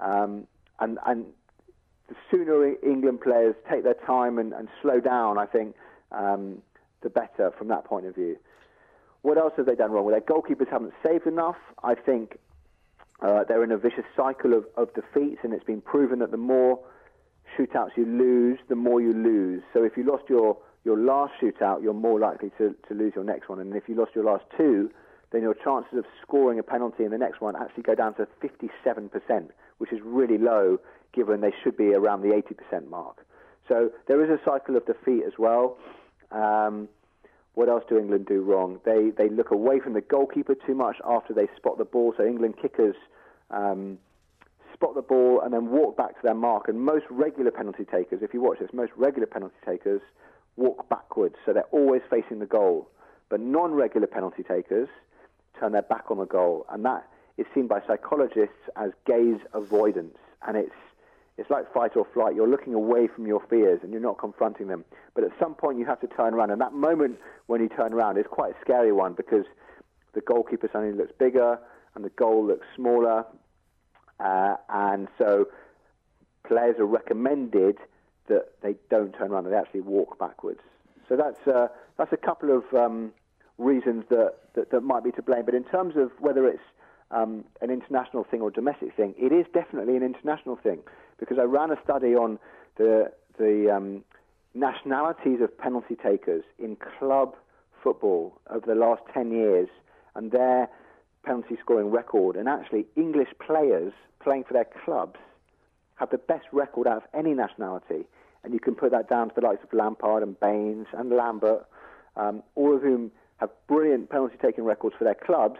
Um, 0.00 0.46
and, 0.80 0.98
and 1.06 1.26
the 2.10 2.16
sooner 2.30 2.74
England 2.82 3.20
players 3.20 3.54
take 3.70 3.84
their 3.84 3.94
time 3.94 4.38
and, 4.38 4.52
and 4.52 4.68
slow 4.82 5.00
down, 5.00 5.38
I 5.38 5.46
think, 5.46 5.76
um, 6.10 6.60
the 7.02 7.08
better 7.08 7.52
from 7.56 7.68
that 7.68 7.84
point 7.84 8.04
of 8.04 8.14
view. 8.14 8.36
What 9.22 9.38
else 9.38 9.52
have 9.56 9.66
they 9.66 9.76
done 9.76 9.92
wrong? 9.92 10.04
Well, 10.04 10.14
their 10.14 10.20
goalkeepers 10.20 10.68
haven't 10.68 10.92
saved 11.06 11.26
enough. 11.26 11.56
I 11.84 11.94
think 11.94 12.38
uh, 13.22 13.44
they're 13.44 13.62
in 13.62 13.70
a 13.70 13.78
vicious 13.78 14.04
cycle 14.16 14.54
of, 14.54 14.64
of 14.76 14.92
defeats, 14.94 15.40
and 15.44 15.52
it's 15.52 15.64
been 15.64 15.80
proven 15.80 16.18
that 16.18 16.32
the 16.32 16.36
more 16.36 16.80
shootouts 17.56 17.96
you 17.96 18.04
lose, 18.04 18.58
the 18.68 18.74
more 18.74 19.00
you 19.00 19.12
lose. 19.12 19.62
So 19.72 19.84
if 19.84 19.96
you 19.96 20.02
lost 20.02 20.24
your, 20.28 20.56
your 20.84 20.98
last 20.98 21.34
shootout, 21.40 21.82
you're 21.82 21.94
more 21.94 22.18
likely 22.18 22.50
to, 22.58 22.74
to 22.88 22.94
lose 22.94 23.12
your 23.14 23.24
next 23.24 23.48
one. 23.48 23.60
And 23.60 23.76
if 23.76 23.88
you 23.88 23.94
lost 23.94 24.12
your 24.16 24.24
last 24.24 24.44
two, 24.56 24.90
then 25.30 25.42
your 25.42 25.54
chances 25.54 25.96
of 25.96 26.04
scoring 26.22 26.58
a 26.58 26.62
penalty 26.64 27.04
in 27.04 27.12
the 27.12 27.18
next 27.18 27.40
one 27.40 27.54
actually 27.54 27.84
go 27.84 27.94
down 27.94 28.14
to 28.14 28.26
57%, 28.42 29.48
which 29.78 29.92
is 29.92 30.00
really 30.02 30.38
low 30.38 30.80
given 31.12 31.40
they 31.40 31.52
should 31.62 31.76
be 31.76 31.92
around 31.94 32.22
the 32.22 32.28
80% 32.72 32.88
mark. 32.88 33.24
So 33.68 33.90
there 34.08 34.22
is 34.24 34.30
a 34.30 34.40
cycle 34.44 34.76
of 34.76 34.86
defeat 34.86 35.22
as 35.26 35.34
well. 35.38 35.78
Um, 36.30 36.88
what 37.54 37.68
else 37.68 37.84
do 37.88 37.98
England 37.98 38.26
do 38.26 38.40
wrong? 38.42 38.80
They 38.84 39.10
they 39.10 39.28
look 39.28 39.50
away 39.50 39.80
from 39.80 39.92
the 39.94 40.00
goalkeeper 40.00 40.54
too 40.54 40.74
much 40.74 40.96
after 41.04 41.34
they 41.34 41.48
spot 41.56 41.78
the 41.78 41.84
ball. 41.84 42.14
So 42.16 42.24
England 42.24 42.54
kickers 42.60 42.94
um, 43.50 43.98
spot 44.72 44.94
the 44.94 45.02
ball 45.02 45.40
and 45.42 45.52
then 45.52 45.68
walk 45.68 45.96
back 45.96 46.14
to 46.14 46.20
their 46.22 46.34
mark. 46.34 46.68
And 46.68 46.80
most 46.80 47.04
regular 47.10 47.50
penalty 47.50 47.84
takers, 47.84 48.22
if 48.22 48.32
you 48.32 48.40
watch 48.40 48.58
this, 48.60 48.70
most 48.72 48.92
regular 48.96 49.26
penalty 49.26 49.56
takers 49.64 50.00
walk 50.56 50.88
backwards, 50.88 51.36
so 51.44 51.52
they're 51.52 51.62
always 51.64 52.02
facing 52.10 52.38
the 52.38 52.46
goal. 52.46 52.88
But 53.28 53.40
non-regular 53.40 54.06
penalty 54.06 54.42
takers 54.42 54.88
turn 55.58 55.72
their 55.72 55.82
back 55.82 56.10
on 56.10 56.18
the 56.18 56.26
goal, 56.26 56.66
and 56.70 56.84
that 56.84 57.06
is 57.36 57.46
seen 57.54 57.66
by 57.66 57.80
psychologists 57.86 58.56
as 58.76 58.90
gaze 59.06 59.38
avoidance, 59.54 60.16
and 60.46 60.56
it's 60.56 60.74
it's 61.40 61.48
like 61.48 61.72
fight 61.72 61.96
or 61.96 62.06
flight. 62.12 62.34
You're 62.34 62.46
looking 62.46 62.74
away 62.74 63.06
from 63.06 63.26
your 63.26 63.40
fears 63.48 63.80
and 63.82 63.92
you're 63.92 64.02
not 64.02 64.18
confronting 64.18 64.68
them. 64.68 64.84
But 65.14 65.24
at 65.24 65.30
some 65.40 65.54
point, 65.54 65.78
you 65.78 65.86
have 65.86 65.98
to 66.00 66.06
turn 66.06 66.34
around. 66.34 66.50
And 66.50 66.60
that 66.60 66.74
moment 66.74 67.18
when 67.46 67.62
you 67.62 67.68
turn 67.70 67.94
around 67.94 68.18
is 68.18 68.26
quite 68.30 68.52
a 68.52 68.60
scary 68.60 68.92
one 68.92 69.14
because 69.14 69.46
the 70.12 70.20
goalkeeper 70.20 70.68
suddenly 70.70 70.94
looks 70.94 71.12
bigger 71.18 71.58
and 71.94 72.04
the 72.04 72.10
goal 72.10 72.46
looks 72.46 72.66
smaller. 72.76 73.24
Uh, 74.22 74.56
and 74.68 75.08
so 75.16 75.48
players 76.46 76.76
are 76.78 76.84
recommended 76.84 77.78
that 78.28 78.50
they 78.62 78.74
don't 78.90 79.12
turn 79.12 79.30
around, 79.30 79.44
they 79.44 79.56
actually 79.56 79.80
walk 79.80 80.18
backwards. 80.18 80.60
So 81.08 81.16
that's, 81.16 81.48
uh, 81.48 81.68
that's 81.96 82.12
a 82.12 82.18
couple 82.18 82.54
of 82.54 82.64
um, 82.74 83.12
reasons 83.56 84.04
that, 84.10 84.34
that, 84.56 84.70
that 84.72 84.82
might 84.82 85.04
be 85.04 85.10
to 85.12 85.22
blame. 85.22 85.46
But 85.46 85.54
in 85.54 85.64
terms 85.64 85.94
of 85.96 86.10
whether 86.18 86.46
it's 86.46 86.62
um, 87.10 87.46
an 87.62 87.70
international 87.70 88.24
thing 88.24 88.42
or 88.42 88.50
domestic 88.50 88.94
thing, 88.94 89.14
it 89.18 89.32
is 89.32 89.46
definitely 89.54 89.96
an 89.96 90.02
international 90.02 90.56
thing 90.56 90.80
because 91.20 91.38
I 91.38 91.44
ran 91.44 91.70
a 91.70 91.76
study 91.84 92.14
on 92.14 92.38
the 92.76 93.12
the 93.38 93.70
um, 93.74 94.04
nationalities 94.54 95.40
of 95.40 95.56
penalty 95.56 95.94
takers 95.94 96.42
in 96.58 96.76
club 96.98 97.36
football 97.82 98.40
over 98.50 98.66
the 98.66 98.74
last 98.74 99.02
ten 99.14 99.30
years 99.30 99.68
and 100.16 100.32
their 100.32 100.68
penalty 101.24 101.56
scoring 101.60 101.90
record, 101.90 102.36
and 102.36 102.48
actually 102.48 102.86
English 102.96 103.28
players 103.44 103.92
playing 104.20 104.44
for 104.44 104.54
their 104.54 104.66
clubs 104.84 105.18
have 105.96 106.10
the 106.10 106.18
best 106.18 106.46
record 106.50 106.86
out 106.86 106.96
of 106.96 107.02
any 107.14 107.34
nationality, 107.34 108.06
and 108.42 108.54
you 108.54 108.60
can 108.60 108.74
put 108.74 108.90
that 108.90 109.08
down 109.08 109.28
to 109.28 109.34
the 109.34 109.42
likes 109.42 109.62
of 109.62 109.72
Lampard 109.72 110.22
and 110.22 110.38
Baines 110.40 110.86
and 110.94 111.10
Lambert, 111.10 111.66
um, 112.16 112.42
all 112.54 112.74
of 112.74 112.82
whom 112.82 113.10
have 113.36 113.50
brilliant 113.68 114.08
penalty 114.08 114.36
taking 114.40 114.64
records 114.64 114.96
for 114.98 115.04
their 115.04 115.14
clubs. 115.14 115.58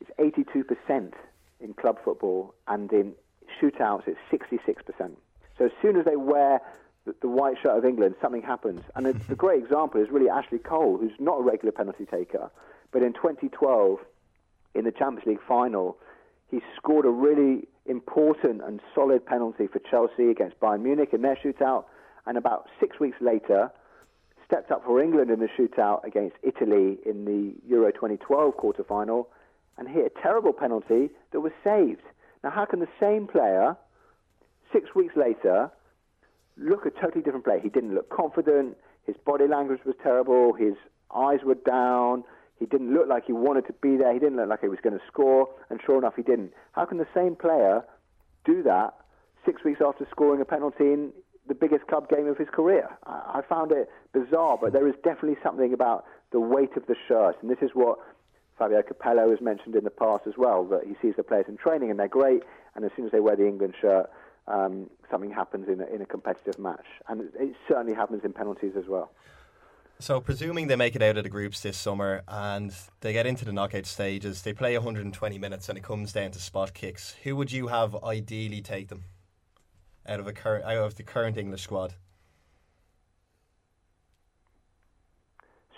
It's 0.00 0.10
82% 0.18 1.12
in 1.60 1.74
club 1.74 1.98
football, 2.04 2.54
and 2.66 2.92
in 2.92 3.14
shootouts, 3.60 4.04
it's 4.06 4.18
66%. 4.30 5.10
So 5.58 5.64
as 5.64 5.70
soon 5.80 5.96
as 5.96 6.04
they 6.04 6.16
wear 6.16 6.60
the, 7.04 7.14
the 7.20 7.28
white 7.28 7.56
shirt 7.62 7.76
of 7.76 7.84
England, 7.84 8.14
something 8.20 8.42
happens. 8.42 8.82
And 8.94 9.06
the, 9.06 9.12
the 9.28 9.34
great 9.34 9.62
example 9.62 10.00
is 10.00 10.10
really 10.10 10.28
Ashley 10.28 10.58
Cole, 10.58 10.98
who's 10.98 11.12
not 11.18 11.40
a 11.40 11.42
regular 11.42 11.72
penalty 11.72 12.06
taker, 12.06 12.50
but 12.92 13.02
in 13.02 13.12
2012, 13.12 13.98
in 14.74 14.84
the 14.84 14.92
Champions 14.92 15.26
League 15.26 15.46
final, 15.46 15.98
he 16.50 16.60
scored 16.76 17.06
a 17.06 17.10
really 17.10 17.68
important 17.86 18.62
and 18.62 18.80
solid 18.94 19.24
penalty 19.24 19.66
for 19.66 19.78
Chelsea 19.78 20.30
against 20.30 20.58
Bayern 20.60 20.82
Munich 20.82 21.10
in 21.12 21.22
their 21.22 21.36
shootout. 21.36 21.84
And 22.26 22.38
about 22.38 22.68
six 22.80 22.98
weeks 22.98 23.16
later, 23.20 23.70
stepped 24.46 24.70
up 24.70 24.84
for 24.84 25.02
England 25.02 25.30
in 25.30 25.40
the 25.40 25.48
shootout 25.48 26.04
against 26.04 26.36
Italy 26.42 26.98
in 27.04 27.24
the 27.24 27.54
Euro 27.68 27.90
2012 27.90 28.56
quarter 28.56 28.84
final 28.84 29.28
and 29.76 29.88
hit 29.88 30.12
a 30.16 30.22
terrible 30.22 30.52
penalty 30.52 31.10
that 31.32 31.40
was 31.40 31.52
saved. 31.62 32.02
Now, 32.44 32.50
how 32.50 32.66
can 32.66 32.80
the 32.80 32.88
same 33.00 33.26
player, 33.26 33.74
six 34.70 34.94
weeks 34.94 35.14
later, 35.16 35.70
look 36.58 36.84
a 36.84 36.90
totally 36.90 37.22
different 37.22 37.46
player? 37.46 37.58
He 37.58 37.70
didn't 37.70 37.94
look 37.94 38.10
confident, 38.10 38.76
his 39.06 39.16
body 39.24 39.48
language 39.48 39.80
was 39.86 39.94
terrible, 40.02 40.52
his 40.52 40.74
eyes 41.14 41.40
were 41.42 41.56
down, 41.66 42.22
he 42.60 42.66
didn't 42.66 42.92
look 42.92 43.08
like 43.08 43.24
he 43.24 43.32
wanted 43.32 43.66
to 43.68 43.72
be 43.72 43.96
there, 43.96 44.12
he 44.12 44.18
didn't 44.18 44.36
look 44.36 44.50
like 44.50 44.60
he 44.60 44.68
was 44.68 44.78
going 44.82 44.96
to 44.96 45.04
score, 45.10 45.48
and 45.70 45.80
sure 45.84 45.96
enough, 45.96 46.14
he 46.16 46.22
didn't. 46.22 46.52
How 46.72 46.84
can 46.84 46.98
the 46.98 47.08
same 47.14 47.34
player 47.34 47.82
do 48.44 48.62
that 48.62 48.92
six 49.46 49.64
weeks 49.64 49.80
after 49.84 50.06
scoring 50.10 50.40
a 50.42 50.44
penalty 50.44 50.92
in 50.92 51.12
the 51.48 51.54
biggest 51.54 51.86
club 51.86 52.08
game 52.08 52.26
of 52.26 52.38
his 52.38 52.48
career. 52.52 52.88
I, 53.06 53.42
found 53.48 53.70
it 53.70 53.90
bizarre, 54.12 54.58
but 54.60 54.72
there 54.72 54.88
is 54.88 54.94
definitely 55.04 55.36
something 55.42 55.74
about 55.74 56.04
the 56.32 56.40
weight 56.40 56.76
of 56.76 56.86
the 56.86 56.96
shirt, 57.06 57.36
and 57.42 57.50
this 57.50 57.58
is 57.60 57.70
what 57.74 57.98
Fabio 58.58 58.82
Capello 58.82 59.30
has 59.30 59.40
mentioned 59.40 59.74
in 59.74 59.84
the 59.84 59.90
past 59.90 60.26
as 60.26 60.34
well. 60.36 60.64
That 60.64 60.84
he 60.86 60.94
sees 61.02 61.14
the 61.16 61.22
players 61.22 61.46
in 61.48 61.56
training 61.56 61.90
and 61.90 61.98
they're 61.98 62.08
great, 62.08 62.42
and 62.74 62.84
as 62.84 62.90
soon 62.96 63.06
as 63.06 63.12
they 63.12 63.20
wear 63.20 63.36
the 63.36 63.46
England 63.46 63.74
shirt, 63.80 64.10
um, 64.46 64.90
something 65.10 65.30
happens 65.30 65.68
in 65.68 65.80
a, 65.80 65.86
in 65.86 66.02
a 66.02 66.06
competitive 66.06 66.58
match, 66.58 66.86
and 67.08 67.22
it, 67.38 67.54
certainly 67.68 67.94
happens 67.94 68.24
in 68.24 68.32
penalties 68.32 68.72
as 68.76 68.84
well. 68.86 69.12
So, 70.00 70.20
presuming 70.20 70.66
they 70.66 70.76
make 70.76 70.96
it 70.96 71.02
out 71.02 71.16
of 71.16 71.22
the 71.22 71.30
groups 71.30 71.60
this 71.60 71.78
summer 71.78 72.22
and 72.26 72.74
they 73.00 73.12
get 73.12 73.26
into 73.26 73.44
the 73.44 73.52
knockout 73.52 73.86
stages, 73.86 74.42
they 74.42 74.52
play 74.52 74.76
120 74.76 75.38
minutes 75.38 75.68
and 75.68 75.78
it 75.78 75.84
comes 75.84 76.12
down 76.12 76.32
to 76.32 76.40
spot 76.40 76.74
kicks. 76.74 77.14
Who 77.22 77.36
would 77.36 77.52
you 77.52 77.68
have 77.68 77.96
ideally 78.02 78.60
take 78.60 78.88
them 78.88 79.04
out 80.06 80.18
of 80.18 80.26
a 80.26 80.68
out 80.68 80.84
of 80.84 80.96
the 80.96 81.04
current 81.04 81.36
English 81.36 81.62
squad? 81.62 81.94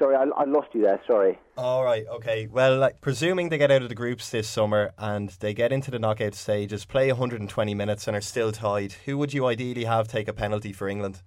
Sorry, 0.06 0.14
I, 0.14 0.40
I 0.40 0.44
lost 0.44 0.68
you 0.72 0.82
there. 0.82 1.00
Sorry. 1.04 1.36
All 1.56 1.82
right, 1.82 2.06
okay. 2.06 2.46
Well, 2.46 2.78
like, 2.78 3.00
presuming 3.00 3.48
they 3.48 3.58
get 3.58 3.72
out 3.72 3.82
of 3.82 3.88
the 3.88 3.94
groups 3.96 4.30
this 4.30 4.48
summer 4.48 4.92
and 4.98 5.30
they 5.40 5.52
get 5.52 5.72
into 5.72 5.90
the 5.90 5.98
knockout 5.98 6.36
stages, 6.36 6.84
play 6.84 7.08
120 7.10 7.74
minutes 7.74 8.06
and 8.06 8.16
are 8.16 8.20
still 8.20 8.52
tied, 8.52 8.92
who 9.04 9.18
would 9.18 9.34
you 9.34 9.46
ideally 9.46 9.82
have 9.82 10.06
take 10.06 10.28
a 10.28 10.32
penalty 10.32 10.72
for 10.72 10.88
England? 10.88 11.22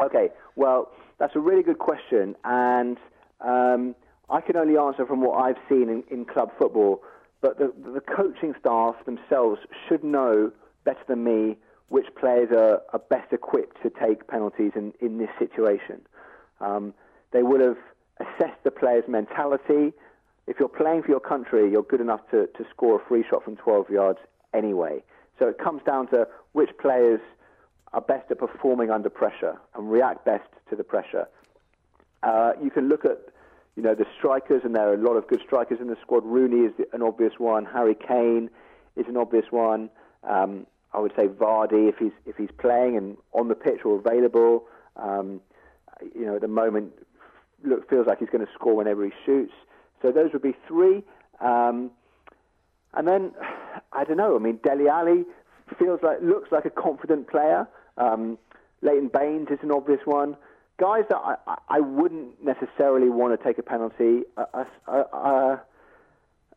Okay, 0.00 0.30
well, 0.56 0.90
that's 1.18 1.36
a 1.36 1.38
really 1.38 1.62
good 1.62 1.80
question, 1.80 2.34
and 2.44 2.96
um, 3.42 3.94
I 4.30 4.40
can 4.40 4.56
only 4.56 4.78
answer 4.78 5.04
from 5.04 5.20
what 5.20 5.42
I've 5.42 5.58
seen 5.68 5.90
in, 5.90 6.02
in 6.10 6.24
club 6.24 6.50
football. 6.58 7.02
But 7.42 7.58
the, 7.58 7.74
the 7.92 8.00
coaching 8.00 8.54
staff 8.58 8.94
themselves 9.04 9.60
should 9.86 10.02
know 10.02 10.50
better 10.84 11.04
than 11.06 11.24
me 11.24 11.58
which 11.88 12.06
players 12.18 12.48
are, 12.52 12.80
are 12.94 13.02
best 13.10 13.34
equipped 13.34 13.82
to 13.82 13.90
take 13.90 14.28
penalties 14.28 14.72
in, 14.76 14.94
in 15.00 15.18
this 15.18 15.28
situation. 15.38 16.00
Um, 16.58 16.94
they 17.32 17.42
would 17.42 17.60
have 17.60 17.78
assessed 18.20 18.62
the 18.64 18.70
player's 18.70 19.04
mentality. 19.08 19.92
If 20.46 20.58
you're 20.58 20.68
playing 20.68 21.02
for 21.02 21.10
your 21.10 21.20
country, 21.20 21.70
you're 21.70 21.82
good 21.82 22.00
enough 22.00 22.20
to, 22.30 22.46
to 22.46 22.64
score 22.70 23.00
a 23.00 23.08
free 23.08 23.24
shot 23.28 23.44
from 23.44 23.56
12 23.56 23.90
yards 23.90 24.18
anyway. 24.54 25.02
So 25.38 25.48
it 25.48 25.58
comes 25.58 25.82
down 25.84 26.08
to 26.08 26.26
which 26.52 26.70
players 26.80 27.20
are 27.92 28.00
best 28.00 28.30
at 28.30 28.38
performing 28.38 28.90
under 28.90 29.10
pressure 29.10 29.58
and 29.74 29.90
react 29.90 30.24
best 30.24 30.48
to 30.70 30.76
the 30.76 30.84
pressure. 30.84 31.26
Uh, 32.22 32.52
you 32.62 32.70
can 32.70 32.88
look 32.88 33.04
at, 33.04 33.18
you 33.76 33.82
know, 33.82 33.94
the 33.94 34.06
strikers, 34.16 34.62
and 34.64 34.74
there 34.74 34.88
are 34.88 34.94
a 34.94 35.02
lot 35.02 35.14
of 35.14 35.26
good 35.26 35.40
strikers 35.44 35.78
in 35.80 35.88
the 35.88 35.96
squad. 36.00 36.24
Rooney 36.24 36.66
is 36.66 36.72
an 36.92 37.02
obvious 37.02 37.32
one. 37.38 37.64
Harry 37.64 37.96
Kane 37.96 38.50
is 38.96 39.06
an 39.08 39.16
obvious 39.16 39.46
one. 39.50 39.90
Um, 40.22 40.66
I 40.94 41.00
would 41.00 41.12
say 41.16 41.26
Vardy 41.26 41.88
if 41.88 41.96
he's 41.98 42.12
if 42.26 42.36
he's 42.36 42.50
playing 42.58 42.96
and 42.96 43.16
on 43.32 43.48
the 43.48 43.54
pitch 43.54 43.80
or 43.84 43.98
available. 43.98 44.64
Um, 44.96 45.40
you 46.14 46.26
know, 46.26 46.36
at 46.36 46.42
the 46.42 46.48
moment, 46.48 46.92
look 47.64 47.88
feels 47.88 48.06
like 48.06 48.18
he's 48.18 48.28
going 48.30 48.44
to 48.46 48.52
score 48.54 48.74
whenever 48.76 49.04
he 49.04 49.12
shoots. 49.24 49.52
So 50.02 50.10
those 50.12 50.32
would 50.32 50.42
be 50.42 50.54
three. 50.66 51.02
Um, 51.40 51.90
and 52.94 53.06
then 53.08 53.32
I 53.92 54.04
don't 54.04 54.16
know. 54.16 54.36
I 54.36 54.38
mean, 54.38 54.58
Dele 54.62 54.88
Alli 54.88 55.24
feels 55.78 56.00
like 56.02 56.20
looks 56.22 56.50
like 56.52 56.64
a 56.64 56.70
confident 56.70 57.28
player. 57.28 57.66
Um, 57.96 58.38
Leighton 58.82 59.08
Baines 59.12 59.48
is 59.50 59.58
an 59.62 59.70
obvious 59.70 60.00
one. 60.04 60.36
Guys 60.78 61.04
that 61.10 61.18
I, 61.18 61.36
I- 61.68 61.80
wouldn't 61.80 62.42
necessarily 62.44 63.08
want 63.10 63.38
to 63.38 63.44
take 63.44 63.58
a 63.58 63.62
penalty. 63.62 64.22
Uh, 64.36 64.44
uh, 64.54 64.64
uh, 64.88 65.04
uh, 65.12 65.56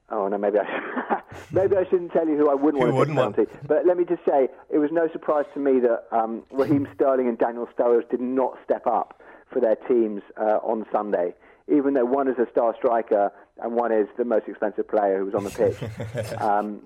oh 0.10 0.28
no, 0.28 0.38
maybe 0.38 0.58
I 0.58 1.22
maybe 1.52 1.76
I 1.76 1.84
shouldn't 1.90 2.12
tell 2.14 2.28
you 2.28 2.36
who 2.38 2.50
I 2.50 2.56
wouldn't 2.56 2.82
Who 2.82 2.92
want 2.92 3.08
to 3.08 3.14
take 3.14 3.16
wouldn't 3.16 3.18
a 3.18 3.22
want? 3.22 3.36
penalty. 3.36 3.68
But 3.68 3.86
let 3.86 3.98
me 3.98 4.06
just 4.06 4.24
say, 4.28 4.48
it 4.70 4.78
was 4.80 4.90
no 4.92 5.08
surprise 5.12 5.46
to 5.54 5.60
me 5.60 5.80
that 5.82 6.06
um, 6.12 6.44
Raheem 6.52 6.88
Sterling 6.96 7.28
and 7.28 7.38
Daniel 7.38 7.68
Sturridge 7.78 8.10
did 8.10 8.22
not 8.22 8.58
step 8.64 8.88
up 8.88 9.22
for 9.52 9.60
their 9.60 9.76
teams 9.76 10.22
uh, 10.38 10.60
on 10.64 10.86
Sunday, 10.92 11.34
even 11.68 11.94
though 11.94 12.06
one 12.06 12.28
is 12.28 12.38
a 12.38 12.50
star 12.52 12.76
striker 12.78 13.32
and 13.62 13.74
one 13.74 13.92
is 13.92 14.08
the 14.18 14.26
most 14.26 14.48
expensive 14.48 14.88
player 14.88 15.20
who 15.20 15.26
was 15.26 15.36
on 15.36 15.44
the 15.44 15.50
pitch. 15.50 16.32
um, 16.42 16.82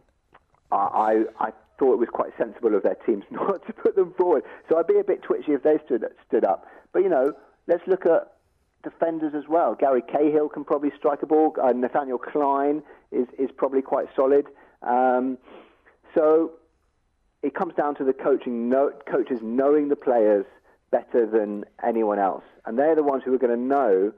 I, 0.71 1.23
I 1.39 1.51
thought 1.79 1.93
it 1.93 1.99
was 1.99 2.09
quite 2.09 2.31
sensible 2.37 2.75
of 2.75 2.83
their 2.83 2.97
teams 3.05 3.23
not 3.31 3.65
to 3.65 3.73
put 3.73 3.95
them 3.95 4.13
forward. 4.13 4.43
So 4.67 4.77
I'd 4.77 4.87
be 4.87 4.99
a 4.99 5.03
bit 5.03 5.23
twitchy 5.23 5.53
if 5.53 5.63
they 5.63 5.79
stood 5.85 6.05
stood 6.27 6.45
up. 6.45 6.67
But 6.93 7.03
you 7.03 7.09
know, 7.09 7.33
let's 7.67 7.85
look 7.87 8.05
at 8.05 8.33
defenders 8.83 9.33
as 9.35 9.47
well. 9.49 9.75
Gary 9.75 10.01
Cahill 10.01 10.49
can 10.49 10.63
probably 10.63 10.91
strike 10.97 11.23
a 11.23 11.25
ball. 11.25 11.55
Uh, 11.61 11.71
Nathaniel 11.71 12.17
Clyne 12.17 12.83
is 13.11 13.27
is 13.37 13.49
probably 13.55 13.81
quite 13.81 14.07
solid. 14.15 14.45
Um, 14.83 15.37
so 16.13 16.51
it 17.41 17.55
comes 17.55 17.73
down 17.75 17.95
to 17.95 18.03
the 18.03 18.13
coaching 18.13 18.69
no, 18.69 18.91
coaches 19.09 19.39
knowing 19.41 19.89
the 19.89 19.95
players 19.95 20.45
better 20.91 21.25
than 21.25 21.65
anyone 21.83 22.19
else, 22.19 22.43
and 22.65 22.77
they're 22.77 22.95
the 22.95 23.03
ones 23.03 23.23
who 23.25 23.33
are 23.33 23.37
going 23.37 23.55
to 23.55 23.61
know 23.61 24.11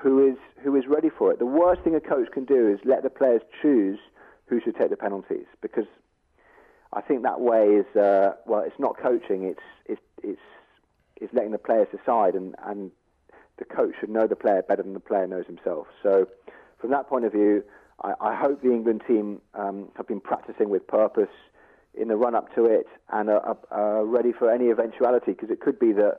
who 0.00 0.26
is 0.26 0.36
who 0.62 0.76
is 0.76 0.84
ready 0.86 1.10
for 1.10 1.32
it. 1.32 1.38
The 1.38 1.46
worst 1.46 1.82
thing 1.82 1.94
a 1.94 2.00
coach 2.00 2.28
can 2.32 2.44
do 2.44 2.68
is 2.68 2.78
let 2.84 3.02
the 3.02 3.10
players 3.10 3.42
choose 3.60 3.98
who 4.46 4.60
should 4.60 4.76
take 4.76 4.90
the 4.90 4.96
penalties 4.96 5.46
because 5.60 5.86
I 6.92 7.00
think 7.00 7.22
that 7.22 7.40
way 7.40 7.66
is 7.66 7.96
uh, 7.96 8.34
well, 8.46 8.60
it's 8.60 8.78
not 8.78 8.98
coaching. 8.98 9.44
It's 9.44 9.62
it's 9.86 10.00
it's 10.22 10.40
it's 11.16 11.32
letting 11.34 11.52
the 11.52 11.58
players 11.58 11.88
decide, 11.96 12.34
and 12.34 12.54
and 12.64 12.90
the 13.58 13.64
coach 13.64 13.94
should 14.00 14.10
know 14.10 14.26
the 14.26 14.36
player 14.36 14.62
better 14.62 14.82
than 14.82 14.94
the 14.94 15.00
player 15.00 15.26
knows 15.26 15.46
himself. 15.46 15.86
So 16.02 16.26
from 16.78 16.90
that 16.90 17.08
point 17.08 17.24
of 17.24 17.32
view, 17.32 17.62
I, 18.02 18.14
I 18.20 18.34
hope 18.34 18.62
the 18.62 18.72
England 18.72 19.02
team 19.06 19.40
um, 19.54 19.88
have 19.96 20.08
been 20.08 20.20
practicing 20.20 20.70
with 20.70 20.86
purpose 20.86 21.28
in 21.94 22.08
the 22.08 22.16
run 22.16 22.34
up 22.34 22.54
to 22.54 22.64
it 22.64 22.86
and 23.12 23.28
are, 23.30 23.56
are, 23.70 24.04
ready 24.04 24.32
for 24.32 24.50
any 24.50 24.70
eventuality 24.70 25.32
because 25.32 25.50
it 25.50 25.60
could 25.60 25.78
be 25.78 25.92
that 25.92 26.18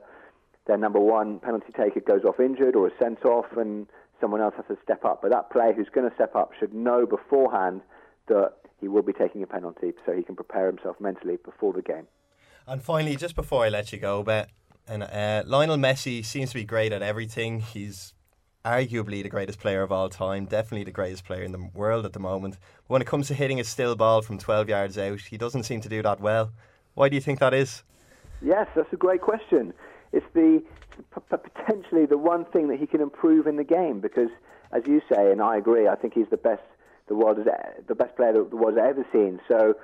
their 0.66 0.76
number 0.76 1.00
one 1.00 1.40
penalty 1.40 1.72
taker 1.76 2.00
goes 2.00 2.24
off 2.24 2.38
injured 2.38 2.76
or 2.76 2.88
is 2.88 2.92
sent 3.00 3.24
off 3.24 3.46
and 3.56 3.86
someone 4.20 4.40
else 4.40 4.54
has 4.56 4.66
to 4.68 4.76
step 4.82 5.04
up. 5.04 5.20
But 5.22 5.32
that 5.32 5.50
player 5.50 5.72
who's 5.72 5.88
going 5.92 6.08
to 6.08 6.14
step 6.14 6.36
up 6.36 6.52
should 6.58 6.72
know 6.74 7.06
beforehand 7.06 7.80
that 8.28 8.52
he 8.80 8.88
will 8.88 9.02
be 9.02 9.12
taking 9.12 9.42
a 9.42 9.46
penalty 9.46 9.92
so 10.06 10.12
he 10.12 10.22
can 10.22 10.36
prepare 10.36 10.66
himself 10.66 10.96
mentally 11.00 11.38
before 11.44 11.72
the 11.72 11.82
game. 11.82 12.06
And 12.66 12.82
finally, 12.82 13.16
just 13.16 13.34
before 13.34 13.64
I 13.64 13.68
let 13.68 13.92
you 13.92 13.98
go, 13.98 14.22
Ben, 14.22 14.46
and 14.86 15.02
uh, 15.02 15.42
Lionel 15.46 15.76
Messi 15.76 16.24
seems 16.24 16.50
to 16.50 16.54
be 16.54 16.64
great 16.64 16.92
at 16.92 17.02
everything. 17.02 17.60
He's 17.60 18.14
arguably 18.64 19.22
the 19.22 19.28
greatest 19.28 19.58
player 19.58 19.82
of 19.82 19.90
all 19.90 20.08
time, 20.08 20.44
definitely 20.44 20.84
the 20.84 20.92
greatest 20.92 21.24
player 21.24 21.42
in 21.42 21.52
the 21.52 21.70
world 21.74 22.04
at 22.06 22.12
the 22.12 22.20
moment. 22.20 22.58
But 22.86 22.94
when 22.94 23.02
it 23.02 23.08
comes 23.08 23.28
to 23.28 23.34
hitting 23.34 23.60
a 23.60 23.64
still 23.64 23.96
ball 23.96 24.22
from 24.22 24.38
12 24.38 24.68
yards 24.68 24.98
out, 24.98 25.20
he 25.20 25.36
doesn't 25.36 25.64
seem 25.64 25.80
to 25.80 25.88
do 25.88 26.02
that 26.02 26.20
well. 26.20 26.52
Why 26.94 27.08
do 27.08 27.14
you 27.14 27.20
think 27.20 27.40
that 27.40 27.54
is? 27.54 27.82
Yes, 28.40 28.68
that's 28.74 28.92
a 28.92 28.96
great 28.96 29.20
question. 29.20 29.72
It's 30.12 30.26
the 30.34 30.62
potentially 31.30 32.04
the 32.04 32.18
one 32.18 32.44
thing 32.44 32.68
that 32.68 32.78
he 32.78 32.86
can 32.86 33.00
improve 33.00 33.46
in 33.46 33.56
the 33.56 33.64
game 33.64 34.00
because, 34.00 34.28
as 34.72 34.82
you 34.86 35.00
say, 35.10 35.32
and 35.32 35.40
I 35.40 35.56
agree, 35.56 35.88
I 35.88 35.94
think 35.94 36.14
he's 36.14 36.28
the 36.30 36.36
best 36.36 36.62
the 37.08 37.14
world 37.14 37.38
has 37.38 37.46
e- 37.46 37.82
the 37.88 37.94
best 37.94 38.14
player 38.16 38.32
that 38.34 38.50
the 38.50 38.56
world 38.56 38.76
has 38.76 38.86
ever 38.90 39.06
seen. 39.12 39.40
So 39.48 39.74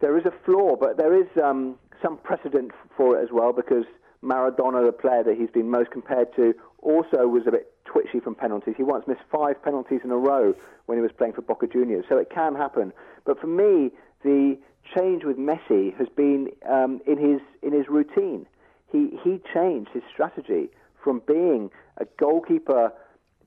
there 0.00 0.16
is 0.16 0.24
a 0.24 0.32
flaw, 0.44 0.76
but 0.76 0.96
there 0.96 1.14
is 1.14 1.26
um, 1.42 1.76
some 2.02 2.18
precedent 2.18 2.72
for 2.96 3.18
it 3.18 3.22
as 3.22 3.30
well 3.32 3.52
because 3.52 3.84
Maradona, 4.22 4.84
the 4.84 4.92
player 4.92 5.22
that 5.22 5.36
he's 5.36 5.50
been 5.50 5.70
most 5.70 5.90
compared 5.90 6.34
to, 6.36 6.54
also 6.82 7.26
was 7.26 7.44
a 7.46 7.50
bit 7.50 7.72
twitchy 7.84 8.20
from 8.20 8.34
penalties. 8.34 8.74
He 8.76 8.82
once 8.82 9.06
missed 9.06 9.22
five 9.30 9.62
penalties 9.62 10.00
in 10.04 10.10
a 10.10 10.16
row 10.16 10.54
when 10.86 10.98
he 10.98 11.02
was 11.02 11.12
playing 11.16 11.34
for 11.34 11.42
Boca 11.42 11.66
Juniors, 11.66 12.04
so 12.08 12.16
it 12.18 12.30
can 12.30 12.54
happen. 12.54 12.92
But 13.24 13.40
for 13.40 13.46
me, 13.46 13.90
the 14.22 14.58
change 14.96 15.24
with 15.24 15.36
Messi 15.36 15.96
has 15.96 16.08
been 16.16 16.48
um, 16.68 17.00
in 17.06 17.18
his 17.18 17.40
in 17.62 17.72
his 17.72 17.88
routine. 17.88 18.46
he 18.90 19.18
he 19.22 19.40
changed 19.52 19.90
his 19.92 20.02
strategy 20.12 20.70
from 21.02 21.22
being 21.26 21.70
a 21.98 22.06
goalkeeper 22.18 22.92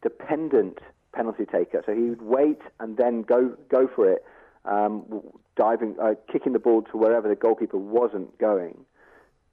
dependent 0.02 0.80
penalty 1.14 1.46
taker. 1.46 1.84
So 1.86 1.94
he 1.94 2.02
would 2.02 2.22
wait 2.22 2.60
and 2.80 2.98
then 2.98 3.24
go 3.24 3.56
go 3.70 3.88
for 3.94 4.10
it, 4.12 4.24
um, 4.66 5.22
diving, 5.56 5.96
uh, 6.02 6.14
kicking 6.32 6.54
the 6.54 6.60
ball 6.60 6.84
to 6.84 6.98
wherever 6.98 7.28
the 7.28 7.36
goalkeeper 7.36 7.78
wasn't 7.78 8.38
going, 8.38 8.86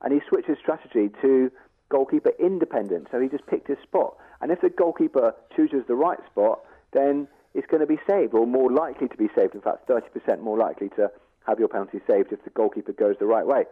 and 0.03 0.13
he 0.13 0.21
switched 0.29 0.49
his 0.49 0.59
strategy 0.59 1.11
to 1.23 1.51
goalkeeper 1.89 2.33
independent. 2.39 3.09
So 3.11 3.21
he 3.21 3.29
just 3.29 3.47
picked 3.47 3.69
his 3.69 3.79
spot, 3.83 4.17
and 4.41 4.51
if 4.51 4.61
the 4.61 4.71
goalkeeper 4.71 5.35
chooses 5.55 5.85
the 5.87 5.95
right 5.95 6.19
spot, 6.31 6.61
then 6.93 7.29
it's 7.55 7.67
going 7.67 7.81
to 7.81 7.87
be 7.87 7.99
saved, 8.07 8.35
or 8.35 8.47
more 8.47 8.71
likely 8.71 9.09
to 9.09 9.17
be 9.17 9.29
saved. 9.35 9.55
In 9.55 9.61
fact, 9.61 9.89
30% 9.89 10.41
more 10.41 10.57
likely 10.57 10.89
to 10.91 11.11
have 11.47 11.59
your 11.59 11.69
penalty 11.69 12.01
saved 12.07 12.33
if 12.33 12.45
the 12.45 12.51
goalkeeper 12.51 12.93
goes 12.93 13.17
the 13.19 13.27
right 13.27 13.47
way. 13.47 13.65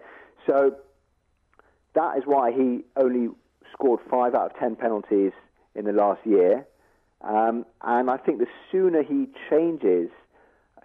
So 0.47 0.77
that 1.95 2.17
is 2.17 2.25
why 2.25 2.53
he 2.53 2.85
only 2.97 3.29
scored 3.73 4.01
five 4.11 4.35
out 4.35 4.53
of 4.53 4.59
ten 4.59 4.77
penalties 4.77 5.33
in 5.75 5.85
the 5.85 5.93
last 5.93 6.25
year. 6.27 6.67
Um, 7.23 7.67
and 7.83 8.11
I 8.11 8.17
think 8.17 8.39
the 8.39 8.47
sooner 8.71 9.03
he 9.03 9.29
changes 9.51 10.11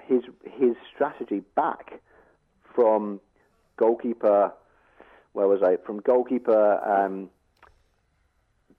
his 0.06 0.24
his 0.44 0.76
strategy 0.94 1.42
back 1.56 2.02
from 2.74 3.20
goalkeeper, 3.78 4.52
where 5.34 5.48
was 5.48 5.62
I? 5.64 5.78
From 5.78 6.00
goalkeeper 6.00 6.80
um, 6.84 7.30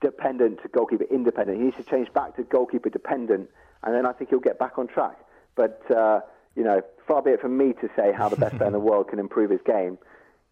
dependent 0.00 0.62
to 0.62 0.68
goalkeeper 0.68 1.04
independent. 1.10 1.58
He 1.58 1.64
needs 1.64 1.76
to 1.76 1.84
change 1.84 2.12
back 2.12 2.36
to 2.36 2.42
goalkeeper 2.42 2.90
dependent, 2.90 3.48
and 3.82 3.94
then 3.94 4.04
I 4.04 4.12
think 4.12 4.30
he'll 4.30 4.40
get 4.40 4.58
back 4.58 4.78
on 4.78 4.88
track. 4.88 5.16
But 5.54 5.82
uh, 5.90 6.20
you 6.56 6.64
know, 6.64 6.82
far 7.06 7.22
be 7.22 7.30
it 7.30 7.40
from 7.40 7.56
me 7.56 7.72
to 7.74 7.88
say 7.96 8.12
how 8.12 8.28
the 8.28 8.36
best 8.36 8.56
player 8.56 8.66
in 8.66 8.72
the 8.72 8.80
world 8.90 9.08
can 9.08 9.18
improve 9.18 9.50
his 9.50 9.60
game. 9.64 9.98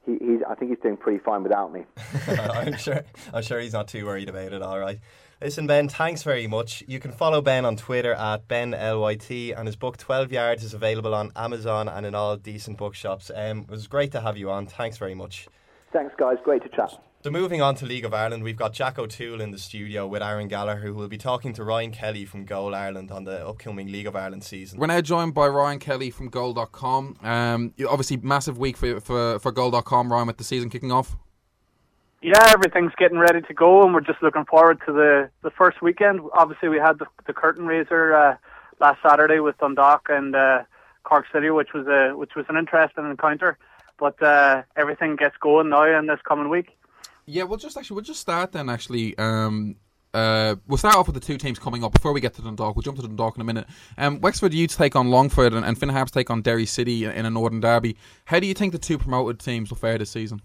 He, 0.07 0.13
he's, 0.13 0.41
I 0.49 0.55
think 0.55 0.71
he's 0.71 0.81
doing 0.81 0.97
pretty 0.97 1.19
fine 1.19 1.43
without 1.43 1.73
me. 1.73 1.85
I'm 2.27 2.77
sure. 2.79 3.03
I'm 3.35 3.43
sure 3.43 3.61
he's 3.61 3.75
not 3.75 3.89
too 3.89 4.07
worried 4.07 4.31
about 4.31 4.53
it. 4.55 4.63
All 4.63 4.79
right. 4.79 4.99
Listen, 5.43 5.67
Ben. 5.67 5.89
Thanks 5.89 6.23
very 6.23 6.47
much. 6.47 6.83
You 6.87 6.99
can 7.01 7.13
follow 7.13 7.43
Ben 7.43 7.65
on 7.65 7.77
Twitter 7.77 8.15
at 8.15 8.49
benlyt, 8.49 9.55
and 9.57 9.67
his 9.67 9.77
book 9.77 9.99
Twelve 9.99 10.33
Yards 10.33 10.65
is 10.65 10.73
available 10.73 11.15
on 11.15 11.33
Amazon 11.37 11.89
and 11.89 12.07
in 12.07 12.15
all 12.15 12.37
decent 12.37 12.79
bookshops. 12.79 13.31
Um, 13.35 13.61
it 13.61 13.71
was 13.71 13.87
great 13.87 14.13
to 14.13 14.21
have 14.21 14.37
you 14.37 14.51
on. 14.51 14.67
Thanks 14.67 14.97
very 14.97 15.15
much. 15.15 15.49
Thanks, 15.93 16.15
guys. 16.17 16.37
Great 16.45 16.63
to 16.63 16.69
chat. 16.69 16.93
So 17.23 17.31
moving 17.31 17.61
on 17.61 17.75
to 17.77 17.87
League 17.87 18.07
of 18.07 18.15
Ireland, 18.15 18.45
we've 18.45 18.57
got 18.57 18.73
Jack 18.73 18.99
O'Toole 18.99 19.43
in 19.43 19.51
the 19.51 19.59
studio 19.59 20.07
with 20.07 20.23
Aaron 20.23 20.49
Gallagher, 20.49 20.81
who 20.81 20.95
will 20.95 21.09
be 21.09 21.19
talking 21.19 21.53
to 21.53 21.65
Ryan 21.65 21.91
Kelly 21.91 22.25
from 22.25 22.47
Goal 22.47 22.75
Ireland 22.75 23.11
on 23.11 23.25
the 23.25 23.47
upcoming 23.47 23.93
League 23.93 24.07
of 24.07 24.17
Ireland 24.17 24.43
season. 24.43 24.79
We're 24.79 24.87
now 24.87 25.03
joined 25.03 25.35
by 25.35 25.49
Ryan 25.49 25.81
Kelly 25.81 26.11
from 26.11 26.29
Goal.com. 26.29 27.19
Um, 27.23 27.75
obviously, 27.87 28.17
massive 28.17 28.57
week 28.57 28.79
for, 28.79 29.01
for, 29.01 29.39
for 29.39 29.53
Goal.com, 29.53 30.11
Ryan, 30.11 30.29
with 30.29 30.39
the 30.39 30.45
season 30.45 30.71
kicking 30.71 30.93
off. 30.93 31.15
Yeah, 32.23 32.43
everything's 32.49 32.93
getting 32.97 33.19
ready 33.19 33.43
to 33.43 33.55
go, 33.55 33.83
and 33.83 33.93
we're 33.93 34.01
just 34.01 34.23
looking 34.23 34.47
forward 34.47 34.81
to 34.87 34.93
the, 34.93 35.31
the 35.43 35.51
first 35.51 35.83
weekend. 35.83 36.21
Obviously, 36.33 36.71
we 36.71 36.79
had 36.79 36.99
the, 36.99 37.07
the 37.27 37.35
curtain 37.35 37.67
raiser 37.67 38.15
uh, 38.15 38.37
last 38.81 38.99
Saturday 39.03 39.41
with 39.41 39.59
Dundalk 39.59 40.07
and 40.09 40.35
uh, 40.35 40.63
Cork 41.05 41.27
City, 41.33 41.51
which 41.51 41.75
was 41.75 41.87
a 41.87 42.17
which 42.17 42.35
was 42.35 42.47
an 42.49 42.57
interesting 42.57 43.09
encounter. 43.09 43.59
But 44.01 44.21
uh, 44.23 44.63
everything 44.77 45.17
gets 45.17 45.37
going 45.37 45.69
now 45.69 45.85
in 45.85 46.07
this 46.07 46.21
coming 46.27 46.49
week. 46.49 46.77
Yeah, 47.27 47.45
we'll 47.45 47.59
just 47.59 47.77
actually 47.77 47.97
we'll 47.97 48.05
just 48.05 48.21
start 48.21 48.53
then. 48.53 48.69
Actually, 48.69 49.17
um, 49.19 49.77
uh, 50.13 50.57
we'll 50.67 50.79
start 50.79 50.97
off 50.97 51.07
with 51.07 51.15
the 51.15 51.21
two 51.21 51.37
teams 51.37 51.59
coming 51.59 51.85
up 51.85 51.93
before 51.93 52.13
we 52.13 52.21
get 52.21 52.35
to 52.35 52.43
Dundalk. 52.43 52.75
We'll 52.75 52.83
jump 52.83 52.97
to 52.97 53.03
Dundalk 53.03 53.37
in 53.37 53.43
a 53.43 53.45
minute. 53.45 53.67
Um, 53.99 54.21
Wexford 54.21 54.53
Youth 54.53 54.77
take 54.77 54.97
on 54.97 55.11
Longford, 55.11 55.53
and, 55.53 55.65
and 55.65 55.79
Finn 55.79 55.91
Harps 55.91 56.11
take 56.11 56.31
on 56.31 56.43
Derry 56.43 56.67
City 56.67 57.05
in 57.05 57.27
a 57.27 57.31
Northern 57.31 57.61
Derby. 57.61 57.97
How 58.25 58.41
do 58.41 58.47
you 58.47 58.55
think 58.55 58.73
the 58.73 58.79
two 58.79 58.99
promoted 58.99 59.39
teams 59.39 59.71
will 59.71 59.77
fare 59.77 59.99
this 59.99 60.11
season? 60.11 60.41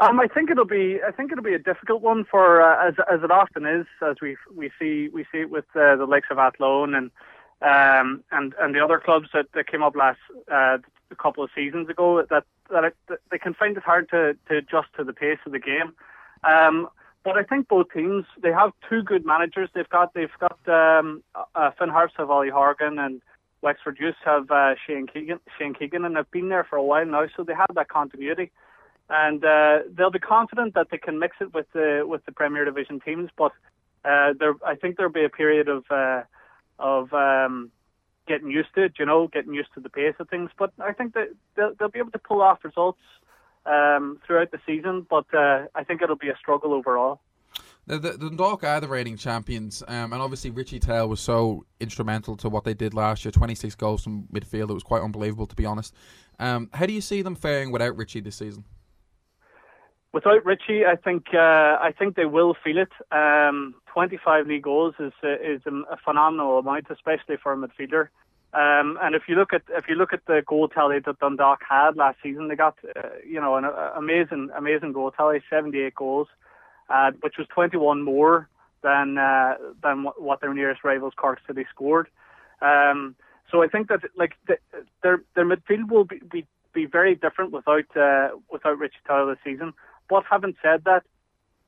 Um, 0.00 0.18
I 0.18 0.28
think 0.28 0.50
it'll 0.50 0.64
be 0.64 0.98
I 1.06 1.12
think 1.12 1.30
it'll 1.30 1.44
be 1.44 1.54
a 1.54 1.58
difficult 1.58 2.00
one 2.00 2.24
for 2.24 2.62
uh, 2.62 2.88
as 2.88 2.94
as 3.12 3.22
it 3.22 3.30
often 3.30 3.66
is 3.66 3.86
as 4.02 4.16
we 4.22 4.36
we 4.54 4.70
see 4.78 5.08
we 5.12 5.24
see 5.30 5.40
it 5.40 5.50
with 5.50 5.66
uh, 5.74 5.96
the 5.96 6.06
likes 6.06 6.28
of 6.30 6.38
Athlone 6.38 6.94
and 6.94 7.10
um, 7.62 8.22
and 8.30 8.54
and 8.60 8.74
the 8.74 8.80
other 8.80 8.98
clubs 8.98 9.28
that, 9.34 9.46
that 9.54 9.66
came 9.66 9.82
up 9.82 9.96
last 9.96 10.18
uh, 10.50 10.78
a 11.10 11.16
couple 11.16 11.42
of 11.44 11.50
seasons 11.54 11.88
ago 11.88 12.24
that 12.30 12.44
that, 12.70 12.84
it, 12.84 12.96
that 13.08 13.18
they 13.30 13.38
can 13.38 13.54
find 13.54 13.76
it 13.76 13.82
hard 13.82 14.08
to, 14.10 14.36
to 14.48 14.56
adjust 14.58 14.88
to 14.96 15.04
the 15.04 15.12
pace 15.12 15.38
of 15.44 15.52
the 15.52 15.58
game. 15.58 15.92
Um, 16.44 16.88
but 17.24 17.36
I 17.36 17.42
think 17.42 17.68
both 17.68 17.92
teams 17.92 18.24
they 18.42 18.52
have 18.52 18.72
two 18.88 19.02
good 19.02 19.26
managers. 19.26 19.68
They've 19.74 19.88
got 19.88 20.14
they've 20.14 20.30
got 20.38 20.58
um, 20.68 21.22
uh, 21.54 21.70
Finn 21.78 21.90
Harps 21.90 22.14
have 22.16 22.30
Ollie 22.30 22.50
Horgan 22.50 22.98
and 22.98 23.20
Wexford 23.62 23.98
Youth 24.00 24.14
have 24.24 24.50
uh, 24.50 24.74
Shane 24.86 25.06
Keegan 25.06 25.40
Shane 25.58 25.74
Keegan 25.74 26.04
and 26.04 26.16
they've 26.16 26.30
been 26.30 26.48
there 26.48 26.64
for 26.64 26.76
a 26.76 26.82
while 26.82 27.04
now, 27.04 27.26
so 27.36 27.44
they 27.44 27.54
have 27.54 27.74
that 27.74 27.88
continuity 27.88 28.50
and 29.10 29.44
uh, 29.44 29.80
they'll 29.92 30.10
be 30.10 30.20
confident 30.20 30.74
that 30.74 30.88
they 30.90 30.98
can 30.98 31.18
mix 31.18 31.36
it 31.40 31.52
with 31.52 31.66
the 31.72 32.04
with 32.06 32.24
the 32.24 32.32
Premier 32.32 32.64
Division 32.64 33.00
teams. 33.00 33.28
But 33.36 33.52
uh, 34.04 34.32
there, 34.38 34.54
I 34.64 34.76
think 34.76 34.96
there'll 34.96 35.12
be 35.12 35.24
a 35.24 35.28
period 35.28 35.68
of 35.68 35.84
uh, 35.90 36.22
of 36.80 37.12
um, 37.12 37.70
getting 38.26 38.50
used 38.50 38.74
to 38.74 38.84
it, 38.84 38.92
you 38.98 39.06
know, 39.06 39.28
getting 39.28 39.54
used 39.54 39.70
to 39.74 39.80
the 39.80 39.88
pace 39.90 40.14
of 40.18 40.28
things. 40.28 40.50
But 40.58 40.72
I 40.80 40.92
think 40.92 41.14
that 41.14 41.28
they'll, 41.56 41.72
they'll 41.78 41.88
be 41.88 41.98
able 41.98 42.12
to 42.12 42.18
pull 42.18 42.42
off 42.42 42.64
results 42.64 43.00
um, 43.66 44.18
throughout 44.26 44.50
the 44.50 44.58
season. 44.66 45.06
But 45.08 45.26
uh, 45.34 45.66
I 45.74 45.84
think 45.84 46.02
it'll 46.02 46.16
be 46.16 46.28
a 46.28 46.36
struggle 46.36 46.72
overall. 46.74 47.20
The, 47.86 47.98
the, 47.98 48.10
the 48.12 48.28
Dundalk 48.28 48.62
are 48.62 48.80
the 48.80 48.88
reigning 48.88 49.16
champions, 49.16 49.82
um, 49.88 50.12
and 50.12 50.22
obviously 50.22 50.50
Richie 50.50 50.78
Towell 50.78 51.08
was 51.08 51.20
so 51.20 51.64
instrumental 51.80 52.36
to 52.36 52.48
what 52.48 52.64
they 52.64 52.74
did 52.74 52.94
last 52.94 53.24
year. 53.24 53.32
Twenty 53.32 53.54
six 53.54 53.74
goals 53.74 54.04
from 54.04 54.24
midfield; 54.32 54.70
it 54.70 54.74
was 54.74 54.82
quite 54.82 55.02
unbelievable, 55.02 55.46
to 55.46 55.56
be 55.56 55.66
honest. 55.66 55.94
Um, 56.38 56.70
how 56.72 56.86
do 56.86 56.92
you 56.92 57.00
see 57.00 57.22
them 57.22 57.34
faring 57.34 57.72
without 57.72 57.96
Richie 57.96 58.20
this 58.20 58.36
season? 58.36 58.64
Without 60.12 60.44
Richie, 60.44 60.84
I 60.84 60.96
think 60.96 61.26
uh, 61.34 61.78
I 61.80 61.92
think 61.98 62.16
they 62.16 62.26
will 62.26 62.54
feel 62.62 62.78
it. 62.78 62.92
Um, 63.10 63.74
25 63.92 64.46
league 64.46 64.62
goals 64.62 64.94
is 64.98 65.12
uh, 65.22 65.34
is 65.34 65.60
a 65.66 65.96
phenomenal 66.04 66.58
amount, 66.58 66.86
especially 66.90 67.36
for 67.42 67.52
a 67.52 67.56
midfielder. 67.56 68.08
Um, 68.52 68.98
and 69.00 69.14
if 69.14 69.22
you 69.28 69.36
look 69.36 69.52
at 69.52 69.62
if 69.68 69.88
you 69.88 69.94
look 69.94 70.12
at 70.12 70.26
the 70.26 70.42
goal 70.46 70.68
tally 70.68 70.98
that 70.98 71.18
Dundalk 71.20 71.60
had 71.68 71.96
last 71.96 72.18
season, 72.22 72.48
they 72.48 72.56
got 72.56 72.76
uh, 72.96 73.08
you 73.26 73.40
know 73.40 73.56
an 73.56 73.64
uh, 73.64 73.92
amazing 73.96 74.50
amazing 74.56 74.92
goal 74.92 75.10
tally, 75.10 75.40
78 75.48 75.94
goals, 75.94 76.28
uh, 76.88 77.12
which 77.20 77.34
was 77.38 77.46
21 77.48 78.02
more 78.02 78.48
than 78.82 79.18
uh, 79.18 79.54
than 79.82 80.02
what, 80.02 80.20
what 80.20 80.40
their 80.40 80.54
nearest 80.54 80.82
rivals 80.82 81.14
Cork 81.16 81.38
City 81.46 81.64
scored. 81.70 82.08
Um, 82.60 83.14
so 83.50 83.62
I 83.62 83.68
think 83.68 83.88
that 83.88 84.00
like 84.16 84.34
the, 84.46 84.58
their 85.02 85.22
their 85.34 85.44
midfield 85.44 85.90
will 85.90 86.04
be, 86.04 86.20
be 86.30 86.46
be 86.72 86.86
very 86.86 87.14
different 87.14 87.52
without 87.52 87.96
uh, 87.96 88.30
without 88.50 88.78
Richie 88.78 88.96
Towell 89.06 89.28
this 89.28 89.38
season. 89.44 89.74
But 90.08 90.24
having 90.28 90.56
said 90.60 90.82
that, 90.84 91.04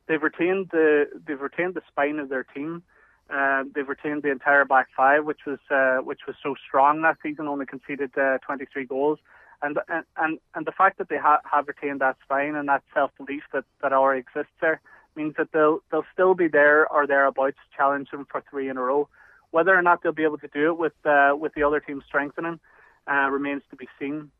they've 0.08 0.22
retained 0.22 0.68
the 0.70 1.06
they've 1.26 1.40
retained 1.40 1.74
the 1.74 1.82
spine 1.88 2.18
of 2.18 2.28
their 2.28 2.44
team. 2.44 2.82
Uh, 3.32 3.64
they've 3.74 3.88
retained 3.88 4.22
the 4.22 4.30
entire 4.30 4.64
back 4.64 4.88
five, 4.96 5.24
which 5.24 5.40
was 5.46 5.58
uh, 5.70 5.98
which 5.98 6.20
was 6.26 6.36
so 6.42 6.54
strong 6.66 7.02
that 7.02 7.16
season. 7.22 7.46
Only 7.46 7.66
conceded 7.66 8.10
uh, 8.18 8.38
23 8.38 8.84
goals, 8.84 9.18
and 9.62 9.78
and 10.18 10.38
and, 10.54 10.66
the 10.66 10.72
fact 10.72 10.98
that 10.98 11.08
they 11.08 11.16
ha- 11.16 11.40
have 11.50 11.68
retained 11.68 12.00
that 12.00 12.16
spine 12.22 12.54
and 12.54 12.68
that 12.68 12.82
self 12.92 13.10
belief 13.16 13.42
that, 13.52 13.64
that 13.80 13.92
already 13.92 14.20
exists 14.20 14.52
there 14.60 14.80
means 15.16 15.34
that 15.38 15.48
they'll 15.52 15.80
they'll 15.90 16.04
still 16.12 16.34
be 16.34 16.48
there 16.48 16.86
or 16.92 17.06
thereabouts, 17.06 17.56
challenging 17.76 18.26
for 18.30 18.42
three 18.50 18.68
in 18.68 18.76
a 18.76 18.82
row. 18.82 19.08
Whether 19.50 19.76
or 19.76 19.82
not 19.82 20.02
they'll 20.02 20.12
be 20.12 20.24
able 20.24 20.38
to 20.38 20.48
do 20.48 20.72
it 20.72 20.78
with 20.78 20.94
uh, 21.04 21.34
with 21.38 21.54
the 21.54 21.62
other 21.62 21.80
team 21.80 22.02
strengthening 22.06 22.60
uh, 23.10 23.28
remains 23.30 23.62
to 23.70 23.76
be 23.76 23.88
seen. 23.98 24.30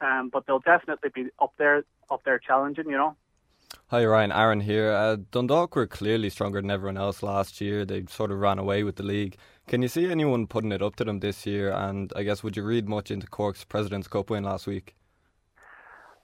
Um, 0.00 0.30
but 0.32 0.46
they'll 0.46 0.58
definitely 0.58 1.10
be 1.14 1.26
up 1.40 1.52
there 1.58 1.84
up 2.10 2.22
there 2.24 2.38
challenging. 2.38 2.86
You 2.86 2.96
know. 2.96 3.16
Hi 3.92 4.06
Ryan, 4.06 4.32
Aaron 4.32 4.60
here. 4.60 4.90
Uh, 4.90 5.18
Dundalk 5.32 5.76
were 5.76 5.86
clearly 5.86 6.30
stronger 6.30 6.62
than 6.62 6.70
everyone 6.70 6.96
else 6.96 7.22
last 7.22 7.60
year. 7.60 7.84
They 7.84 8.06
sort 8.08 8.30
of 8.30 8.38
ran 8.38 8.58
away 8.58 8.84
with 8.84 8.96
the 8.96 9.02
league. 9.02 9.36
Can 9.68 9.82
you 9.82 9.88
see 9.88 10.10
anyone 10.10 10.46
putting 10.46 10.72
it 10.72 10.80
up 10.80 10.96
to 10.96 11.04
them 11.04 11.20
this 11.20 11.44
year? 11.44 11.70
And 11.70 12.10
I 12.16 12.22
guess 12.22 12.42
would 12.42 12.56
you 12.56 12.62
read 12.62 12.88
much 12.88 13.10
into 13.10 13.26
Cork's 13.26 13.64
President's 13.64 14.08
Cup 14.08 14.30
win 14.30 14.44
last 14.44 14.66
week? 14.66 14.94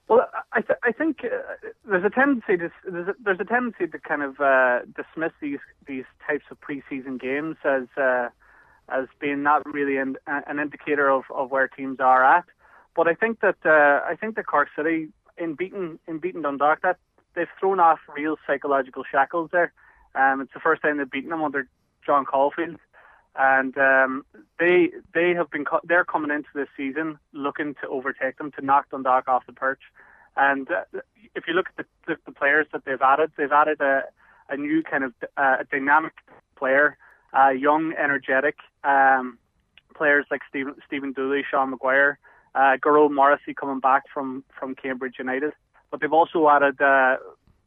Well, 0.07 0.27
I, 0.51 0.61
th- 0.61 0.79
I 0.83 0.91
think 0.91 1.19
uh, 1.23 1.67
there's 1.85 2.03
a 2.03 2.09
tendency 2.09 2.57
to 2.57 2.71
there's 2.89 3.09
a, 3.09 3.13
there's 3.23 3.39
a 3.39 3.45
tendency 3.45 3.85
to 3.85 3.99
kind 3.99 4.23
of 4.23 4.39
uh, 4.39 4.79
dismiss 4.97 5.33
these 5.39 5.59
these 5.85 6.05
types 6.25 6.45
of 6.49 6.57
preseason 6.61 7.21
games 7.21 7.55
as 7.63 7.83
uh, 7.97 8.29
as 8.89 9.05
being 9.19 9.43
not 9.43 9.63
really 9.71 9.97
an, 9.97 10.15
an 10.25 10.57
indicator 10.57 11.07
of, 11.11 11.25
of 11.35 11.51
where 11.51 11.67
teams 11.67 11.99
are 11.99 12.25
at. 12.25 12.45
But 12.95 13.07
I 13.07 13.13
think 13.13 13.41
that 13.41 13.57
uh, 13.63 14.09
I 14.09 14.15
think 14.19 14.37
that 14.37 14.47
Cork 14.47 14.69
City 14.75 15.09
in 15.37 15.53
beating 15.53 15.99
in 16.07 16.17
beating 16.17 16.41
Dundalk 16.41 16.81
that 16.81 16.97
they've 17.35 17.47
thrown 17.59 17.79
off 17.79 17.99
real 18.15 18.37
psychological 18.45 19.03
shackles 19.09 19.49
there. 19.51 19.73
Um, 20.15 20.41
it's 20.41 20.53
the 20.53 20.59
first 20.59 20.81
time 20.81 20.97
they've 20.97 21.09
beaten 21.09 21.29
them 21.29 21.43
under 21.43 21.67
John 22.05 22.25
Caulfield, 22.25 22.77
and 23.35 23.77
um, 23.77 24.25
they 24.59 24.91
they 25.13 25.33
have 25.33 25.49
been 25.51 25.65
co- 25.65 25.81
they're 25.83 26.05
coming 26.05 26.31
into 26.31 26.49
this 26.55 26.67
season 26.75 27.19
looking 27.33 27.75
to 27.75 27.87
overtake 27.87 28.37
them 28.37 28.51
to 28.53 28.65
knock 28.65 28.89
Dundalk 28.89 29.27
off 29.27 29.45
the 29.45 29.53
perch. 29.53 29.81
And 30.35 30.69
uh, 30.71 30.99
if 31.35 31.47
you 31.47 31.53
look 31.53 31.67
at 31.67 31.77
the, 31.77 32.13
the, 32.13 32.19
the 32.25 32.31
players 32.31 32.67
that 32.71 32.85
they've 32.85 33.01
added, 33.01 33.31
they've 33.37 33.51
added 33.51 33.81
a, 33.81 34.03
a 34.49 34.57
new 34.57 34.81
kind 34.83 35.03
of 35.03 35.13
uh, 35.37 35.57
a 35.59 35.65
dynamic 35.65 36.13
player, 36.55 36.97
uh, 37.37 37.49
young, 37.49 37.93
energetic 37.93 38.57
um, 38.83 39.37
players 39.95 40.25
like 40.31 40.41
Stephen 40.49 40.75
Stephen 40.87 41.11
Dooley, 41.11 41.43
Sean 41.49 41.69
Maguire, 41.69 42.17
uh, 42.55 42.77
Morrissey 42.85 43.53
coming 43.53 43.79
back 43.79 44.03
from 44.13 44.43
from 44.57 44.75
Cambridge 44.75 45.15
United. 45.19 45.53
But 45.91 46.01
they've 46.01 46.13
also 46.13 46.47
added 46.49 46.81
uh, 46.81 47.17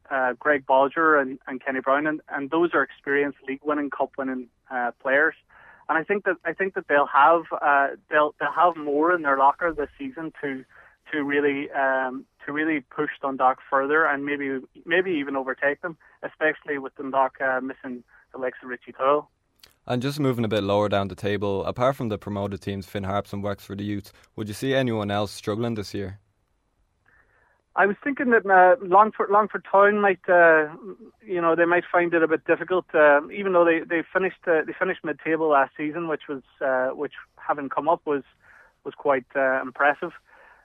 uh, 0.09 0.33
Greg 0.39 0.65
Bolger 0.65 1.21
and, 1.21 1.39
and 1.47 1.63
Kenny 1.63 1.81
Browne, 1.81 2.07
and, 2.07 2.21
and 2.29 2.49
those 2.49 2.71
are 2.73 2.83
experienced 2.83 3.39
league-winning, 3.47 3.89
cup-winning 3.89 4.47
uh, 4.71 4.91
players. 5.01 5.35
And 5.89 5.97
I 5.97 6.03
think 6.03 6.23
that 6.23 6.37
I 6.45 6.53
think 6.53 6.75
that 6.75 6.87
they'll 6.87 7.07
have 7.07 7.41
uh, 7.61 7.87
they'll 8.09 8.33
they'll 8.39 8.53
have 8.53 8.77
more 8.77 9.13
in 9.13 9.21
their 9.21 9.37
locker 9.37 9.73
this 9.73 9.89
season 9.97 10.31
to 10.41 10.63
to 11.11 11.23
really 11.23 11.69
um, 11.71 12.25
to 12.45 12.53
really 12.53 12.79
push 12.79 13.09
Dundalk 13.21 13.59
further 13.69 14.05
and 14.05 14.25
maybe 14.25 14.59
maybe 14.85 15.11
even 15.11 15.35
overtake 15.35 15.81
them, 15.81 15.97
especially 16.23 16.77
with 16.77 16.95
Dundalk 16.95 17.41
uh, 17.41 17.59
missing 17.61 18.03
the 18.31 18.37
likes 18.39 18.59
of 18.63 18.69
Richie 18.69 18.93
Towell. 18.93 19.29
And 19.85 20.01
just 20.01 20.19
moving 20.19 20.45
a 20.45 20.47
bit 20.47 20.63
lower 20.63 20.87
down 20.87 21.09
the 21.09 21.15
table, 21.15 21.65
apart 21.65 21.97
from 21.97 22.07
the 22.07 22.17
promoted 22.17 22.61
teams, 22.61 22.85
Finn 22.85 23.03
Harps 23.03 23.33
and 23.33 23.43
Wexford 23.43 23.79
the 23.79 23.83
Youth, 23.83 24.13
would 24.37 24.47
you 24.47 24.53
see 24.53 24.73
anyone 24.73 25.11
else 25.11 25.31
struggling 25.31 25.75
this 25.75 25.93
year? 25.93 26.19
I 27.75 27.87
was 27.87 27.95
thinking 28.03 28.29
that 28.29 28.45
uh, 28.45 28.75
Longford 28.85 29.31
Longford 29.31 29.65
Town 29.69 29.99
might, 29.99 30.19
uh, 30.29 30.67
you 31.25 31.41
know, 31.41 31.55
they 31.55 31.65
might 31.65 31.85
find 31.91 32.13
it 32.13 32.21
a 32.21 32.27
bit 32.27 32.45
difficult, 32.45 32.85
uh, 32.93 33.21
even 33.31 33.53
though 33.53 33.65
they 33.65 33.79
they 33.79 34.03
finished 34.13 34.47
uh, 34.47 34.61
they 34.65 34.73
finished 34.77 35.03
mid 35.03 35.19
table 35.19 35.49
last 35.49 35.71
season, 35.75 36.07
which 36.07 36.27
was 36.29 36.43
uh, 36.61 36.89
which 36.89 37.13
having 37.37 37.69
come 37.69 37.89
up 37.89 38.01
was 38.05 38.23
was 38.83 38.93
quite 38.95 39.25
uh, 39.35 39.61
impressive. 39.61 40.11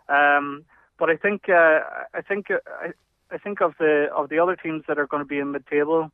Um, 0.09 0.65
but 0.99 1.09
I 1.09 1.17
think 1.17 1.49
uh, 1.49 1.81
I 2.13 2.21
think 2.27 2.51
uh, 2.51 2.59
I, 2.69 2.93
I 3.35 3.39
think 3.39 3.63
of 3.63 3.75
the 3.79 4.09
of 4.15 4.29
the 4.29 4.39
other 4.39 4.57
teams 4.57 4.85
that 4.87 4.99
are 4.99 5.07
going 5.07 5.23
to 5.23 5.29
be 5.29 5.39
in 5.39 5.53
mid 5.53 5.67
table. 5.67 6.11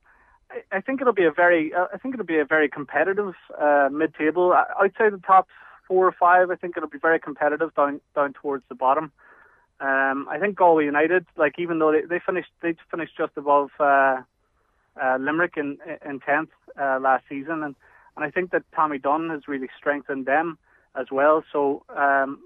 I, 0.48 0.76
I 0.76 0.80
think 0.80 1.00
it'll 1.00 1.12
be 1.12 1.24
a 1.24 1.32
very 1.32 1.74
uh, 1.74 1.86
I 1.92 1.98
think 1.98 2.14
it'll 2.14 2.26
be 2.26 2.38
a 2.38 2.44
very 2.44 2.68
competitive 2.68 3.34
uh, 3.60 3.88
mid 3.90 4.14
table. 4.14 4.54
Outside 4.54 5.12
the 5.12 5.22
top 5.26 5.48
four 5.88 6.06
or 6.06 6.12
five, 6.12 6.50
I 6.50 6.54
think 6.54 6.76
it'll 6.76 6.88
be 6.88 6.98
very 6.98 7.18
competitive 7.18 7.74
down 7.74 8.00
down 8.14 8.32
towards 8.34 8.62
the 8.68 8.76
bottom. 8.76 9.10
Um, 9.84 10.26
I 10.30 10.38
think 10.38 10.56
Galway 10.56 10.86
United, 10.86 11.26
like 11.36 11.58
even 11.58 11.78
though 11.78 11.92
they, 11.92 12.02
they 12.02 12.20
finished 12.24 12.52
they 12.62 12.74
finished 12.90 13.16
just 13.18 13.32
above 13.36 13.70
uh, 13.78 14.16
uh, 15.02 15.16
Limerick 15.20 15.54
in 15.56 15.78
in 16.08 16.20
tenth 16.20 16.50
uh, 16.80 16.98
last 17.00 17.24
season, 17.28 17.62
and 17.62 17.74
and 18.16 18.24
I 18.24 18.30
think 18.30 18.50
that 18.52 18.62
Tommy 18.74 18.98
Dunne 18.98 19.28
has 19.28 19.46
really 19.46 19.68
strengthened 19.76 20.24
them 20.24 20.56
as 20.98 21.06
well. 21.10 21.44
So 21.52 21.82
um, 21.90 22.38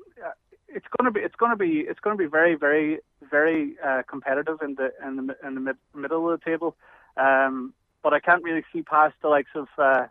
it's 0.68 0.86
going 0.97 1.05
to 1.05 1.11
be 1.12 1.20
it's 1.20 1.36
going 1.36 1.53
to 1.53 1.57
be 1.57 1.80
it's 1.89 2.01
going 2.01 2.16
to 2.16 2.22
be 2.22 2.28
very 2.28 2.57
very 2.57 2.99
very 3.30 3.76
uh, 3.86 4.03
competitive 4.09 4.59
in 4.61 4.74
the 4.74 4.93
in 5.07 5.16
the 5.16 5.36
in 5.47 5.55
the 5.55 5.61
mid, 5.61 5.76
middle 5.95 6.28
of 6.30 6.41
the 6.41 6.45
table. 6.45 6.74
Um, 7.16 7.72
but 8.03 8.12
I 8.14 8.20
can't 8.20 8.43
really 8.43 8.64
see 8.72 8.82
past 8.82 9.14
the 9.22 9.28
likes 9.28 9.51
of 9.55 9.68
uh, 9.76 10.07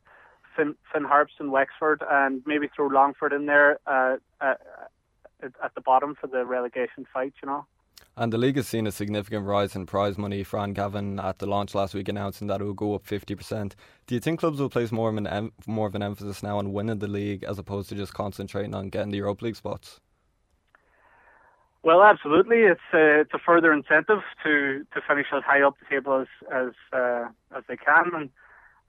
Finn, 0.56 0.76
Finn 0.92 1.04
Harps 1.04 1.34
and 1.40 1.52
Wexford, 1.52 2.04
and 2.10 2.42
maybe 2.46 2.70
throw 2.74 2.88
Longford 2.88 3.34
in 3.34 3.46
there. 3.48 3.80
Uh, 3.86 4.18
uh, 4.42 4.56
at 5.44 5.52
at 5.64 5.76
the 5.76 5.82
bottom 5.82 6.16
for 6.20 6.28
the 6.28 6.46
relegation 6.46 7.06
fight, 7.14 7.34
you 7.42 7.48
know. 7.48 7.66
And 8.20 8.34
the 8.34 8.38
league 8.40 8.56
has 8.56 8.68
seen 8.68 8.88
a 8.88 8.92
significant 8.92 9.46
rise 9.46 9.76
in 9.76 9.86
prize 9.86 10.18
money. 10.18 10.44
Fran 10.44 10.74
Gavin 10.74 11.20
at 11.20 11.38
the 11.38 11.46
launch 11.46 11.76
last 11.76 11.94
week 11.94 12.10
announcing 12.10 12.48
that 12.48 12.62
it 12.62 12.64
will 12.64 12.74
go 12.74 12.96
up 12.96 13.06
50%. 13.06 13.74
Do 14.08 14.16
you 14.16 14.22
think 14.22 14.40
clubs 14.40 14.60
will 14.60 14.70
place 14.70 14.92
more 14.92 15.10
of 15.10 15.18
an 15.18 15.28
em- 15.28 15.54
more 15.68 15.88
of 15.88 15.94
an 15.94 16.02
emphasis 16.02 16.42
now 16.42 16.58
on 16.58 16.74
winning 16.74 16.98
the 16.98 17.08
league 17.08 17.44
as 17.44 17.60
opposed 17.60 17.90
to 17.90 17.96
just 17.96 18.16
concentrating 18.16 18.74
on 18.74 18.90
getting 18.90 19.12
the 19.12 19.18
Europa 19.18 19.46
League 19.46 19.56
spots? 19.56 20.00
Well, 21.84 22.02
absolutely. 22.04 22.64
It's 22.64 22.82
uh, 22.92 23.22
it's 23.22 23.34
a 23.34 23.40
further 23.40 23.72
incentive 23.72 24.22
to, 24.44 24.86
to 24.94 25.02
finish 25.08 25.28
as 25.32 25.44
high 25.44 25.62
up 25.62 25.76
the 25.80 25.86
table 25.88 26.20
as 26.22 26.28
as 26.52 26.74
uh, 26.92 27.28
as 27.56 27.64
they 27.68 27.78
can, 27.78 28.12
and 28.16 28.30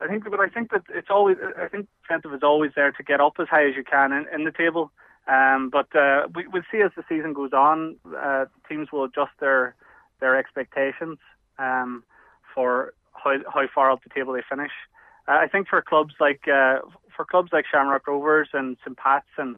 I 0.00 0.08
think. 0.08 0.24
But 0.28 0.40
I 0.40 0.48
think 0.48 0.70
that 0.72 0.82
it's 0.88 1.08
always. 1.10 1.36
I 1.56 1.68
think 1.68 1.86
incentive 2.02 2.32
is 2.32 2.42
always 2.42 2.72
there 2.74 2.90
to 2.92 3.02
get 3.02 3.20
up 3.20 3.34
as 3.38 3.48
high 3.48 3.68
as 3.68 3.76
you 3.76 3.84
can 3.84 4.12
in, 4.12 4.26
in 4.34 4.44
the 4.44 4.50
table. 4.50 4.90
Um, 5.28 5.68
but 5.70 5.94
uh, 5.94 6.26
we, 6.34 6.46
we'll 6.46 6.62
see 6.72 6.80
as 6.80 6.90
the 6.96 7.04
season 7.08 7.34
goes 7.34 7.52
on, 7.52 7.96
uh, 8.16 8.46
teams 8.68 8.88
will 8.90 9.04
adjust 9.04 9.32
their 9.40 9.74
their 10.20 10.36
expectations 10.36 11.18
um, 11.58 12.02
for 12.54 12.94
how, 13.12 13.36
how 13.52 13.62
far 13.72 13.90
up 13.90 14.02
the 14.02 14.10
table 14.10 14.32
they 14.32 14.42
finish. 14.48 14.72
Uh, 15.28 15.32
I 15.32 15.46
think 15.46 15.68
for 15.68 15.82
clubs 15.82 16.14
like 16.18 16.48
uh, 16.48 16.78
for 17.14 17.24
clubs 17.24 17.50
like 17.52 17.66
Shamrock 17.70 18.06
Rovers 18.06 18.48
and 18.54 18.76
St 18.82 18.96
Pat's 18.96 19.26
and 19.36 19.56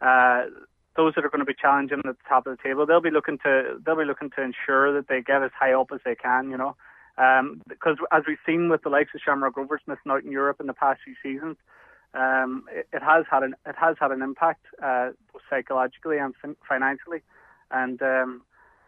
uh, 0.00 0.46
those 0.96 1.14
that 1.14 1.24
are 1.24 1.30
going 1.30 1.40
to 1.40 1.46
be 1.46 1.54
challenging 1.54 1.98
at 1.98 2.04
the 2.04 2.28
top 2.28 2.46
of 2.46 2.56
the 2.56 2.62
table, 2.62 2.84
they'll 2.84 3.00
be 3.00 3.10
looking 3.10 3.38
to 3.44 3.80
they'll 3.84 3.96
be 3.96 4.04
looking 4.04 4.30
to 4.30 4.42
ensure 4.42 4.92
that 4.92 5.08
they 5.08 5.22
get 5.22 5.42
as 5.42 5.52
high 5.58 5.72
up 5.72 5.90
as 5.94 6.00
they 6.04 6.16
can. 6.16 6.50
You 6.50 6.56
know, 6.56 6.76
um, 7.16 7.62
because 7.68 7.96
as 8.10 8.24
we've 8.26 8.38
seen 8.44 8.68
with 8.68 8.82
the 8.82 8.88
likes 8.88 9.10
of 9.14 9.20
Shamrock 9.24 9.56
Rovers 9.56 9.82
missing 9.86 10.10
out 10.10 10.24
in 10.24 10.32
Europe 10.32 10.58
in 10.60 10.66
the 10.66 10.74
past 10.74 11.00
few 11.04 11.14
seasons, 11.22 11.56
um, 12.16 12.64
it, 12.72 12.88
it 12.92 13.02
has 13.02 13.24
had 13.30 13.42
an 13.42 13.54
it 13.66 13.76
has 13.76 13.96
had 14.00 14.10
an 14.10 14.22
impact 14.22 14.64
uh, 14.82 15.10
both 15.32 15.42
psychologically 15.50 16.18
and 16.18 16.34
fin- 16.40 16.56
financially, 16.68 17.22
and 17.70 18.00
um, 18.02 18.42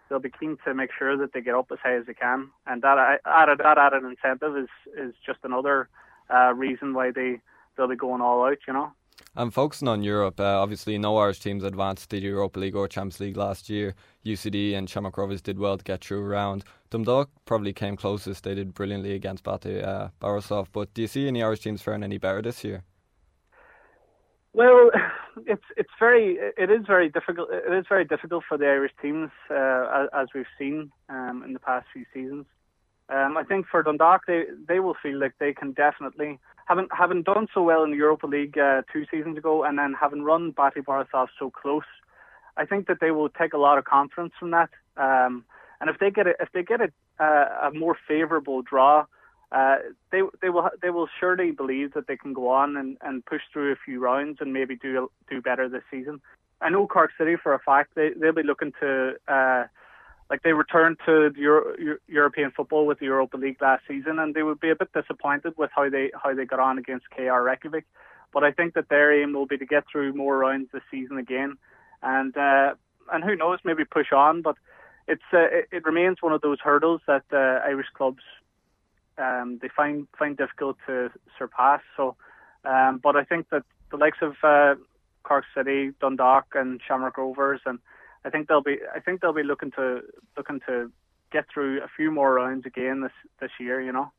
they'll 0.08 0.18
be 0.18 0.30
keen 0.30 0.56
to 0.64 0.74
make 0.74 0.90
sure 0.98 1.16
that 1.16 1.32
they 1.32 1.40
get 1.40 1.54
up 1.54 1.70
as 1.70 1.78
high 1.82 1.96
as 1.96 2.06
they 2.06 2.14
can. 2.14 2.50
And 2.66 2.82
that 2.82 3.20
added 3.26 3.58
that 3.58 3.78
added 3.78 4.04
incentive 4.04 4.56
is 4.56 4.68
is 4.96 5.14
just 5.24 5.40
another 5.44 5.88
uh, 6.30 6.54
reason 6.54 6.94
why 6.94 7.10
they 7.10 7.40
they'll 7.76 7.88
be 7.88 7.96
going 7.96 8.22
all 8.22 8.44
out. 8.44 8.58
You 8.66 8.72
know. 8.72 8.92
And 9.36 9.52
focusing 9.52 9.88
on 9.88 10.02
Europe, 10.02 10.40
uh, 10.40 10.60
obviously 10.60 10.96
no 10.96 11.16
Irish 11.18 11.40
teams 11.40 11.62
advanced 11.62 12.10
to 12.10 12.16
the 12.16 12.22
Europa 12.22 12.58
League 12.58 12.76
or 12.76 12.88
Champions 12.88 13.20
League 13.20 13.36
last 13.36 13.68
year. 13.68 13.94
UCD 14.24 14.74
and 14.74 14.88
Shamrock 14.88 15.18
Rovers 15.18 15.42
did 15.42 15.58
well 15.58 15.76
to 15.76 15.84
get 15.84 16.04
through 16.04 16.22
round. 16.22 16.64
Dundalk 16.90 17.28
probably 17.44 17.72
came 17.72 17.96
closest. 17.96 18.44
They 18.44 18.54
did 18.54 18.74
brilliantly 18.74 19.12
against 19.12 19.44
Bate 19.44 19.82
uh, 19.82 20.08
Borisov. 20.20 20.68
But 20.72 20.94
do 20.94 21.02
you 21.02 21.08
see 21.08 21.28
any 21.28 21.42
Irish 21.42 21.60
teams 21.60 21.82
faring 21.82 22.02
any 22.02 22.18
better 22.18 22.40
this 22.42 22.64
year? 22.64 22.84
Well, 24.58 24.90
it's 25.46 25.62
it's 25.76 25.96
very 26.00 26.36
it 26.56 26.70
is 26.70 26.84
very 26.86 27.08
difficult. 27.08 27.48
It 27.52 27.72
is 27.72 27.86
very 27.88 28.04
difficult 28.04 28.42
for 28.48 28.58
the 28.58 28.66
Irish 28.66 28.92
teams 29.00 29.30
uh, 29.50 29.86
as, 29.94 30.08
as 30.12 30.26
we've 30.34 30.52
seen 30.58 30.90
um, 31.08 31.44
in 31.46 31.52
the 31.52 31.60
past 31.60 31.86
few 31.92 32.04
seasons. 32.12 32.44
Um, 33.08 33.38
I 33.38 33.44
think 33.44 33.66
for 33.70 33.82
Dundalk, 33.82 34.22
they 34.26 34.42
they 34.66 34.80
will 34.80 34.96
feel 35.00 35.18
like 35.18 35.34
they 35.38 35.54
can 35.54 35.72
definitely 35.72 36.40
having 36.66 36.88
having 36.90 37.22
done 37.22 37.46
so 37.54 37.62
well 37.62 37.84
in 37.84 37.92
the 37.92 37.96
Europa 37.96 38.26
League 38.26 38.58
uh, 38.58 38.82
two 38.92 39.04
seasons 39.10 39.38
ago, 39.38 39.62
and 39.62 39.78
then 39.78 39.94
having 39.98 40.22
run 40.24 40.50
Bate 40.50 40.84
Borisov 40.84 41.28
so 41.38 41.50
close. 41.50 41.88
I 42.56 42.66
think 42.66 42.88
that 42.88 42.98
they 43.00 43.12
will 43.12 43.28
take 43.28 43.52
a 43.52 43.58
lot 43.58 43.78
of 43.78 43.84
confidence 43.84 44.32
from 44.38 44.50
that. 44.50 44.70
Um, 44.96 45.44
and 45.80 45.88
if 45.88 46.00
they 46.00 46.10
get 46.10 46.26
a, 46.26 46.34
if 46.40 46.48
they 46.52 46.64
get 46.64 46.80
a, 46.80 46.90
uh, 47.22 47.68
a 47.68 47.70
more 47.72 47.96
favourable 48.08 48.62
draw, 48.62 49.06
uh, 49.50 49.76
they 50.12 50.20
they 50.42 50.50
will 50.50 50.68
they 50.82 50.90
will 50.90 51.08
surely 51.18 51.52
believe 51.52 51.94
that 51.94 52.06
they 52.06 52.16
can 52.16 52.32
go 52.32 52.48
on 52.48 52.76
and, 52.76 52.98
and 53.00 53.24
push 53.24 53.40
through 53.52 53.72
a 53.72 53.76
few 53.84 53.98
rounds 53.98 54.38
and 54.40 54.52
maybe 54.52 54.76
do 54.76 55.10
do 55.30 55.40
better 55.40 55.68
this 55.68 55.82
season. 55.90 56.20
I 56.60 56.68
know 56.68 56.86
Cork 56.86 57.10
City 57.16 57.36
for 57.42 57.54
a 57.54 57.58
fact 57.58 57.94
they 57.94 58.10
they'll 58.18 58.32
be 58.32 58.42
looking 58.42 58.72
to 58.80 59.14
uh, 59.26 59.64
like 60.28 60.42
they 60.42 60.52
returned 60.52 60.98
to 61.06 61.30
the 61.34 61.40
Euro, 61.40 61.98
European 62.06 62.50
football 62.50 62.86
with 62.86 62.98
the 62.98 63.06
Europa 63.06 63.38
League 63.38 63.60
last 63.62 63.84
season, 63.88 64.18
and 64.18 64.34
they 64.34 64.42
would 64.42 64.60
be 64.60 64.70
a 64.70 64.76
bit 64.76 64.92
disappointed 64.92 65.54
with 65.56 65.70
how 65.74 65.88
they 65.88 66.10
how 66.22 66.34
they 66.34 66.44
got 66.44 66.60
on 66.60 66.78
against 66.78 67.10
KR 67.10 67.40
Reykjavik. 67.40 67.86
But 68.32 68.44
I 68.44 68.52
think 68.52 68.74
that 68.74 68.90
their 68.90 69.22
aim 69.22 69.32
will 69.32 69.46
be 69.46 69.56
to 69.56 69.64
get 69.64 69.84
through 69.90 70.12
more 70.12 70.36
rounds 70.36 70.68
this 70.72 70.82
season 70.90 71.16
again, 71.16 71.56
and 72.02 72.36
uh, 72.36 72.74
and 73.10 73.24
who 73.24 73.34
knows, 73.34 73.60
maybe 73.64 73.86
push 73.86 74.12
on. 74.12 74.42
But 74.42 74.56
it's 75.06 75.22
uh, 75.32 75.48
it, 75.50 75.68
it 75.72 75.84
remains 75.86 76.18
one 76.20 76.34
of 76.34 76.42
those 76.42 76.58
hurdles 76.60 77.00
that 77.06 77.24
uh, 77.32 77.66
Irish 77.66 77.88
clubs 77.96 78.22
um, 79.18 79.58
they 79.60 79.68
find 79.74 80.06
find 80.18 80.36
difficult 80.36 80.76
to 80.86 81.10
surpass. 81.38 81.80
So, 81.96 82.16
um, 82.64 83.00
but 83.02 83.16
I 83.16 83.24
think 83.24 83.48
that 83.50 83.64
the 83.90 83.96
likes 83.96 84.18
of 84.22 84.34
uh, 84.42 84.74
Cork 85.22 85.44
City, 85.56 85.92
Dundalk, 86.00 86.46
and 86.54 86.80
Shamrock 86.86 87.18
Rovers, 87.18 87.60
and 87.66 87.78
I 88.24 88.30
think 88.30 88.48
they'll 88.48 88.62
be 88.62 88.78
I 88.94 89.00
think 89.00 89.20
they'll 89.20 89.32
be 89.32 89.42
looking 89.42 89.70
to 89.72 90.00
looking 90.36 90.60
to 90.66 90.90
get 91.30 91.44
through 91.52 91.82
a 91.82 91.88
few 91.96 92.10
more 92.10 92.34
rounds 92.34 92.66
again 92.66 93.02
this 93.02 93.12
this 93.40 93.50
year. 93.60 93.80
You 93.80 93.92
know. 93.92 94.12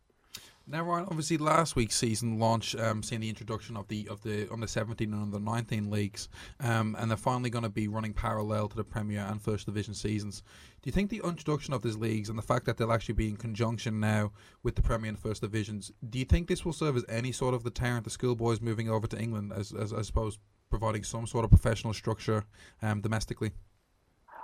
Now, 0.72 0.84
Ryan, 0.84 1.08
obviously 1.10 1.38
last 1.38 1.76
week's 1.76 1.96
season 1.96 2.38
launch, 2.38 2.76
um, 2.76 3.02
seeing 3.02 3.22
the 3.22 3.30
introduction 3.30 3.76
of 3.76 3.88
the 3.88 4.08
of 4.08 4.22
the 4.22 4.48
under 4.52 4.68
seventeen 4.68 5.14
and 5.14 5.24
under 5.24 5.40
nineteen 5.40 5.90
leagues, 5.90 6.30
um, 6.60 6.96
and 7.00 7.10
they're 7.10 7.18
finally 7.18 7.50
going 7.50 7.64
to 7.64 7.70
be 7.70 7.88
running 7.88 8.14
parallel 8.14 8.68
to 8.68 8.76
the 8.76 8.84
Premier 8.84 9.26
and 9.28 9.42
First 9.42 9.66
Division 9.66 9.96
seasons. 9.96 10.44
Do 10.84 10.88
you 10.88 10.92
think 10.92 11.10
the 11.10 11.22
introduction 11.24 11.74
of 11.74 11.82
these 11.82 11.98
leagues 11.98 12.30
and 12.30 12.38
the 12.38 12.44
fact 12.44 12.68
that 12.68 12.78
they'll 12.78 12.94
actually 12.94 13.16
be 13.16 13.30
in 13.30 13.36
conjunction 13.36 14.00
now 14.00 14.32
with 14.62 14.76
the 14.76 14.84
Premier 14.84 15.10
and 15.10 15.18
First 15.18 15.42
Divisions, 15.42 15.92
do 16.08 16.20
you 16.20 16.26
think 16.26 16.48
this 16.48 16.64
will 16.64 16.72
serve 16.72 16.96
as 16.96 17.06
any 17.10 17.32
sort 17.32 17.56
of 17.56 17.64
deterrent 17.64 18.04
to 18.04 18.12
schoolboys 18.12 18.62
moving 18.62 18.92
over 18.92 19.08
to 19.08 19.20
England, 19.20 19.52
as, 19.56 19.74
as 19.74 19.92
I 19.92 20.04
suppose 20.04 20.38
providing 20.70 21.04
some 21.04 21.26
sort 21.26 21.46
of 21.46 21.50
professional 21.50 21.96
structure 21.96 22.46
um, 22.84 23.02
domestically? 23.02 23.54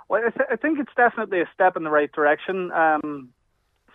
Well, 0.08 0.22
I, 0.26 0.30
th- 0.30 0.48
I 0.50 0.56
think 0.56 0.80
it's 0.80 0.92
definitely 0.96 1.40
a 1.40 1.48
step 1.54 1.76
in 1.76 1.84
the 1.84 1.90
right 1.90 2.10
direction. 2.10 2.72
Um, 2.72 3.28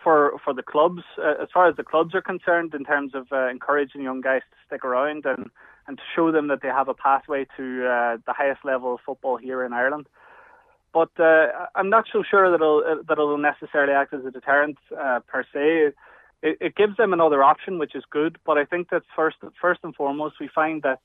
for 0.03 0.33
for 0.43 0.53
the 0.53 0.63
clubs, 0.63 1.03
uh, 1.17 1.41
as 1.41 1.49
far 1.53 1.67
as 1.67 1.75
the 1.75 1.83
clubs 1.83 2.13
are 2.15 2.21
concerned, 2.21 2.73
in 2.73 2.83
terms 2.83 3.13
of 3.13 3.27
uh, 3.31 3.49
encouraging 3.49 4.01
young 4.01 4.21
guys 4.21 4.41
to 4.51 4.57
stick 4.67 4.83
around 4.83 5.25
and 5.25 5.49
and 5.87 5.97
to 5.97 6.03
show 6.15 6.31
them 6.31 6.47
that 6.47 6.61
they 6.61 6.67
have 6.67 6.87
a 6.87 6.93
pathway 6.93 7.45
to 7.57 7.85
uh, 7.85 8.17
the 8.25 8.33
highest 8.33 8.63
level 8.63 8.95
of 8.95 8.99
football 9.05 9.37
here 9.37 9.63
in 9.63 9.73
Ireland. 9.73 10.07
But 10.93 11.11
uh, 11.19 11.47
I'm 11.75 11.89
not 11.89 12.05
so 12.11 12.23
sure 12.29 12.49
that 12.49 12.55
it'll 12.55 12.83
that 13.07 13.13
it'll 13.13 13.37
necessarily 13.37 13.93
act 13.93 14.13
as 14.13 14.25
a 14.25 14.31
deterrent 14.31 14.77
uh, 14.97 15.19
per 15.27 15.43
se. 15.53 15.93
It, 16.43 16.57
it 16.59 16.75
gives 16.75 16.97
them 16.97 17.13
another 17.13 17.43
option, 17.43 17.79
which 17.79 17.95
is 17.95 18.03
good. 18.09 18.37
But 18.45 18.57
I 18.57 18.65
think 18.65 18.89
that 18.89 19.03
first 19.15 19.37
first 19.59 19.81
and 19.83 19.95
foremost, 19.95 20.35
we 20.39 20.49
find 20.53 20.81
that 20.83 20.99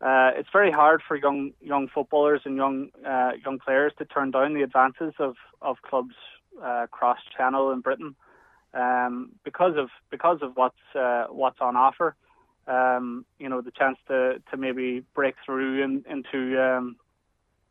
uh, 0.00 0.30
it's 0.38 0.48
very 0.52 0.70
hard 0.70 1.02
for 1.06 1.16
young 1.16 1.52
young 1.60 1.88
footballers 1.88 2.42
and 2.44 2.56
young 2.56 2.88
uh, 3.06 3.32
young 3.44 3.58
players 3.58 3.92
to 3.98 4.04
turn 4.04 4.30
down 4.30 4.54
the 4.54 4.62
advances 4.62 5.14
of, 5.18 5.36
of 5.62 5.76
clubs 5.82 6.14
uh, 6.62 6.86
cross 6.90 7.18
channel 7.36 7.70
in 7.72 7.80
Britain 7.80 8.14
um, 8.74 9.32
because 9.44 9.76
of 9.76 9.88
because 10.10 10.38
of 10.42 10.52
what's 10.56 10.76
uh, 10.94 11.26
what's 11.30 11.60
on 11.60 11.76
offer. 11.76 12.14
Um, 12.66 13.24
you 13.38 13.48
know, 13.48 13.62
the 13.62 13.70
chance 13.70 13.96
to, 14.08 14.42
to 14.50 14.56
maybe 14.58 15.02
break 15.14 15.36
through 15.46 15.82
in, 15.82 16.04
into 16.06 16.62
um, 16.62 16.96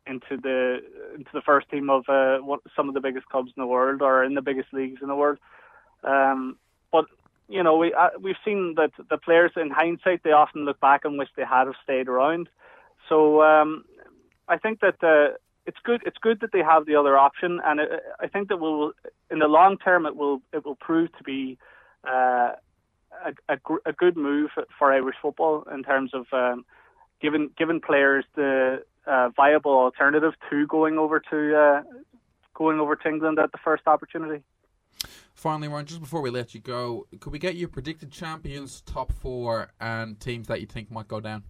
into 0.08 0.36
the 0.42 0.78
into 1.14 1.30
the 1.32 1.42
first 1.42 1.70
team 1.70 1.88
of 1.88 2.08
uh, 2.08 2.38
what, 2.38 2.60
some 2.74 2.88
of 2.88 2.94
the 2.94 3.00
biggest 3.00 3.28
clubs 3.28 3.52
in 3.56 3.60
the 3.60 3.66
world 3.66 4.02
or 4.02 4.24
in 4.24 4.34
the 4.34 4.42
biggest 4.42 4.72
leagues 4.72 5.00
in 5.00 5.08
the 5.08 5.14
world. 5.14 5.38
Um, 6.02 6.56
but 6.90 7.04
you 7.48 7.62
know, 7.62 7.76
we 7.76 7.94
uh, 7.94 8.10
we've 8.20 8.36
seen 8.44 8.74
that 8.76 8.90
the 9.08 9.18
players 9.18 9.52
in 9.56 9.70
hindsight 9.70 10.22
they 10.24 10.32
often 10.32 10.64
look 10.64 10.80
back 10.80 11.04
and 11.04 11.18
wish 11.18 11.28
they 11.36 11.44
had 11.44 11.66
have 11.66 11.76
stayed 11.84 12.08
around. 12.08 12.48
So 13.08 13.42
um, 13.42 13.84
I 14.48 14.58
think 14.58 14.80
that 14.80 15.02
uh, 15.02 15.36
it's 15.68 15.78
good. 15.84 16.00
It's 16.04 16.18
good 16.18 16.40
that 16.40 16.50
they 16.52 16.62
have 16.62 16.86
the 16.86 16.96
other 16.96 17.16
option, 17.16 17.60
and 17.64 17.78
it, 17.78 17.88
I 18.18 18.26
think 18.26 18.48
that 18.48 18.58
will 18.58 18.92
in 19.30 19.38
the 19.38 19.46
long 19.46 19.78
term 19.78 20.06
it 20.06 20.16
will 20.16 20.40
it 20.52 20.64
will 20.64 20.76
prove 20.76 21.10
to 21.18 21.24
be. 21.24 21.58
Uh, 22.08 22.52
a, 23.24 23.32
a, 23.54 23.58
a 23.86 23.92
good 23.92 24.16
move 24.16 24.50
for 24.78 24.92
Irish 24.92 25.16
football 25.20 25.64
in 25.74 25.82
terms 25.82 26.12
of 26.14 26.26
um, 26.32 26.64
giving 27.20 27.50
giving 27.56 27.80
players 27.80 28.24
the 28.36 28.82
uh, 29.06 29.30
viable 29.36 29.72
alternative 29.72 30.34
to 30.50 30.66
going 30.66 30.98
over 30.98 31.20
to 31.30 31.56
uh, 31.56 31.82
going 32.54 32.80
over 32.80 32.96
to 32.96 33.08
England 33.08 33.38
at 33.38 33.52
the 33.52 33.58
first 33.64 33.86
opportunity. 33.86 34.42
Finally, 35.34 35.68
Ryan, 35.68 35.86
just 35.86 36.00
before 36.00 36.20
we 36.20 36.30
let 36.30 36.54
you 36.54 36.60
go, 36.60 37.06
could 37.20 37.32
we 37.32 37.38
get 37.38 37.54
your 37.54 37.68
predicted 37.68 38.10
champions, 38.10 38.80
top 38.80 39.12
four, 39.12 39.70
and 39.80 40.18
teams 40.18 40.48
that 40.48 40.60
you 40.60 40.66
think 40.66 40.90
might 40.90 41.06
go 41.06 41.20
down? 41.20 41.44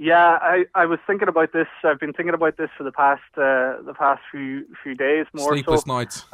Yeah, 0.00 0.38
I, 0.40 0.64
I 0.74 0.86
was 0.86 0.98
thinking 1.06 1.28
about 1.28 1.52
this. 1.52 1.66
I've 1.84 2.00
been 2.00 2.14
thinking 2.14 2.32
about 2.32 2.56
this 2.56 2.70
for 2.78 2.84
the 2.84 2.90
past 2.92 3.20
uh, 3.36 3.82
the 3.84 3.92
past 3.94 4.22
few 4.30 4.64
few 4.82 4.94
days. 4.94 5.26
More 5.34 5.52
Sleepless 5.52 5.82
so. 5.82 5.92
nights. 5.92 6.24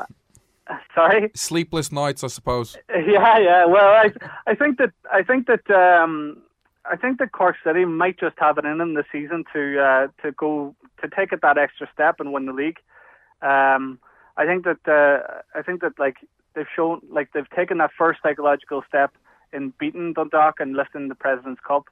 Sorry. 0.94 1.32
Sleepless 1.34 1.90
nights, 1.90 2.22
I 2.22 2.28
suppose. 2.28 2.76
Yeah, 2.94 3.38
yeah. 3.38 3.64
Well, 3.64 3.88
I 3.88 4.12
I 4.46 4.54
think 4.54 4.78
that 4.78 4.92
I 5.12 5.24
think 5.24 5.48
that 5.48 5.68
um, 5.68 6.42
I 6.84 6.94
think 6.94 7.18
that 7.18 7.32
Cork 7.32 7.56
City 7.64 7.84
might 7.84 8.20
just 8.20 8.36
have 8.38 8.56
it 8.56 8.64
in 8.64 8.78
them 8.78 8.94
this 8.94 9.06
season 9.10 9.42
to 9.52 9.80
uh, 9.80 10.06
to 10.22 10.30
go 10.30 10.76
to 11.02 11.08
take 11.08 11.32
it 11.32 11.40
that 11.42 11.58
extra 11.58 11.88
step 11.92 12.20
and 12.20 12.32
win 12.32 12.46
the 12.46 12.52
league. 12.52 12.78
Um, 13.42 13.98
I 14.36 14.46
think 14.46 14.64
that 14.64 14.86
uh, 14.86 15.58
I 15.58 15.62
think 15.62 15.80
that 15.80 15.98
like 15.98 16.18
they've 16.54 16.72
shown 16.76 17.00
like 17.10 17.32
they've 17.34 17.50
taken 17.50 17.78
that 17.78 17.90
first 17.98 18.20
psychological 18.22 18.84
step 18.86 19.12
in 19.52 19.72
beating 19.80 20.12
Dundalk 20.12 20.60
and 20.60 20.76
lifting 20.76 21.08
the 21.08 21.16
President's 21.16 21.60
Cup, 21.66 21.86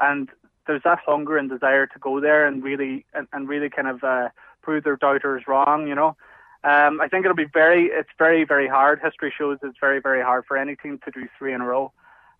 and 0.00 0.28
there's 0.70 0.88
that 0.90 1.00
hunger 1.04 1.36
and 1.36 1.50
desire 1.50 1.86
to 1.86 1.98
go 1.98 2.20
there 2.20 2.46
and 2.46 2.62
really 2.62 3.04
and, 3.12 3.26
and 3.32 3.48
really 3.48 3.68
kind 3.68 3.88
of 3.88 4.04
uh, 4.04 4.28
prove 4.62 4.84
their 4.84 4.96
doubters 4.96 5.42
wrong. 5.50 5.88
You 5.90 5.96
know. 6.00 6.16
Um, 6.62 7.00
I 7.00 7.08
think 7.08 7.24
it'll 7.24 7.34
be 7.34 7.46
very, 7.62 7.86
it's 7.86 8.14
very, 8.18 8.44
very 8.44 8.68
hard. 8.68 9.00
History 9.02 9.32
shows 9.36 9.56
it's 9.62 9.78
very, 9.80 9.98
very 9.98 10.22
hard 10.22 10.44
for 10.44 10.58
any 10.58 10.76
team 10.76 11.00
to 11.06 11.10
do 11.10 11.26
three 11.38 11.54
in 11.54 11.62
a 11.62 11.64
row. 11.64 11.90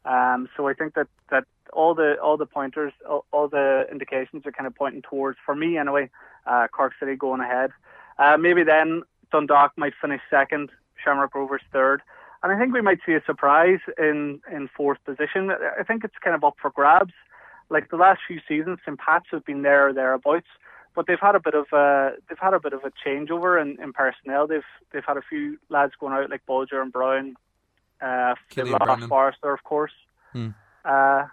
Um, 0.05 0.47
so 0.55 0.69
I 0.69 0.75
think 0.75 0.93
that, 0.93 1.09
that 1.31 1.45
all 1.73 1.95
the 1.95 2.21
all 2.21 2.37
the 2.37 2.45
pointers, 2.45 2.93
all, 3.09 3.25
all 3.33 3.49
the 3.49 3.87
indications 3.91 4.45
are 4.45 4.53
kind 4.53 4.67
of 4.67 4.75
pointing 4.75 5.01
towards, 5.01 5.39
for 5.47 5.55
me 5.55 5.79
anyway, 5.79 6.11
uh, 6.47 6.67
Cork 6.69 6.93
City 7.01 7.17
going 7.17 7.41
ahead. 7.41 7.71
Uh, 8.19 8.37
maybe 8.37 8.63
then 8.63 9.03
Dundalk 9.33 9.73
might 9.77 9.95
finish 10.01 10.21
second, 10.29 10.71
Shamrock 11.03 11.35
Rovers 11.35 11.63
third, 11.73 12.03
and 12.43 12.53
I 12.53 12.59
think 12.59 12.75
we 12.75 12.83
might 12.83 13.01
see 13.07 13.15
a 13.15 13.23
surprise 13.25 13.81
in 13.97 14.41
in 14.53 14.69
fourth 14.77 14.99
position. 15.05 15.51
I 15.51 15.83
think 15.83 16.05
it's 16.05 16.19
kind 16.23 16.37
of 16.37 16.45
up 16.45 16.57
for 16.61 16.71
grabs. 16.71 17.15
Like 17.71 17.91
the 17.91 17.97
last 17.97 18.21
few 18.27 18.41
seasons, 18.47 18.79
St 18.85 18.99
Pats 18.99 19.27
have 19.31 19.45
been 19.45 19.63
there 19.63 19.89
or 19.89 19.93
thereabouts 19.93 20.47
but 20.95 21.07
they've 21.07 21.21
had 21.21 21.35
a 21.35 21.41
bit 21.41 21.55
of 21.55 21.67
a 21.73 22.13
they've 22.29 22.39
had 22.39 22.55
a 22.55 22.61
bit 22.61 22.73
of 22.73 22.81
a 22.85 22.91
changeover 23.07 23.61
in, 23.61 23.81
in 23.83 23.93
personnel. 23.93 24.47
They've 24.47 24.63
they've 24.93 25.05
had 25.07 25.17
a 25.17 25.23
few 25.23 25.59
lads 25.69 25.93
going 25.99 26.13
out 26.13 26.31
like 26.31 26.45
Bolger 26.47 26.83
and 26.83 26.93
Browne. 26.93 27.37
Uh, 28.01 28.35
Killian 28.49 28.79
Forrester, 29.09 29.53
of 29.53 29.63
course. 29.63 29.93
Hmm. 30.33 30.49
Uh, 30.85 31.27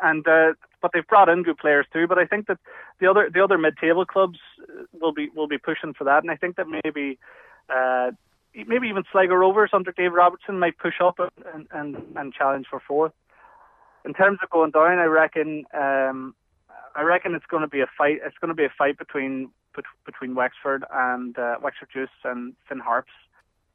and 0.00 0.26
uh, 0.26 0.54
but 0.80 0.92
they've 0.92 1.06
brought 1.06 1.28
in 1.28 1.42
good 1.42 1.58
players 1.58 1.86
too. 1.92 2.06
But 2.06 2.18
I 2.18 2.26
think 2.26 2.46
that 2.46 2.58
the 3.00 3.08
other 3.08 3.30
the 3.32 3.42
other 3.42 3.58
mid 3.58 3.76
table 3.76 4.04
clubs 4.04 4.38
uh, 4.62 4.84
will 5.00 5.12
be 5.12 5.28
will 5.34 5.48
be 5.48 5.58
pushing 5.58 5.94
for 5.94 6.04
that. 6.04 6.22
And 6.22 6.30
I 6.30 6.36
think 6.36 6.56
that 6.56 6.66
maybe 6.68 7.18
uh, 7.68 8.12
maybe 8.54 8.88
even 8.88 9.04
Sligo 9.12 9.34
Rovers 9.34 9.70
under 9.72 9.92
Dave 9.92 10.12
Robertson 10.12 10.58
might 10.58 10.78
push 10.78 11.00
up 11.02 11.18
and 11.54 11.66
and, 11.70 11.96
and 12.16 12.32
challenge 12.32 12.66
for 12.70 12.80
fourth. 12.80 13.12
In 14.04 14.14
terms 14.14 14.38
of 14.42 14.50
going 14.50 14.70
down, 14.72 14.98
I 14.98 15.04
reckon 15.04 15.64
um, 15.74 16.34
I 16.94 17.02
reckon 17.02 17.34
it's 17.34 17.46
going 17.46 17.62
to 17.62 17.68
be 17.68 17.80
a 17.80 17.86
fight. 17.96 18.18
It's 18.24 18.36
going 18.38 18.48
to 18.48 18.54
be 18.54 18.64
a 18.64 18.72
fight 18.76 18.98
between 18.98 19.50
between 20.04 20.34
Wexford 20.34 20.84
and 20.92 21.38
uh, 21.38 21.56
Wexford 21.62 21.88
Youth 21.94 22.10
and 22.24 22.54
Finn 22.68 22.80
Harps, 22.80 23.12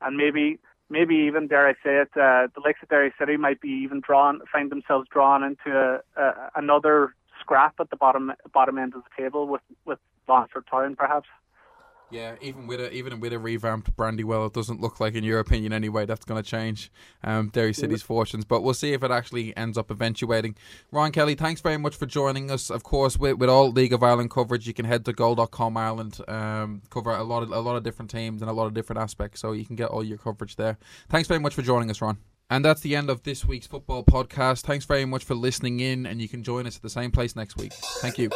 and 0.02 0.18
maybe 0.18 0.60
maybe 0.90 1.16
even 1.16 1.48
dare 1.48 1.68
I 1.68 1.74
say 1.74 1.98
it, 2.02 2.10
uh, 2.16 2.48
the 2.54 2.62
likes 2.64 2.80
of 2.82 2.90
Derry 2.90 3.14
City 3.20 3.38
might 3.38 3.62
be 3.62 3.70
even 3.70 4.00
drawn 4.00 4.42
find 4.52 4.72
themselves 4.72 5.08
drawn 5.12 5.44
into 5.44 5.78
a, 5.78 6.22
a, 6.22 6.50
another 6.56 7.14
scrap 7.40 7.76
at 7.80 7.90
the 7.90 7.96
bottom 7.96 8.32
bottom 8.54 8.78
end 8.78 8.94
of 8.96 9.04
the 9.04 9.22
table 9.22 9.48
with 9.48 9.62
with 9.86 10.00
Longford 10.28 10.66
Town 10.70 10.96
perhaps. 10.96 11.28
Yeah, 12.10 12.36
even 12.42 12.68
with 12.68 12.80
a 12.80 12.94
even 12.94 13.20
with 13.20 13.34
a 13.34 13.40
revamped 13.40 13.96
Brandywell, 13.98 14.46
it 14.46 14.54
doesn't 14.54 14.80
look 14.80 15.02
like, 15.02 15.16
in 15.16 15.26
your 15.26 15.40
opinion 15.40 15.74
anyway, 15.74 16.06
that's 16.06 16.24
going 16.24 16.42
to 16.42 16.50
change 16.50 16.90
um, 17.24 17.50
Derry 17.50 17.74
City's 17.74 18.02
fortunes. 18.02 18.46
But 18.46 18.62
we'll 18.62 18.74
see 18.74 18.94
if 18.94 19.04
it 19.04 19.12
actually 19.12 19.56
ends 19.58 19.78
up 19.78 19.92
eventuating. 19.92 20.56
Ron 20.92 21.12
Kelly, 21.12 21.36
thanks 21.36 21.60
very 21.60 21.78
much 21.78 21.96
for 21.96 22.06
joining 22.06 22.50
us. 22.50 22.70
Of 22.70 22.84
course, 22.84 23.18
with, 23.18 23.38
with 23.38 23.50
all 23.50 23.72
League 23.72 23.92
of 23.92 24.04
Ireland 24.04 24.32
coverage, 24.32 24.68
you 24.68 24.74
can 24.74 24.86
head 24.86 25.04
to 25.06 25.14
goal.com 25.14 25.76
Ireland, 25.76 26.20
um, 26.30 26.82
cover 26.90 27.12
a 27.12 27.24
lot 27.24 27.44
of 27.44 27.52
a 27.52 27.60
lot 27.60 27.76
of 27.76 27.84
different 27.84 28.10
teams 28.10 28.42
and 28.42 28.50
a 28.50 28.54
lot 28.54 28.68
of 28.68 28.74
different 28.74 29.02
aspects, 29.02 29.42
so 29.42 29.52
you 29.52 29.66
can 29.66 29.76
get 29.76 29.90
all 29.90 30.04
your 30.04 30.18
coverage 30.18 30.56
there. 30.56 30.78
Thanks 31.10 31.28
very 31.28 31.42
much 31.42 31.56
for 31.56 31.62
joining 31.62 31.90
us, 31.90 32.02
Ron. 32.02 32.18
And 32.50 32.64
that's 32.64 32.80
the 32.80 32.96
end 32.96 33.10
of 33.10 33.24
this 33.24 33.44
week's 33.44 33.68
football 33.68 34.06
podcast. 34.06 34.62
Thanks 34.62 34.86
very 34.86 35.04
much 35.04 35.26
for 35.26 35.36
listening 35.36 35.82
in, 35.82 36.06
and 36.06 36.22
you 36.22 36.30
can 36.30 36.42
join 36.42 36.66
us 36.66 36.78
at 36.78 36.82
the 36.82 36.90
same 36.90 37.12
place 37.12 37.36
next 37.36 37.58
week. 37.58 37.74
Thank 37.74 38.18
you. 38.18 38.30